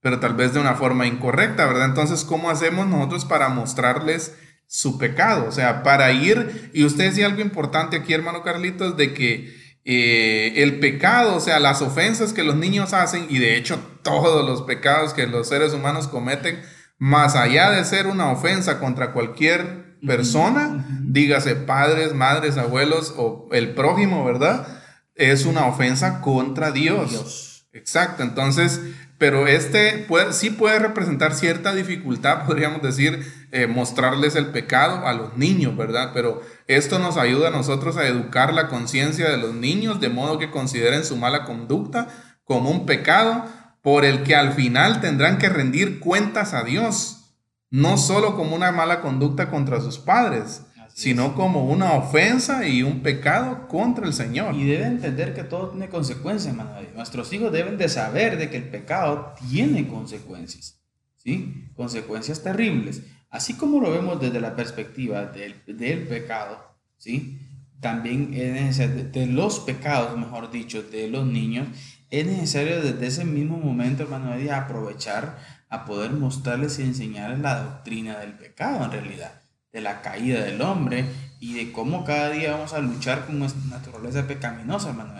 pero 0.00 0.20
tal 0.20 0.34
vez 0.34 0.54
de 0.54 0.60
una 0.60 0.74
forma 0.74 1.06
incorrecta, 1.06 1.66
¿verdad? 1.66 1.86
Entonces, 1.86 2.24
¿cómo 2.24 2.50
hacemos 2.50 2.86
nosotros 2.86 3.24
para 3.24 3.48
mostrarles 3.48 4.34
su 4.66 4.98
pecado? 4.98 5.46
O 5.48 5.52
sea, 5.52 5.82
para 5.82 6.12
ir, 6.12 6.70
y 6.72 6.84
usted 6.84 7.04
decía 7.04 7.26
algo 7.26 7.40
importante 7.40 7.96
aquí, 7.96 8.12
hermano 8.12 8.42
Carlitos, 8.42 8.96
de 8.96 9.12
que 9.14 9.56
eh, 9.84 10.62
el 10.62 10.78
pecado, 10.80 11.36
o 11.36 11.40
sea, 11.40 11.58
las 11.58 11.82
ofensas 11.82 12.32
que 12.32 12.44
los 12.44 12.56
niños 12.56 12.92
hacen, 12.92 13.26
y 13.28 13.38
de 13.38 13.56
hecho 13.56 13.80
todos 14.02 14.46
los 14.46 14.62
pecados 14.62 15.14
que 15.14 15.26
los 15.26 15.48
seres 15.48 15.72
humanos 15.72 16.08
cometen, 16.08 16.60
más 16.98 17.36
allá 17.36 17.70
de 17.70 17.84
ser 17.84 18.06
una 18.06 18.30
ofensa 18.30 18.78
contra 18.80 19.12
cualquier 19.12 19.98
persona, 20.06 20.86
dígase 21.02 21.56
padres, 21.56 22.14
madres, 22.14 22.56
abuelos 22.56 23.14
o 23.16 23.48
el 23.52 23.74
prójimo, 23.74 24.24
¿verdad? 24.24 24.66
Es 25.14 25.44
una 25.44 25.66
ofensa 25.66 26.20
contra 26.20 26.70
Dios. 26.70 27.10
Dios. 27.10 27.66
Exacto, 27.72 28.22
entonces 28.22 28.80
pero 29.18 29.48
este 29.48 30.04
puede, 30.06 30.32
sí 30.32 30.50
puede 30.50 30.78
representar 30.78 31.34
cierta 31.34 31.74
dificultad, 31.74 32.44
podríamos 32.46 32.80
decir, 32.82 33.48
eh, 33.50 33.66
mostrarles 33.66 34.36
el 34.36 34.46
pecado 34.46 35.06
a 35.06 35.12
los 35.12 35.36
niños, 35.36 35.76
¿verdad? 35.76 36.12
Pero 36.14 36.40
esto 36.66 36.98
nos 36.98 37.16
ayuda 37.16 37.48
a 37.48 37.52
nosotros 37.52 37.96
a 37.96 38.06
educar 38.06 38.54
la 38.54 38.68
conciencia 38.68 39.28
de 39.28 39.36
los 39.36 39.54
niños 39.54 40.00
de 40.00 40.08
modo 40.08 40.38
que 40.38 40.50
consideren 40.50 41.04
su 41.04 41.16
mala 41.16 41.44
conducta 41.44 42.08
como 42.44 42.70
un 42.70 42.86
pecado 42.86 43.44
por 43.82 44.04
el 44.04 44.22
que 44.22 44.34
al 44.34 44.52
final 44.52 45.00
tendrán 45.00 45.38
que 45.38 45.48
rendir 45.48 46.00
cuentas 46.00 46.54
a 46.54 46.62
Dios, 46.62 47.34
no 47.70 47.96
solo 47.96 48.36
como 48.36 48.54
una 48.54 48.72
mala 48.72 49.00
conducta 49.00 49.50
contra 49.50 49.80
sus 49.80 49.98
padres, 49.98 50.62
sino 50.98 51.36
como 51.36 51.64
una 51.64 51.92
ofensa 51.92 52.66
y 52.66 52.82
un 52.82 53.04
pecado 53.04 53.68
contra 53.68 54.04
el 54.04 54.12
Señor. 54.12 54.56
Y 54.56 54.66
deben 54.66 54.94
entender 54.94 55.32
que 55.32 55.44
todo 55.44 55.68
tiene 55.68 55.88
consecuencias, 55.88 56.52
Manuel. 56.56 56.88
Nuestros 56.96 57.32
hijos 57.32 57.52
deben 57.52 57.78
de 57.78 57.88
saber 57.88 58.36
de 58.36 58.50
que 58.50 58.56
el 58.56 58.64
pecado 58.64 59.32
tiene 59.48 59.86
consecuencias, 59.86 60.82
¿sí? 61.14 61.70
Consecuencias 61.76 62.42
terribles. 62.42 63.02
Así 63.30 63.54
como 63.54 63.80
lo 63.80 63.92
vemos 63.92 64.20
desde 64.20 64.40
la 64.40 64.56
perspectiva 64.56 65.26
del, 65.26 65.62
del 65.68 66.08
pecado, 66.08 66.58
¿sí? 66.96 67.46
También 67.78 68.34
es 68.34 68.52
necesario, 68.54 69.04
de 69.04 69.26
los 69.26 69.60
pecados, 69.60 70.18
mejor 70.18 70.50
dicho, 70.50 70.82
de 70.82 71.06
los 71.06 71.24
niños, 71.24 71.68
es 72.10 72.26
necesario 72.26 72.82
desde 72.82 73.06
ese 73.06 73.24
mismo 73.24 73.56
momento, 73.56 74.02
hermano, 74.02 74.32
aprovechar 74.52 75.38
a 75.68 75.84
poder 75.84 76.10
mostrarles 76.10 76.80
y 76.80 76.82
enseñarles 76.82 77.38
la 77.38 77.62
doctrina 77.62 78.18
del 78.18 78.32
pecado 78.32 78.84
en 78.84 78.90
realidad 78.90 79.42
de 79.78 79.84
la 79.84 80.02
caída 80.02 80.42
del 80.44 80.60
hombre 80.60 81.04
y 81.38 81.54
de 81.54 81.72
cómo 81.72 82.04
cada 82.04 82.30
día 82.30 82.52
vamos 82.52 82.72
a 82.72 82.80
luchar 82.80 83.26
con 83.26 83.38
nuestra 83.38 83.62
naturaleza 83.70 84.26
pecaminosa, 84.26 84.90
hermano. 84.90 85.14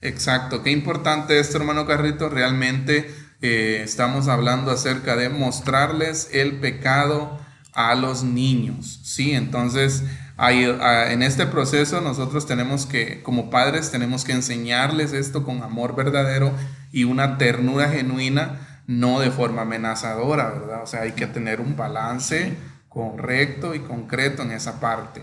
Exacto, 0.00 0.62
qué 0.62 0.70
importante 0.70 1.38
esto, 1.38 1.58
hermano 1.58 1.86
Carrito. 1.86 2.28
Realmente 2.28 3.12
eh, 3.40 3.80
estamos 3.82 4.28
hablando 4.28 4.70
acerca 4.70 5.16
de 5.16 5.28
mostrarles 5.28 6.30
el 6.32 6.60
pecado 6.60 7.40
a 7.72 7.94
los 7.96 8.22
niños, 8.22 9.00
¿sí? 9.02 9.32
Entonces, 9.32 10.04
en 10.38 11.22
este 11.22 11.46
proceso 11.46 12.00
nosotros 12.00 12.46
tenemos 12.46 12.86
que, 12.86 13.22
como 13.22 13.50
padres, 13.50 13.90
tenemos 13.90 14.24
que 14.24 14.32
enseñarles 14.32 15.12
esto 15.12 15.44
con 15.44 15.62
amor 15.62 15.96
verdadero 15.96 16.52
y 16.92 17.04
una 17.04 17.38
ternura 17.38 17.88
genuina, 17.88 18.82
no 18.86 19.20
de 19.20 19.30
forma 19.30 19.62
amenazadora, 19.62 20.50
¿verdad? 20.50 20.82
O 20.82 20.86
sea, 20.86 21.02
hay 21.02 21.12
que 21.12 21.26
tener 21.26 21.60
un 21.60 21.76
balance 21.76 22.56
correcto 22.92 23.74
y 23.74 23.80
concreto 23.80 24.42
en 24.42 24.52
esa 24.52 24.80
parte. 24.80 25.22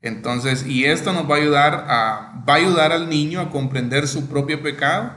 Entonces, 0.00 0.66
y 0.66 0.84
esto 0.84 1.12
nos 1.12 1.28
va 1.28 1.34
a 1.36 1.38
ayudar 1.38 1.84
a, 1.88 2.44
va 2.48 2.54
a 2.54 2.56
ayudar 2.56 2.92
al 2.92 3.08
niño 3.08 3.40
a 3.40 3.50
comprender 3.50 4.06
su 4.06 4.28
propio 4.28 4.62
pecado 4.62 5.12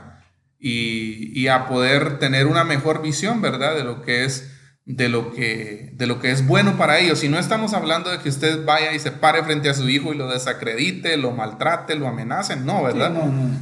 y, 0.58 1.32
y, 1.40 1.48
a 1.48 1.66
poder 1.66 2.18
tener 2.18 2.46
una 2.46 2.64
mejor 2.64 3.02
visión, 3.02 3.40
¿verdad? 3.40 3.74
De 3.74 3.84
lo 3.84 4.02
que 4.02 4.24
es, 4.24 4.52
de 4.84 5.08
lo 5.08 5.32
que, 5.32 5.90
de 5.94 6.06
lo 6.06 6.20
que 6.20 6.30
es 6.30 6.46
bueno 6.46 6.76
para 6.76 6.98
ellos. 6.98 7.20
Si 7.20 7.28
no 7.28 7.38
estamos 7.38 7.74
hablando 7.74 8.10
de 8.10 8.18
que 8.18 8.28
usted 8.28 8.64
vaya 8.64 8.92
y 8.92 8.98
se 8.98 9.12
pare 9.12 9.42
frente 9.44 9.68
a 9.68 9.74
su 9.74 9.88
hijo 9.88 10.12
y 10.12 10.16
lo 10.16 10.28
desacredite, 10.28 11.16
lo 11.16 11.32
maltrate, 11.32 11.94
lo 11.94 12.08
amenace, 12.08 12.56
no, 12.56 12.82
¿verdad? 12.82 13.12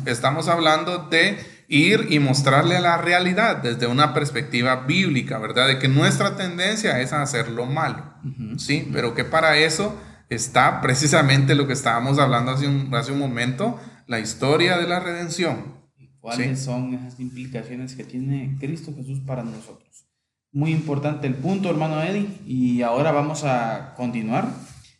Estamos 0.07 0.49
hablando 0.49 1.09
de 1.11 1.39
ir 1.71 2.09
y 2.11 2.19
mostrarle 2.19 2.81
la 2.81 2.97
realidad 2.99 3.59
desde 3.59 3.87
una 3.87 4.13
perspectiva 4.13 4.87
bíblica, 4.87 5.39
¿verdad? 5.39 5.69
De 5.69 5.79
que 5.79 5.87
nuestra 5.87 6.37
tendencia 6.37 7.01
es 7.01 7.13
a 7.13 7.23
hacerlo 7.23 7.65
malo, 7.65 8.13
¿sí? 8.59 8.89
Pero 8.93 9.15
que 9.15 9.25
para 9.25 9.57
eso 9.57 9.97
está 10.29 10.81
precisamente 10.81 11.55
lo 11.55 11.69
que 11.69 11.73
estábamos 11.73 12.19
hablando 12.19 12.51
hace 12.51 12.67
un, 12.67 12.93
hace 12.93 13.13
un 13.13 13.21
momento, 13.21 13.79
la 14.09 14.19
historia 14.19 14.79
de 14.79 14.89
la 14.89 14.99
redención. 14.99 15.79
¿Cuáles 16.19 16.59
son 16.59 16.93
esas 16.93 17.21
implicaciones 17.21 17.95
que 17.95 18.03
tiene 18.03 18.57
Cristo 18.59 18.93
Jesús 18.97 19.21
para 19.21 19.45
nosotros? 19.45 20.07
Muy 20.53 20.73
importante 20.73 21.29
el 21.29 21.35
punto, 21.35 21.71
hermano 21.71 22.03
Eddie, 22.03 22.29
y 22.45 22.83
ahora 22.83 23.13
vamos 23.13 23.45
a 23.45 23.95
continuar, 23.97 24.49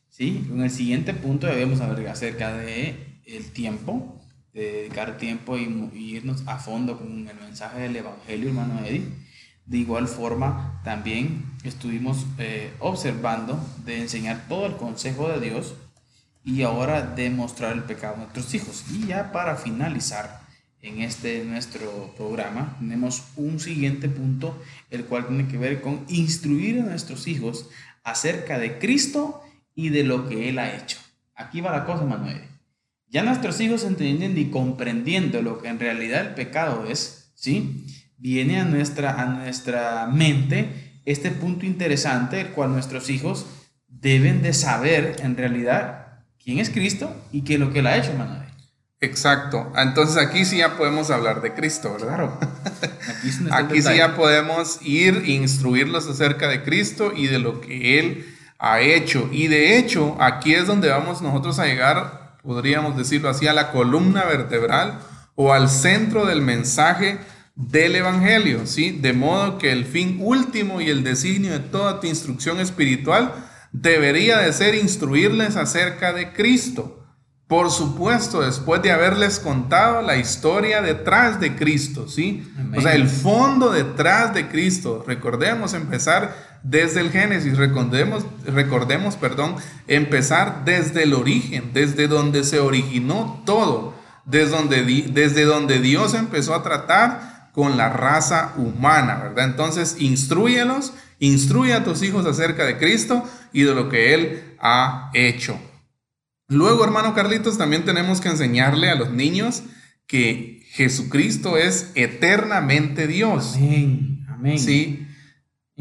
¿sí? 0.09 0.47
En 0.49 0.61
el 0.61 0.71
siguiente 0.71 1.15
punto 1.15 1.49
debemos 1.49 1.81
hablar 1.81 2.07
acerca 2.07 2.57
de 2.57 3.21
el 3.27 3.51
tiempo, 3.51 4.20
dedicar 4.53 5.17
tiempo 5.19 5.57
y, 5.57 5.91
irnos 5.95 6.43
a 6.47 6.59
fondo 6.59 6.99
con 6.99 7.29
el 7.29 7.37
mensaje 7.37 7.81
del 7.81 7.97
Evangelio, 7.97 8.49
hermano 8.49 8.85
Eddie. 8.85 9.09
De 9.67 9.79
igual 9.79 10.09
forma, 10.09 10.81
también 10.85 11.45
estuvimos 11.63 12.27
eh, 12.39 12.73
observando 12.81 13.65
de 13.85 14.01
enseñar 14.01 14.47
todo 14.49 14.67
el 14.67 14.77
consejo 14.77 15.29
de 15.29 15.41
Dios 15.41 15.75
y 16.45 16.63
ahora 16.63 17.03
de 17.03 17.31
mostrar 17.31 17.75
el 17.75 17.85
pecado 17.85 18.15
a 18.15 18.19
nuestros 18.19 18.53
hijos. 18.55 18.85
Y 18.91 19.07
ya 19.07 19.31
para 19.31 19.57
finalizar 19.57 20.41
en 20.83 21.03
este 21.03 21.45
nuestro 21.45 22.13
programa, 22.17 22.77
tenemos 22.79 23.25
un 23.37 23.61
siguiente 23.61 24.09
punto, 24.09 24.61
el 24.91 25.05
cual 25.05 25.29
tiene 25.29 25.47
que 25.47 25.59
ver 25.59 25.83
con 25.83 26.05
instruir 26.09 26.81
a 26.81 26.85
nuestros 26.85 27.29
hijos 27.29 27.69
acerca 28.03 28.59
de 28.59 28.79
Cristo 28.79 29.43
y 29.75 29.91
de 29.91 30.05
lo 30.05 30.29
que 30.29 30.49
Él 30.49 30.59
ha 30.59 30.75
hecho. 30.75 30.99
Aquí 31.37 31.61
va 31.61 31.71
la 31.71 31.85
cosa, 31.85 32.05
Manuel. 32.05 32.50
Ya 33.11 33.25
nuestros 33.25 33.61
hijos 33.61 33.83
entendiendo 33.83 34.39
y 34.39 34.51
comprendiendo 34.51 35.43
lo 35.43 35.59
que 35.59 35.69
en 35.69 35.81
realidad 35.81 36.29
el 36.29 36.35
pecado 36.35 36.87
es, 36.89 37.33
¿sí? 37.35 37.85
Viene 38.19 38.61
a 38.61 38.65
nuestra, 38.65 39.21
a 39.21 39.27
nuestra 39.27 40.07
mente 40.07 41.01
este 41.05 41.33
punto 41.33 41.67
interesante, 41.67 42.41
el 42.41 42.49
cual 42.51 42.71
nuestros 42.71 43.11
hijos 43.11 43.47
deben 43.89 44.43
de 44.43 44.53
saber 44.53 45.17
en 45.25 45.37
realidad 45.37 46.23
quién 46.43 46.61
es 46.61 46.71
Cristo 46.71 47.13
y 47.33 47.43
qué 47.43 47.55
es 47.55 47.61
lo 47.61 47.73
que 47.73 47.81
él 47.81 47.89
ha 47.89 47.97
hecho, 47.97 48.13
Manuel. 48.15 48.49
Exacto. 49.01 49.73
Entonces 49.77 50.17
aquí 50.17 50.45
sí 50.45 50.59
ya 50.59 50.77
podemos 50.77 51.11
hablar 51.11 51.43
de 51.43 51.53
Cristo, 51.53 51.93
¿verdad? 51.93 52.09
Claro. 52.09 52.39
Aquí, 53.09 53.31
aquí 53.51 53.83
sí 53.83 53.97
ya 53.97 54.15
podemos 54.15 54.79
ir 54.83 55.25
e 55.27 55.33
instruirlos 55.33 56.07
acerca 56.07 56.47
de 56.47 56.63
Cristo 56.63 57.13
y 57.17 57.27
de 57.27 57.41
lo 57.41 57.61
que 57.61 57.99
Él 57.99 58.37
ha 58.61 58.81
hecho. 58.81 59.29
Y 59.33 59.49
de 59.49 59.79
hecho, 59.79 60.17
aquí 60.21 60.55
es 60.55 60.69
donde 60.69 60.91
vamos 60.91 61.23
nosotros 61.23 61.59
a 61.59 61.67
llegar 61.67 62.20
podríamos 62.43 62.97
decirlo 62.97 63.29
así, 63.29 63.47
a 63.47 63.53
la 63.53 63.71
columna 63.71 64.25
vertebral 64.25 65.01
o 65.35 65.53
al 65.53 65.69
centro 65.69 66.27
del 66.27 66.43
mensaje 66.43 67.19
del 67.55 67.97
Evangelio, 67.97 68.67
¿sí? 68.67 68.91
De 68.91 69.13
modo 69.13 69.59
que 69.59 69.73
el 69.73 69.85
fin 69.85 70.19
último 70.21 70.81
y 70.81 70.89
el 70.89 71.05
designio 71.05 71.53
de 71.53 71.61
toda 71.61 72.01
tu 72.01 72.07
instrucción 72.07 72.61
espiritual 72.61 73.33
debería 73.73 74.39
de 74.39 74.53
ser 74.53 74.75
instruirles 74.75 75.57
acerca 75.57 76.13
de 76.13 76.33
Cristo. 76.33 76.97
Por 77.47 77.71
supuesto, 77.71 78.43
después 78.43 78.81
de 78.81 78.93
haberles 78.93 79.41
contado 79.41 80.03
la 80.03 80.17
historia 80.17 80.83
detrás 80.83 81.41
de 81.41 81.57
Cristo, 81.57 82.07
¿sí? 82.09 82.49
O 82.77 82.81
sea, 82.81 82.95
el 82.95 83.09
fondo 83.09 83.73
detrás 83.73 84.33
de 84.33 84.49
Cristo. 84.49 85.05
Recordemos 85.05 85.75
empezar 85.75 86.50
desde 86.63 87.01
el 87.01 87.11
Génesis, 87.11 87.57
recordemos, 87.57 88.25
recordemos, 88.45 89.17
perdón, 89.17 89.57
empezar 89.87 90.65
desde 90.65 91.05
el 91.05 91.15
origen, 91.15 91.73
desde 91.73 92.07
donde 92.07 92.45
se 92.45 92.61
originó 92.61 93.43
todo, 93.47 93.95
desde 94.27 94.51
donde, 94.51 94.83
desde 95.13 95.45
donde 95.45 95.81
Dios 95.81 96.15
empezó 96.15 96.55
a 96.55 96.63
tratar 96.63 97.51
con 97.53 97.77
la 97.77 97.89
raza 97.89 98.53
humana, 98.57 99.17
¿verdad? 99.17 99.47
Entonces, 99.47 99.97
instruyelos, 99.99 100.93
instruye 101.19 101.73
a 101.73 101.85
tus 101.85 102.03
hijos 102.03 102.27
acerca 102.27 102.65
de 102.65 102.79
Cristo 102.79 103.25
y 103.53 103.63
de 103.63 103.75
lo 103.75 103.89
que 103.89 104.15
Él 104.15 104.57
ha 104.61 105.11
hecho. 105.15 105.59
Luego, 106.49 106.85
hermano 106.85 107.15
Carlitos, 107.15 107.59
también 107.59 107.85
tenemos 107.85 108.21
que 108.21 108.29
enseñarle 108.29 108.91
a 108.91 108.97
los 108.97 109.11
niños 109.11 109.63
que 110.07 110.67
Jesucristo 110.73 111.57
es 111.57 111.93
eternamente 111.95 113.07
Dios. 113.07 113.55
Amén, 113.57 114.27
amén. 114.29 114.59
Sí, 114.59 115.07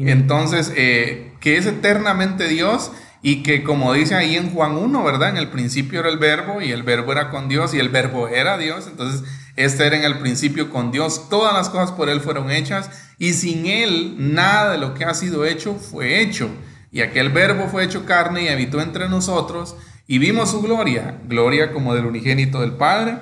entonces, 0.08 0.72
eh, 0.76 1.32
que 1.40 1.58
es 1.58 1.66
eternamente 1.66 2.48
Dios 2.48 2.90
y 3.22 3.42
que 3.42 3.62
como 3.62 3.92
dice 3.92 4.14
ahí 4.14 4.36
en 4.36 4.50
Juan 4.50 4.76
1, 4.76 5.04
¿verdad? 5.04 5.30
En 5.30 5.36
el 5.36 5.48
principio 5.48 6.00
era 6.00 6.08
el 6.08 6.18
verbo 6.18 6.62
y 6.62 6.72
el 6.72 6.82
verbo 6.82 7.12
era 7.12 7.28
con 7.30 7.48
Dios 7.48 7.74
y 7.74 7.78
el 7.78 7.90
verbo 7.90 8.28
era 8.28 8.56
Dios. 8.56 8.86
Entonces, 8.86 9.22
este 9.56 9.86
era 9.86 9.96
en 9.96 10.04
el 10.04 10.18
principio 10.18 10.70
con 10.70 10.90
Dios. 10.90 11.28
Todas 11.28 11.52
las 11.52 11.68
cosas 11.68 11.92
por 11.92 12.08
Él 12.08 12.20
fueron 12.20 12.50
hechas 12.50 12.90
y 13.18 13.34
sin 13.34 13.66
Él 13.66 14.14
nada 14.16 14.72
de 14.72 14.78
lo 14.78 14.94
que 14.94 15.04
ha 15.04 15.12
sido 15.12 15.44
hecho 15.44 15.74
fue 15.74 16.22
hecho. 16.22 16.48
Y 16.90 17.02
aquel 17.02 17.28
verbo 17.28 17.68
fue 17.68 17.84
hecho 17.84 18.06
carne 18.06 18.44
y 18.44 18.48
habitó 18.48 18.80
entre 18.80 19.08
nosotros 19.08 19.76
y 20.06 20.18
vimos 20.18 20.50
su 20.50 20.60
gloria, 20.62 21.20
gloria 21.28 21.72
como 21.72 21.94
del 21.94 22.06
unigénito 22.06 22.62
del 22.62 22.72
Padre, 22.72 23.18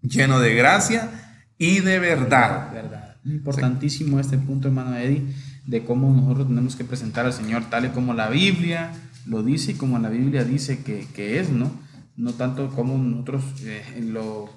lleno 0.00 0.40
de 0.40 0.54
gracia 0.54 1.10
y 1.58 1.80
de 1.80 1.98
verdad. 1.98 2.72
Importantísimo 3.24 4.20
este 4.20 4.38
punto, 4.38 4.68
hermano 4.68 4.96
Eddie, 4.96 5.26
de 5.66 5.84
cómo 5.84 6.12
nosotros 6.12 6.48
tenemos 6.48 6.76
que 6.76 6.84
presentar 6.84 7.26
al 7.26 7.32
Señor 7.32 7.70
tal 7.70 7.86
y 7.86 7.88
como 7.88 8.14
la 8.14 8.28
Biblia 8.28 8.92
lo 9.26 9.42
dice 9.42 9.72
y 9.72 9.74
como 9.74 9.98
la 9.98 10.10
Biblia 10.10 10.44
dice 10.44 10.82
que, 10.82 11.06
que 11.14 11.40
es, 11.40 11.50
¿no? 11.50 11.70
No 12.16 12.34
tanto 12.34 12.70
como 12.70 12.98
nosotros 12.98 13.42
eh, 13.62 14.00
lo 14.02 14.50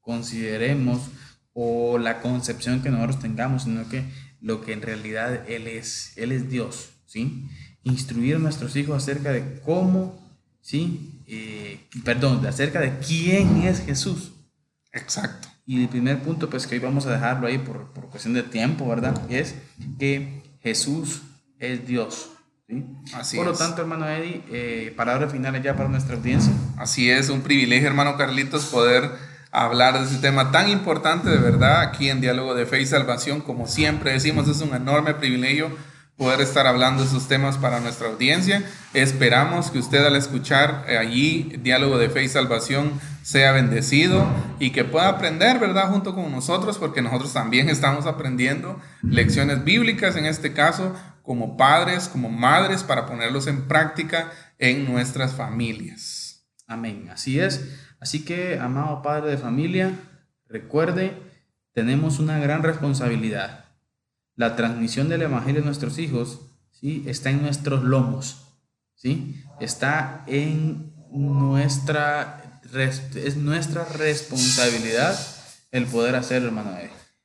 consideremos 0.00 1.10
o 1.52 1.98
la 1.98 2.20
concepción 2.20 2.82
que 2.82 2.90
nosotros 2.90 3.20
tengamos, 3.20 3.64
sino 3.64 3.88
que 3.88 4.04
lo 4.40 4.60
que 4.62 4.72
en 4.72 4.82
realidad 4.82 5.48
Él 5.48 5.66
es, 5.66 6.12
Él 6.16 6.32
es 6.32 6.50
Dios, 6.50 6.90
¿sí? 7.06 7.48
Instruir 7.82 8.36
a 8.36 8.38
nuestros 8.38 8.76
hijos 8.76 8.96
acerca 8.96 9.32
de 9.32 9.60
cómo, 9.60 10.18
¿sí? 10.60 11.22
Eh, 11.26 11.80
perdón, 12.04 12.44
acerca 12.46 12.80
de 12.80 12.98
quién 12.98 13.62
es 13.62 13.80
Jesús. 13.80 14.32
Exacto. 14.92 15.48
Y 15.64 15.82
el 15.82 15.88
primer 15.88 16.20
punto, 16.22 16.50
pues 16.50 16.66
que 16.66 16.74
hoy 16.74 16.80
vamos 16.80 17.06
a 17.06 17.12
dejarlo 17.12 17.46
ahí 17.46 17.58
por, 17.58 17.92
por 17.92 18.08
cuestión 18.08 18.34
de 18.34 18.42
tiempo, 18.42 18.88
¿verdad? 18.88 19.30
Es 19.30 19.54
que 19.98 20.39
Jesús 20.62 21.22
es 21.58 21.86
Dios. 21.86 22.30
¿sí? 22.68 22.84
Así 23.14 23.36
por 23.36 23.46
lo 23.46 23.52
es. 23.52 23.58
tanto, 23.58 23.82
hermano 23.82 24.08
Eddie, 24.08 24.42
eh, 24.50 24.94
palabras 24.96 25.32
finales 25.32 25.62
ya 25.62 25.74
para 25.76 25.88
nuestra 25.88 26.16
audiencia. 26.16 26.52
Así 26.76 27.10
es, 27.10 27.28
un 27.28 27.42
privilegio, 27.42 27.88
hermano 27.88 28.16
Carlitos, 28.16 28.66
poder 28.66 29.10
hablar 29.52 29.98
de 29.98 30.04
este 30.04 30.18
tema 30.18 30.52
tan 30.52 30.68
importante 30.68 31.28
de 31.28 31.38
verdad 31.38 31.80
aquí 31.80 32.08
en 32.08 32.20
Diálogo 32.20 32.54
de 32.54 32.66
Fe 32.66 32.80
y 32.80 32.86
Salvación. 32.86 33.40
Como 33.40 33.66
siempre 33.66 34.12
decimos, 34.12 34.48
es 34.48 34.60
un 34.60 34.74
enorme 34.74 35.14
privilegio 35.14 35.70
poder 36.20 36.42
estar 36.42 36.66
hablando 36.66 37.02
esos 37.02 37.28
temas 37.28 37.56
para 37.56 37.80
nuestra 37.80 38.08
audiencia. 38.08 38.62
Esperamos 38.92 39.70
que 39.70 39.78
usted 39.78 40.04
al 40.04 40.16
escuchar 40.16 40.84
allí 40.86 41.56
Diálogo 41.62 41.96
de 41.96 42.10
Fe 42.10 42.24
y 42.24 42.28
Salvación 42.28 43.00
sea 43.22 43.52
bendecido 43.52 44.26
y 44.58 44.70
que 44.72 44.84
pueda 44.84 45.08
aprender, 45.08 45.58
¿verdad? 45.58 45.88
Junto 45.88 46.14
con 46.14 46.30
nosotros, 46.30 46.76
porque 46.76 47.00
nosotros 47.00 47.32
también 47.32 47.70
estamos 47.70 48.04
aprendiendo 48.04 48.78
lecciones 49.00 49.64
bíblicas, 49.64 50.14
en 50.16 50.26
este 50.26 50.52
caso, 50.52 50.94
como 51.22 51.56
padres, 51.56 52.06
como 52.06 52.28
madres, 52.28 52.82
para 52.82 53.06
ponerlos 53.06 53.46
en 53.46 53.66
práctica 53.66 54.30
en 54.58 54.92
nuestras 54.92 55.32
familias. 55.32 56.46
Amén, 56.66 57.08
así 57.10 57.40
es. 57.40 57.78
Así 57.98 58.26
que, 58.26 58.58
amado 58.58 59.00
padre 59.00 59.30
de 59.30 59.38
familia, 59.38 59.92
recuerde, 60.50 61.16
tenemos 61.72 62.18
una 62.18 62.38
gran 62.38 62.62
responsabilidad. 62.62 63.69
La 64.40 64.56
transmisión 64.56 65.10
del 65.10 65.20
Evangelio 65.20 65.60
a 65.60 65.64
nuestros 65.66 65.98
hijos 65.98 66.40
¿sí? 66.72 67.04
está 67.06 67.28
en 67.28 67.42
nuestros 67.42 67.84
lomos, 67.84 68.46
¿sí? 68.94 69.44
está 69.60 70.24
en 70.26 70.94
nuestra, 71.12 72.62
es 72.72 73.36
nuestra 73.36 73.84
responsabilidad 73.84 75.14
el 75.72 75.84
poder 75.84 76.16
hacerlo, 76.16 76.48
hermano. 76.48 76.70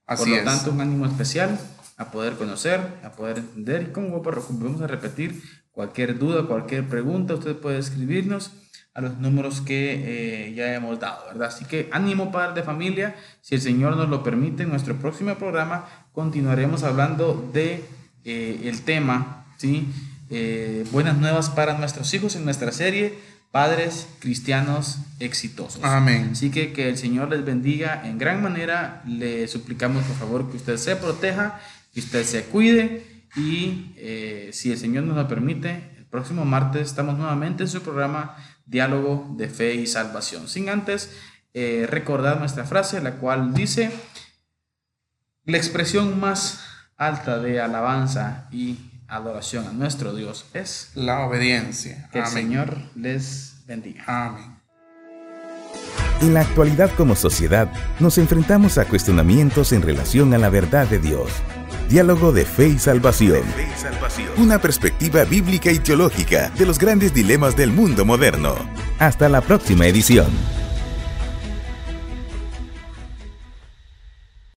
Así 0.06 0.24
Por 0.24 0.28
lo 0.28 0.36
es. 0.36 0.44
tanto, 0.44 0.72
un 0.72 0.82
ánimo 0.82 1.06
especial 1.06 1.58
a 1.96 2.12
poder 2.12 2.34
conocer, 2.34 2.82
a 3.02 3.14
poder 3.14 3.38
entender 3.38 3.84
y 3.84 3.92
como 3.94 4.22
vamos 4.22 4.82
a 4.82 4.88
repetir, 4.88 5.42
cualquier 5.72 6.20
duda, 6.20 6.46
cualquier 6.48 6.86
pregunta, 6.90 7.36
usted 7.36 7.56
puede 7.56 7.78
escribirnos 7.78 8.52
a 8.94 9.00
los 9.00 9.18
números 9.20 9.62
que 9.62 10.48
eh, 10.48 10.54
ya 10.54 10.74
hemos 10.74 11.00
dado, 11.00 11.28
¿verdad? 11.28 11.48
Así 11.48 11.64
que 11.64 11.88
ánimo 11.94 12.30
padre 12.34 12.56
de 12.56 12.64
familia, 12.64 13.16
si 13.40 13.56
el 13.56 13.62
Señor 13.62 13.96
nos 13.96 14.10
lo 14.10 14.22
permite, 14.22 14.64
en 14.64 14.70
nuestro 14.70 14.98
próximo 14.98 15.34
programa 15.36 16.05
continuaremos 16.16 16.84
hablando 16.84 17.50
de 17.54 17.84
eh, 18.24 18.62
el 18.64 18.82
tema, 18.82 19.46
¿sí? 19.58 19.88
Eh, 20.32 20.86
buenas 20.92 21.18
nuevas 21.18 21.50
para 21.52 21.78
nuestros 21.78 22.12
hijos 22.16 22.36
en 22.36 22.46
nuestra 22.46 22.72
serie 22.72 23.20
Padres 23.52 24.08
Cristianos 24.20 24.98
Exitosos. 25.20 25.84
Amén. 25.84 26.30
Así 26.32 26.50
que 26.50 26.74
que 26.74 26.90
el 26.90 26.98
Señor 26.98 27.30
les 27.30 27.46
bendiga 27.46 28.02
en 28.06 28.18
gran 28.18 28.42
manera. 28.42 29.04
Le 29.06 29.48
suplicamos 29.48 30.04
por 30.04 30.16
favor 30.18 30.50
que 30.50 30.58
usted 30.58 30.78
se 30.78 30.96
proteja, 30.96 31.60
que 31.94 32.00
usted 32.00 32.26
se 32.26 32.44
cuide 32.46 33.06
y 33.36 33.94
eh, 33.98 34.50
si 34.52 34.72
el 34.72 34.78
Señor 34.78 35.04
nos 35.04 35.16
lo 35.16 35.28
permite, 35.28 35.92
el 35.98 36.06
próximo 36.06 36.44
martes 36.44 36.88
estamos 36.88 37.18
nuevamente 37.18 37.64
en 37.64 37.70
su 37.70 37.82
programa 37.82 38.36
Diálogo 38.66 39.34
de 39.38 39.48
Fe 39.48 39.76
y 39.76 39.88
Salvación. 39.88 40.48
Sin 40.48 40.70
antes 40.70 41.12
eh, 41.54 41.88
recordar 41.90 42.40
nuestra 42.40 42.66
frase, 42.66 43.02
la 43.02 43.16
cual 43.16 43.54
dice, 43.54 43.92
la 45.46 45.58
expresión 45.58 46.20
más 46.20 46.62
alta 46.98 47.40
de 47.40 47.62
alabanza 47.62 48.48
y 48.52 48.78
adoración 49.08 49.68
a 49.68 49.72
nuestro 49.72 50.14
Dios 50.16 50.46
es 50.54 50.92
La 50.96 51.22
obediencia. 51.26 52.10
que 52.12 52.20
el. 52.20 52.26
Señor 52.26 52.78
les 52.96 53.58
bendiga. 53.68 54.04
Amén. 54.08 54.56
En 56.22 56.34
la 56.34 56.42
actualidad 56.42 56.90
como 56.96 57.16
sociedad 57.16 57.72
nos 58.00 58.18
enfrentamos 58.18 58.78
a 58.78 58.86
cuestionamientos 58.86 59.74
en 59.74 59.82
relación 59.82 60.34
a 60.34 60.38
la 60.38 60.50
verdad 60.50 60.88
de 60.88 61.00
Dios. 61.00 61.30
Diálogo 61.90 62.32
de 62.32 62.46
fe 62.46 62.70
y 62.70 62.80
salvación. 62.80 63.44
Una 64.38 64.60
perspectiva 64.60 65.24
bíblica 65.26 65.72
y 65.72 65.78
teológica 65.78 66.50
de 66.58 66.66
los 66.66 66.80
grandes 66.80 67.14
dilemas 67.14 67.56
del 67.56 67.72
mundo 67.72 68.06
moderno. 68.06 68.56
Hasta 68.98 69.30
la 69.30 69.42
próxima 69.42 69.86
edición. 69.86 70.28